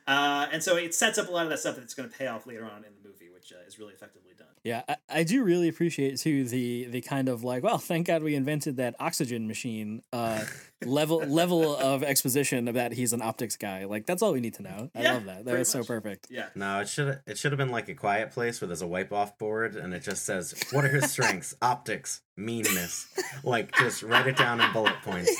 [0.06, 2.26] uh, and so it sets up a lot of that stuff that's going to pay
[2.26, 4.48] off later on in the movie, which uh, is really effectively done.
[4.64, 8.22] Yeah, I, I do really appreciate too the the kind of like, well, thank God
[8.22, 10.44] we invented that oxygen machine uh,
[10.84, 13.84] level level of exposition that he's an optics guy.
[13.84, 14.90] Like that's all we need to know.
[14.94, 15.36] I Yeah, love that.
[15.38, 16.26] That pretty was so perfect.
[16.30, 16.48] Yeah.
[16.54, 19.12] No, it should it should have been like a quiet place where there's a wipe
[19.12, 21.54] off board and it just says what are his strengths?
[21.62, 23.06] Optics, meanness.
[23.42, 25.34] Like just write it down in bullet points.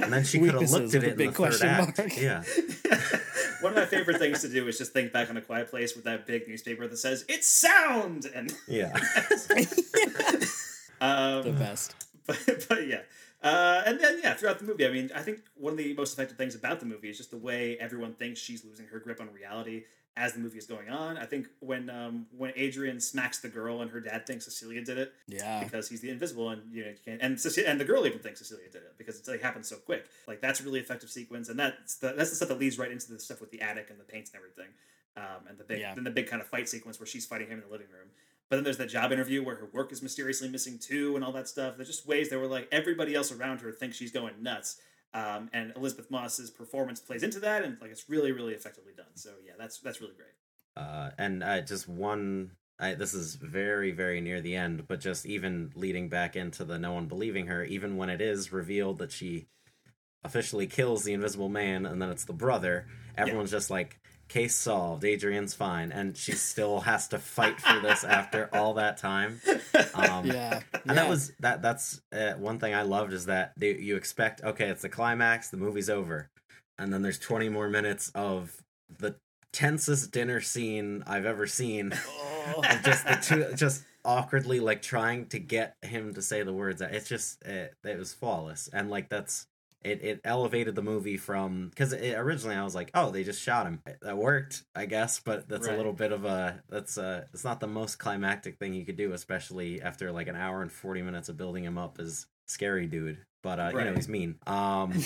[0.00, 1.68] And then she could have looked at with a it in big the third question
[1.68, 1.98] act.
[1.98, 2.16] mark.
[2.16, 2.42] Yeah.
[3.60, 5.96] One of my favorite things to do is just think back on a quiet place
[5.96, 8.92] with that big newspaper that says "It's sound" and Yeah.
[11.00, 11.94] um, The best.
[12.26, 13.00] But, but yeah.
[13.42, 16.12] Uh, and then yeah, throughout the movie, I mean, I think one of the most
[16.12, 19.20] effective things about the movie is just the way everyone thinks she's losing her grip
[19.20, 19.84] on reality
[20.16, 21.16] as the movie is going on.
[21.16, 24.98] I think when um, when Adrian smacks the girl and her dad thinks Cecilia did
[24.98, 25.62] it, Yeah.
[25.62, 28.18] because he's the invisible and you know you can't and Cecilia, and the girl even
[28.18, 30.06] thinks Cecilia did it because it's like happens so quick.
[30.26, 32.90] Like that's a really effective sequence, and that's the, that's the stuff that leads right
[32.90, 34.74] into the stuff with the attic and the paints and everything,
[35.16, 35.94] um, and the big Yeah.
[35.94, 38.08] then the big kind of fight sequence where she's fighting him in the living room.
[38.48, 41.32] But then there's that job interview where her work is mysteriously missing too, and all
[41.32, 41.76] that stuff.
[41.76, 44.80] There's just ways that were like everybody else around her thinks she's going nuts,
[45.12, 49.14] um, and Elisabeth Moss's performance plays into that, and like it's really really effectively done.
[49.14, 50.34] So yeah, that's that's really great.
[50.76, 52.52] Uh, and uh, just one.
[52.80, 56.78] I, this is very, very near the end, but just even leading back into the
[56.78, 59.48] no one believing her, even when it is revealed that she
[60.22, 63.98] officially kills the Invisible Man, and then it's the brother, everyone's just like,
[64.28, 65.04] "Case solved.
[65.04, 69.40] Adrian's fine," and she still has to fight for this after all that time.
[69.94, 70.60] Um, Yeah.
[70.86, 71.62] and that was that.
[71.62, 75.48] That's uh, one thing I loved is that they, you expect, okay, it's the climax,
[75.50, 76.28] the movie's over,
[76.78, 78.62] and then there's 20 more minutes of
[78.98, 79.16] the
[79.52, 81.92] tensest dinner scene I've ever seen.
[82.56, 86.80] of just the two, just awkwardly like trying to get him to say the words.
[86.80, 89.46] It's just it, it was flawless, and like that's
[89.82, 90.02] it.
[90.02, 93.82] It elevated the movie from because originally I was like, oh, they just shot him.
[94.02, 95.74] That worked, I guess, but that's Right.
[95.74, 98.96] a little bit of a that's a it's not the most climactic thing you could
[98.96, 102.86] do, especially after like an hour and forty minutes of building him up as scary
[102.86, 103.18] dude.
[103.42, 104.36] But uh, you know he's mean.
[104.46, 104.92] Um,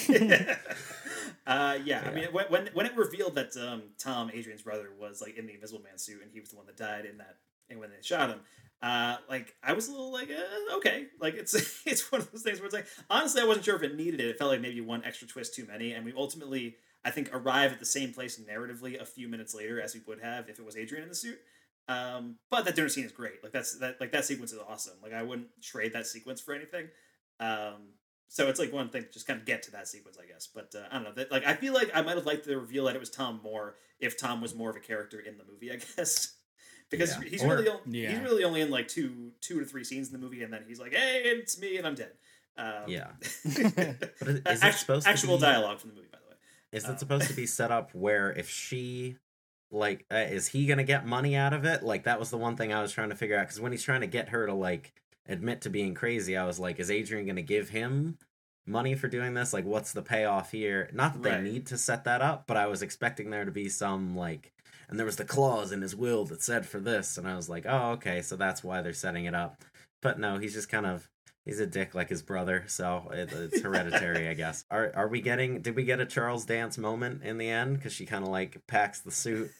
[1.46, 5.20] Uh, yeah, I mean, when, when when it revealed that um, Tom, Adrian's brother, was
[5.20, 7.36] like in the Invisible Man suit, and he was the one that died in that,
[7.68, 8.38] and when they shot him,
[8.82, 11.54] uh, like I was a little like, uh, okay, like it's
[11.86, 14.20] it's one of those things where it's like, honestly, I wasn't sure if it needed
[14.20, 14.26] it.
[14.26, 17.72] It felt like maybe one extra twist too many, and we ultimately, I think arrive
[17.72, 20.64] at the same place narratively a few minutes later as we would have if it
[20.64, 21.38] was Adrian in the suit.
[21.88, 23.42] Um, but that dinner scene is great.
[23.42, 24.94] Like that's that like that sequence is awesome.
[25.02, 26.88] Like I wouldn't trade that sequence for anything.
[27.38, 27.94] Um,
[28.28, 30.48] so it's like one thing just kind of get to that sequence, I guess.
[30.52, 31.12] But uh, I don't know.
[31.12, 33.40] That, like I feel like I might have liked the reveal that it was Tom
[33.44, 36.34] more if Tom was more of a character in the movie, I guess.
[36.92, 37.28] Because Yeah.
[37.28, 40.12] he's Or- really on- he's really only in like two two to three scenes in
[40.12, 42.12] the movie, and then he's like, "Hey, it's me, and I'm dead."
[42.56, 43.08] Um, Yeah.
[43.44, 46.36] But is, is act- supposed actual to be, dialogue from the movie, by the way.
[46.70, 49.16] Is Um, it supposed to be set up where if she
[49.70, 51.82] like uh, is he gonna get money out of it?
[51.82, 53.82] Like that was the one thing I was trying to figure out because when he's
[53.82, 54.92] trying to get her to like
[55.26, 58.18] admit to being crazy, I was like, is Adrian gonna give him
[58.66, 59.52] money for doing this?
[59.54, 60.90] Like, what's the payoff here?
[60.92, 61.42] Not that Right.
[61.42, 64.52] they need to set that up, but I was expecting there to be some like.
[64.92, 67.48] And there was the clause in his will that said for this, and I was
[67.48, 69.64] like, oh, okay, so that's why they're setting it up.
[70.02, 71.08] But no, he's just kind of
[71.46, 74.66] he's a dick like his brother, so it, it's hereditary, I guess.
[74.70, 75.62] Are are we getting?
[75.62, 77.78] Did we get a Charles Dance moment in the end?
[77.78, 79.50] Because she kind of like packs the suit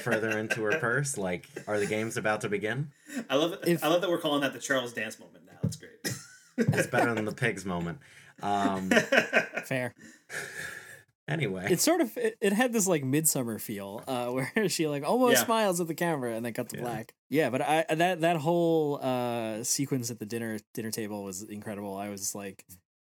[0.00, 1.18] further into her purse.
[1.18, 2.92] Like, are the games about to begin?
[3.28, 3.60] I love it.
[3.66, 5.58] If- I love that we're calling that the Charles Dance moment now.
[5.60, 5.90] That's great.
[6.56, 7.98] It's better than the pigs moment.
[8.44, 8.90] Um.
[9.64, 9.92] Fair.
[11.28, 15.04] Anyway, It sort of it, it had this like Midsommar feel, uh, where she like
[15.04, 15.44] almost Yeah.
[15.44, 16.82] smiles at the camera and then cut to Yeah.
[16.82, 17.14] black.
[17.28, 21.96] Yeah, but I that that whole uh sequence at the dinner dinner table was incredible.
[21.96, 22.64] I was like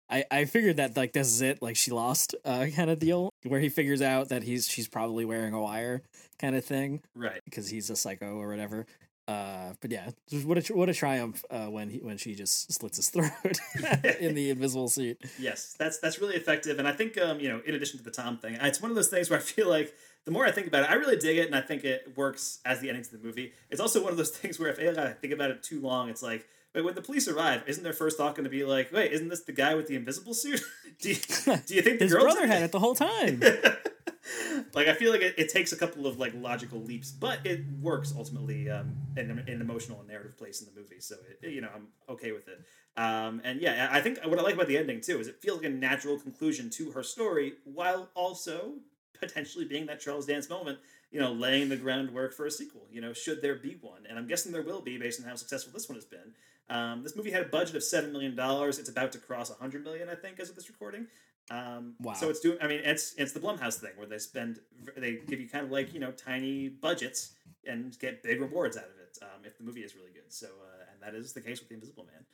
[0.09, 3.29] I, I figured that like this is it, like she lost uh kind of deal
[3.43, 6.01] where he figures out that he's she's probably wearing a wire
[6.39, 7.41] kind of thing right.
[7.45, 8.85] because he's a psycho or whatever.
[9.27, 10.09] Uh, but yeah,
[10.45, 13.31] what a what a triumph uh, when he when she just slits his throat
[14.19, 15.19] in the invisible suit.
[15.37, 18.11] Yes, that's that's really effective, and I think um, you know, in addition to the
[18.11, 19.93] Tom thing, it's one of those things where I feel like
[20.27, 22.59] the more I think about it, I really dig it, and I think it works
[22.65, 23.53] as the ending to the movie.
[23.69, 26.21] It's also one of those things where if I think about it too long, it's
[26.21, 29.11] like, wait, when the police arrive, isn't their first thought going to be like, wait,
[29.11, 30.61] isn't this the guy with the invisible suit?
[31.01, 33.41] do you, do you think the His girls brother had it the whole time.
[34.73, 37.61] like I feel like it, it takes a couple of like logical leaps, but it
[37.81, 40.99] works ultimately um, in, in an emotional and narrative place in the movie.
[40.99, 42.59] So it, you know I'm okay with it.
[42.99, 45.57] Um, and yeah, I think what I like about the ending too is it feels
[45.61, 48.73] like a natural conclusion to her story, while also
[49.19, 50.79] potentially being that Charles Dance moment.
[51.11, 52.87] You know, laying the groundwork for a sequel.
[52.91, 54.05] You know, should there be one?
[54.09, 56.33] And I'm guessing there will be based on how successful this one has been.
[56.69, 58.77] Um, this movie had a budget of seven million dollars.
[58.77, 61.07] It's about to cross a hundred million, I think, as of this recording.
[61.49, 62.13] Um, Wow.
[62.13, 62.57] So it's doing.
[62.61, 64.59] I mean, it's it's the Blumhouse thing where they spend,
[64.97, 67.33] they give you kind of like you know tiny budgets
[67.65, 70.31] and get big rewards out of it um, if the movie is really good.
[70.33, 72.25] So uh, and that is the case with the Invisible Man.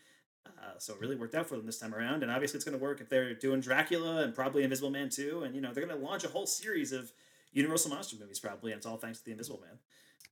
[0.47, 2.77] Uh, so it really worked out for them this time around, and obviously it's going
[2.77, 5.85] to work if they're doing Dracula and probably Invisible Man too, and you know they're
[5.85, 7.11] going to launch a whole series of
[7.53, 9.77] Universal monster movies probably, and it's all thanks to the Invisible Man.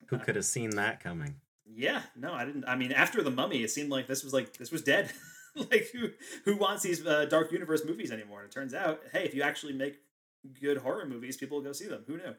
[0.08, 1.36] who could have seen that coming?
[1.74, 2.66] Yeah, no, I didn't.
[2.66, 5.12] I mean, after the Mummy, it seemed like this was like this was dead.
[5.56, 6.10] like who
[6.46, 8.42] who wants these uh, dark universe movies anymore?
[8.42, 9.98] And it turns out, hey, if you actually make
[10.60, 12.04] good horror movies, people will go see them.
[12.08, 12.36] Who knew?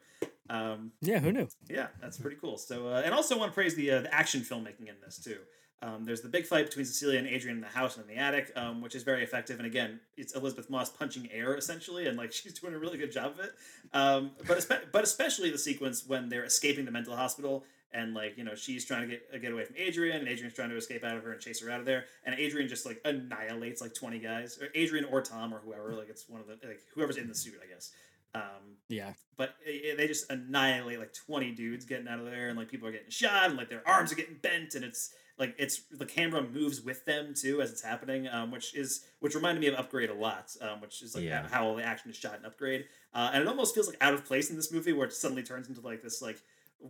[0.49, 1.47] Um, Yeah, who knew?
[1.69, 2.57] yeah, that's pretty cool.
[2.57, 5.37] So, uh, and also want to praise the uh, the action filmmaking in this too.
[5.85, 8.21] Um, there's the big fight between Cecilia and Adrian in the house and in the
[8.21, 9.57] attic, um, which is very effective.
[9.59, 13.11] And again, it's Elisabeth Moss punching air essentially, and like she's doing a really good
[13.11, 13.51] job of it.
[13.93, 18.37] Um, but espe- but especially the sequence when they're escaping the mental hospital, and like
[18.37, 20.77] you know she's trying to get uh, get away from Adrian, and Adrian's trying to
[20.77, 23.81] escape out of her and chase her out of there, and Adrian just like annihilates
[23.81, 25.93] like twenty guys, or Adrian or Tom or whoever.
[25.93, 27.91] Like it's one of the like whoever's in the suit, I guess.
[28.35, 29.13] Um, Yeah.
[29.37, 32.67] but i- i- they just annihilate like 20 dudes getting out of there and like
[32.67, 35.81] people are getting shot and like their arms are getting bent and it's like it's
[35.91, 39.67] the camera moves with them too as it's happening um, which is which reminded me
[39.67, 41.47] of upgrade a lot um, which is like Yeah.
[41.49, 44.13] how all the action is shot in upgrade uh, and it almost feels like out
[44.13, 46.41] of place in this movie where it suddenly turns into like this like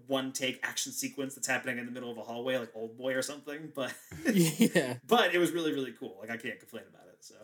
[0.07, 3.21] one take action sequence that's happening in the middle of a hallway like Oldboy or
[3.21, 3.93] something but
[4.33, 4.95] yeah.
[5.07, 7.35] but it was really really cool like i can't complain about it so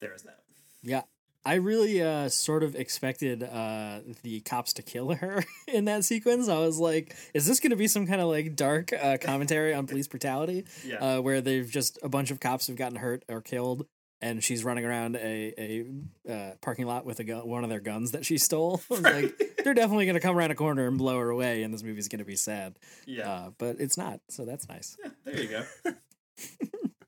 [0.00, 0.40] there's that
[0.82, 1.02] Yeah.
[1.44, 6.48] I really uh sort of expected uh the cops to kill her in that sequence.
[6.48, 9.72] I was like, is this going to be some kind of like dark uh commentary
[9.74, 10.64] on police brutality?
[10.84, 10.96] Yeah.
[10.96, 13.86] Uh where they've just a bunch of cops have gotten hurt or killed
[14.22, 15.54] and she's running around a
[16.26, 18.82] a uh, parking lot with a gun, one of their guns that she stole.
[18.90, 21.62] I was like, they're definitely going to come around a corner and blow her away
[21.62, 22.78] and this movie's going to be sad.
[23.06, 23.30] Yeah.
[23.30, 24.20] Uh but it's not.
[24.28, 24.98] So that's nice.
[25.24, 25.92] there you go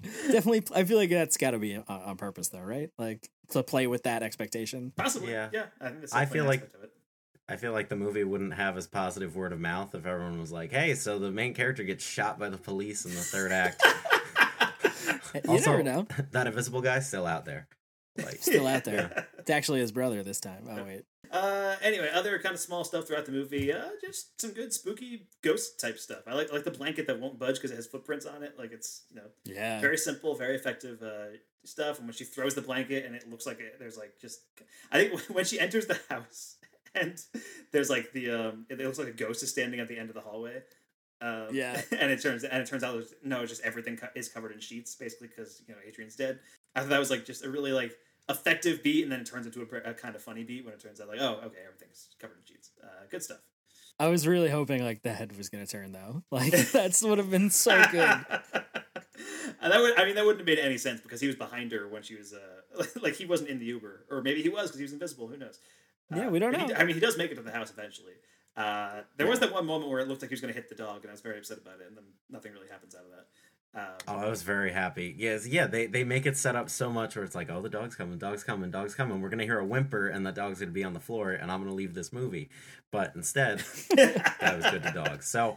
[0.03, 2.91] definitely I feel like that's got to be on, on purpose though, right?
[2.99, 4.93] Like to play with that expectation.
[4.97, 5.49] possibly Yeah.
[5.53, 6.93] yeah, i I feel like aspect of it.
[7.49, 10.53] I feel like the movie wouldn't have as positive word of mouth if everyone was
[10.53, 13.83] like, "Hey, so the main character gets shot by the police in the third act."
[15.49, 16.07] You never know.
[16.33, 17.67] that invisible guy's still out there.
[18.17, 19.27] Like, Still out there.
[19.39, 20.67] It's actually his brother this time.
[20.69, 21.05] Oh wait.
[21.31, 23.73] Uh, anyway, other kind of small stuff throughout the movie.
[23.73, 26.21] Uh, just some good spooky ghost type stuff.
[26.27, 28.55] I like like the blanket that won't budge because it has footprints on it.
[28.59, 29.81] Like it's you know Yeah.
[29.81, 31.03] very simple, very effective.
[31.03, 34.13] Uh, stuff, and when she throws the blanket and it looks like it, there's like
[34.21, 34.41] just
[34.91, 36.57] I think when she enters the house
[36.95, 37.17] and
[37.73, 40.15] there's like the um it looks like a ghost is standing at the end of
[40.15, 40.63] the hallway.
[41.23, 41.81] Um, Yeah.
[41.93, 44.51] and it turns and it turns out there's- no, it's just everything co- is covered
[44.53, 46.41] in sheets basically because you know Adrian's dead.
[46.75, 47.97] I thought that was like just a really like
[48.29, 50.81] effective beat, and then it turns into a, a kind of funny beat when it
[50.81, 52.71] turns out like oh okay everything's covered in sheets.
[52.83, 53.39] Uh, good stuff.
[54.01, 56.23] I was really hoping like the head was gonna turn though.
[56.31, 58.25] Like that's would have been so good.
[59.61, 61.87] That would, I mean, that wouldn't have made any sense because he was behind her
[61.87, 64.79] when she was, uh, like he wasn't in the Uber, or maybe he was because
[64.79, 65.29] he was invisible.
[65.29, 65.61] Who knows?
[66.13, 66.75] Yeah, we don't But he- know.
[66.75, 68.15] I mean, he does make it to the house eventually.
[68.57, 70.69] Uh, there was that one moment where it looked like he was going to hit
[70.69, 71.87] the dog, and I was very upset about it.
[71.87, 73.27] And then nothing really happens out of that.
[73.75, 75.15] Um, Oh, I was very happy.
[75.17, 77.69] Yes, yeah, they they make it set up so much where it's like, oh, the
[77.71, 79.21] dog's coming, dog's coming, dog's coming.
[79.23, 81.63] We're gonna hear a whimper, and the dog's gonna be on the floor, and I'm
[81.63, 82.51] gonna leave this movie.
[82.91, 83.61] But instead,
[83.97, 85.27] that was good to dogs.
[85.27, 85.57] So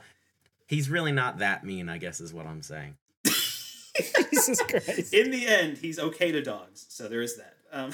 [0.68, 2.96] he's really not that mean, I guess, is what I'm saying.
[3.26, 5.14] Jesus Christ.
[5.14, 7.56] In the end, he's okay to dogs, so there is that.
[7.72, 7.92] Um,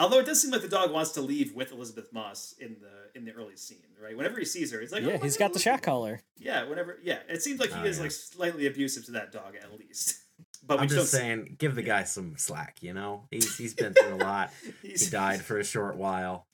[0.00, 3.16] although it does seem like the dog wants to leave with Elisabeth Moss in the
[3.18, 4.16] in the early scene, right?
[4.16, 6.20] Whenever he sees her, he's like, yeah, oh, he's my got the shot collar.
[6.38, 6.98] Yeah, whenever.
[7.02, 8.02] Yeah, it seems like he Oh, is yeah.
[8.04, 10.16] like slightly abusive to that dog at least.
[10.62, 12.76] But I'm just just don't saying, give the guy some slack.
[12.82, 14.50] You know, he's he's been through a lot.
[14.82, 16.46] he died for a short while.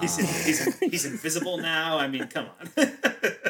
[0.00, 1.96] He's, Um, he's, he's invisible now.
[1.98, 2.70] I mean, come on.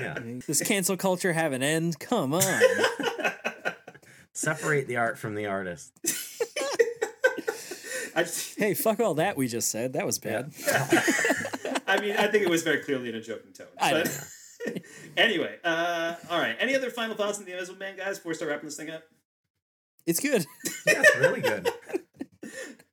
[0.00, 0.18] yeah.
[0.46, 1.98] Does cancel culture have an end?
[1.98, 2.62] Come on.
[4.32, 5.92] Separate the art from the artist.
[8.14, 9.94] I, just, hey, fuck all that we just said.
[9.94, 10.52] That was bad.
[11.86, 13.66] I mean, I think it was very clearly in a joking tone.
[13.78, 14.82] I But
[15.16, 16.56] anyway, uh, all right.
[16.58, 18.90] Any other final thoughts on the Invisible Man, guys, before we start wrapping this thing
[18.90, 19.02] up?
[20.06, 20.44] It's good.
[20.86, 21.70] Yeah, it's really good.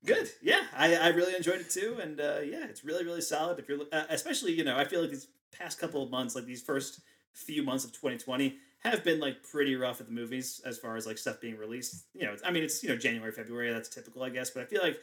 [0.05, 0.29] Good.
[0.41, 3.59] Yeah, I, I really enjoyed it too, and uh, yeah, it's really really solid.
[3.59, 6.45] If you're uh, especially you know, I feel like these past couple of months, like
[6.45, 7.01] these first
[7.33, 11.05] few months of 2020, have been like pretty rough at the movies as far as
[11.05, 12.05] like stuff being released.
[12.13, 14.63] You know, it's, I mean, it's you know January February, that's typical, I guess, but
[14.63, 14.99] I feel like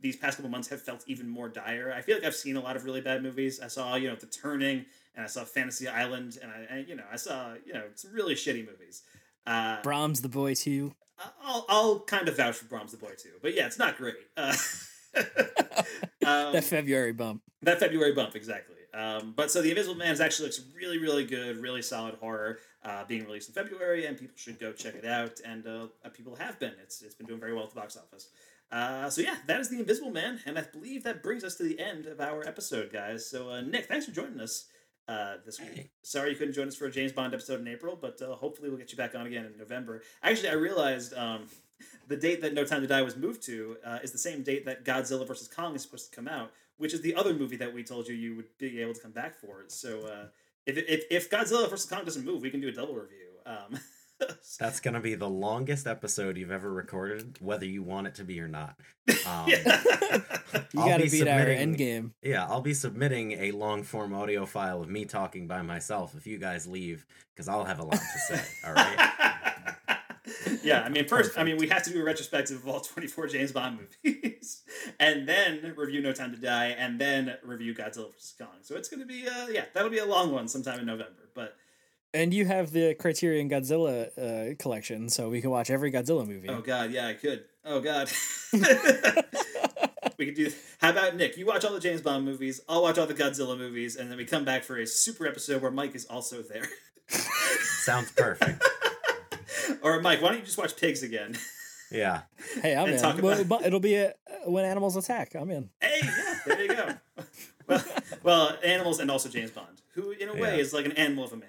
[0.00, 1.92] these past couple months have felt even more dire.
[1.96, 3.60] I feel like I've seen a lot of really bad movies.
[3.60, 4.84] I saw you know The Turning,
[5.14, 8.12] and I saw Fantasy Island, and I and, you know I saw you know some
[8.12, 9.02] really shitty movies.
[9.46, 10.94] Uh, Brahms the boy too.
[11.42, 14.16] I'll, I'll kind of vouch for Brahms the Boy too, but yeah, it's not great.
[14.36, 14.54] Uh,
[15.16, 17.42] um, that February bump.
[17.62, 18.74] that February bump, exactly.
[18.92, 23.04] Um, but so the Invisible Man actually looks really, really good, really solid horror, uh,
[23.04, 25.40] being released in February, and people should go check it out.
[25.44, 26.72] And uh, uh, people have been.
[26.82, 28.28] It's it's been doing very well at the box office.
[28.70, 31.62] Uh, so yeah, that is the Invisible Man, and I believe that brings us to
[31.62, 33.28] the end of our episode, guys.
[33.28, 34.66] So uh, Nick, thanks for joining us
[35.08, 35.90] uh, this week.
[36.02, 38.68] Sorry you couldn't join us for a James Bond episode in April, but uh, hopefully
[38.68, 40.02] we'll get you back on again in November.
[40.22, 41.46] Actually, I realized um,
[42.08, 44.64] the date that No Time to Die was moved to uh, is the same date
[44.66, 47.72] that Godzilla vs Kong is supposed to come out, which is the other movie that
[47.72, 49.64] we told you you would be able to come back for.
[49.68, 50.26] So uh,
[50.66, 53.28] if, if if Godzilla vs Kong doesn't move, we can do a double review.
[53.46, 53.78] Um,
[54.60, 58.40] That's gonna be the longest episode you've ever recorded, whether you want it to be
[58.40, 58.76] or not.
[59.26, 62.14] Um, You I'll gotta be beat our end game.
[62.22, 66.26] Yeah, I'll be submitting a long form audio file of me talking by myself if
[66.26, 67.04] you guys leave,
[67.34, 68.44] because I'll have a lot to say.
[68.64, 69.10] All right.
[70.62, 73.28] yeah, I mean, first, I mean, we have to do a retrospective of all 24
[73.28, 74.62] James Bond movies,
[74.98, 78.34] and then review No Time to Die, and then review Godzilla vs.
[78.38, 78.48] Kong.
[78.62, 81.28] So it's going to be, uh, yeah, that'll be a long one sometime in November.
[81.34, 81.56] But
[82.14, 86.48] And you have the Criterion Godzilla uh, collection, so we can watch every Godzilla movie.
[86.48, 87.44] oh god, yeah, I could.
[87.64, 88.08] Oh god,
[90.18, 90.52] we could do.
[90.80, 91.36] How about Nick?
[91.36, 92.60] You watch all the James Bond movies.
[92.68, 95.60] I'll watch all the Godzilla movies, and then we come back for a super episode
[95.60, 96.68] where Mike is also there.
[97.08, 98.62] Sounds perfect.
[99.82, 101.36] or Mike, why don't you just watch Pigs again?
[101.90, 102.22] Yeah.
[102.62, 103.00] Hey, I'm in.
[103.00, 104.14] talk Well, about- but it'll be a,
[104.46, 105.34] when animals attack.
[105.34, 105.70] I'm in.
[105.80, 106.94] Hey, yeah, there you go.
[107.66, 107.84] well,
[108.22, 110.62] well, animals and also James Bond, who in a way Yeah.
[110.62, 111.48] is like an animal of a man.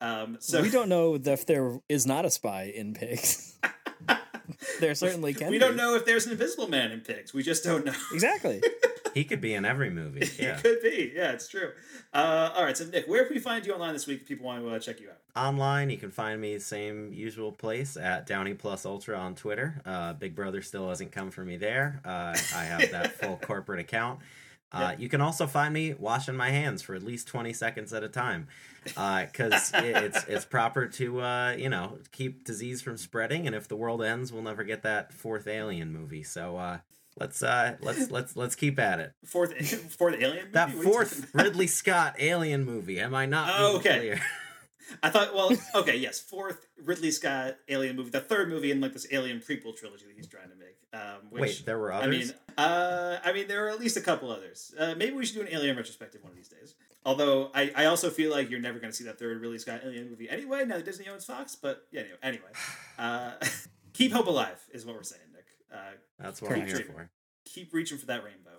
[0.00, 3.56] Um, so we don't know if there is not a spy in pigs.
[4.80, 5.48] there certainly can.
[5.50, 5.58] we be.
[5.58, 7.34] don't know if there's an invisible man in Pigs.
[7.34, 7.94] We just don't know.
[8.12, 8.62] exactly.
[9.14, 10.28] He could be in every movie.
[10.38, 10.56] Yeah.
[10.56, 11.12] it could be.
[11.16, 11.72] Yeah, it's true.
[12.12, 14.46] Uh, all right, so Nick, where can we find you online this week if people
[14.46, 15.16] want to uh, check you out?
[15.34, 19.80] Online, you can find me same usual place at Downey Plus Ultra on Twitter.
[19.84, 22.00] Uh, Big Brother still hasn't come for me there.
[22.04, 24.20] Uh, I have that full corporate account.
[24.70, 28.02] Uh, You can also find me washing my hands for at least twenty seconds at
[28.02, 28.48] a time,
[28.84, 33.46] because it, it's it's proper to uh, you know keep disease from spreading.
[33.46, 36.22] And if the world ends, we'll never get that fourth Alien movie.
[36.22, 36.78] So uh,
[37.18, 39.12] let's uh, let's let's let's keep at it.
[39.24, 39.54] Fourth,
[39.96, 40.36] fourth Alien.
[40.36, 40.50] Movie?
[40.52, 43.00] That What fourth Ridley Scott Alien movie.
[43.00, 43.50] Am I not?
[43.56, 43.98] Oh, okay.
[43.98, 44.20] clear?
[45.02, 48.94] I thought, well, okay, yes, fourth Ridley Scott Alien movie, the third movie in like
[48.94, 50.67] this Alien prequel trilogy that he's trying to make.
[50.92, 51.00] Um,
[51.30, 52.34] which, Wait, there were I mean, others?
[52.56, 54.74] uh, I mean, there are at least a couple others.
[54.78, 56.74] Uh, maybe we should do an Alien retrospective one of these days.
[57.04, 59.80] Although I, I also feel like you're never going to see that third Ridley Scott
[59.84, 60.64] Alien movie anyway.
[60.64, 62.50] Now that Disney owns Fox, but yeah, anyway, anyway.
[62.98, 63.32] Uh,
[63.92, 65.44] keep hope alive is what we're saying, Nick.
[65.72, 65.76] Uh,
[66.18, 67.10] That's what I'm here reaching- for.
[67.44, 68.50] Keep reaching for that rainbow.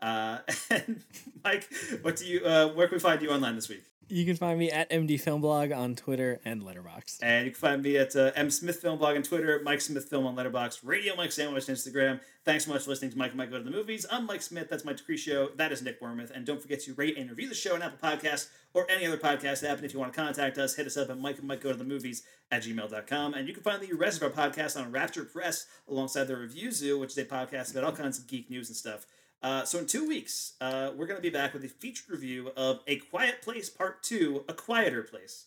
[0.00, 0.38] Uh,
[0.70, 1.02] and
[1.44, 1.68] Mike,
[2.02, 2.44] what do you?
[2.44, 3.84] Uh, where can we find you online this week?
[4.08, 7.18] You can find me at MD Film Blog on Twitter and Letterboxd.
[7.22, 10.08] And you can find me at uh, M Smith Film Blog on Twitter, Mike Smith
[10.08, 12.20] Film on Letterboxd, Radio Mike Sandwich on Instagram.
[12.44, 14.06] Thanks so much for listening to Mike and Mike Go to the Movies.
[14.08, 14.70] I'm Mike Smith.
[14.70, 15.48] That's my Decree Show.
[15.56, 16.30] That is Nick Wormuth.
[16.30, 19.16] And don't forget to rate and review the show on Apple Podcasts or any other
[19.16, 19.78] podcast app.
[19.78, 21.72] And if you want to contact us, hit us up at Mike and Mike Go
[21.72, 22.22] to the Movies
[22.52, 23.34] at gmail.com.
[23.34, 26.70] And you can find the rest of our podcast on Rapture Press alongside the Review
[26.70, 29.04] Zoo, which is a podcast about all kinds of geek news and stuff.
[29.42, 32.50] Uh, so in two weeks, uh, we're going to be back with a featured review
[32.56, 35.46] of A Quiet Place Part 2, A Quieter Place.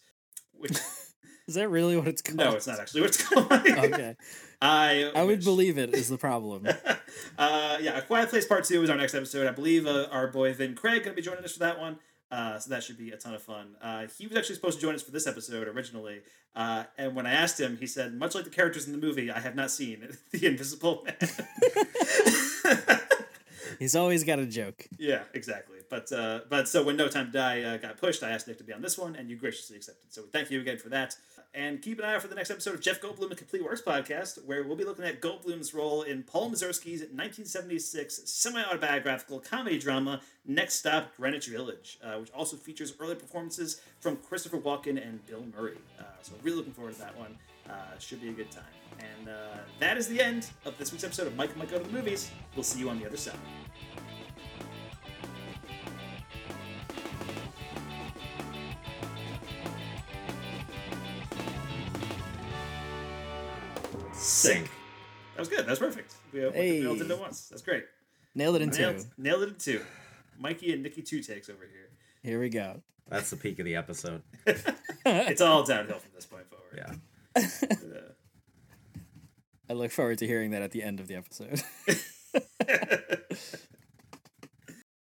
[0.57, 0.77] Which
[1.47, 2.37] Is that really what it's called?
[2.37, 3.51] no, it's not actually what it's called.
[3.51, 4.15] okay.
[4.61, 6.67] I I would believe it is the problem.
[7.37, 9.47] uh, yeah, A Quiet Place Part 2 is our next episode.
[9.47, 11.97] I believe uh, our boy Vin Craig going to be joining us for that one.
[12.31, 13.75] Uh, so that should be a ton of fun.
[13.81, 16.19] Uh, he was actually supposed to join us for this episode originally.
[16.55, 19.31] Uh, and when I asked him, he said, much like the characters in the movie,
[19.31, 21.15] I have not seen The Invisible Man.
[23.83, 24.87] He's always got a joke.
[24.97, 25.77] yeah, exactly.
[25.89, 28.57] But uh, but so when No Time to Die uh, got pushed, I asked Nick
[28.59, 30.13] to be on this one, and you graciously accepted.
[30.13, 31.15] So thank you again for that.
[31.51, 33.81] And keep an eye out for the next episode of Jeff Goldblum and Complete Works
[33.81, 40.21] podcast, where we'll be looking at Goldblum's role in Paul Mazursky's 1976 semi-autobiographical comedy drama
[40.45, 45.43] Next Stop Greenwich Village, uh, which also features early performances from Christopher Walken and Bill
[45.57, 45.77] Murray.
[45.99, 47.35] Uh, so really looking forward to that one.
[47.69, 48.63] Uh, should be a good time.
[48.99, 51.83] And uh, that is the end of this week's episode of Mike Might Go to
[51.83, 52.31] the Movies.
[52.55, 53.37] We'll see you on the other side.
[64.13, 64.69] Sync.
[65.35, 65.59] That was good.
[65.65, 66.13] That was perfect.
[66.33, 66.81] We, uh, Hey.
[66.81, 67.47] we all did it at once.
[67.49, 67.85] That's great.
[68.35, 69.05] Nailed it in nailed, two.
[69.17, 69.81] Nailed it in two.
[70.37, 71.89] Mikey and Nikki two takes over here.
[72.23, 72.81] Here we go.
[73.09, 74.21] That's the peak of the episode.
[75.05, 76.65] it's all downhill from this point forward.
[76.75, 76.93] Yeah.
[79.69, 81.63] I look forward to hearing that at the end of the episode.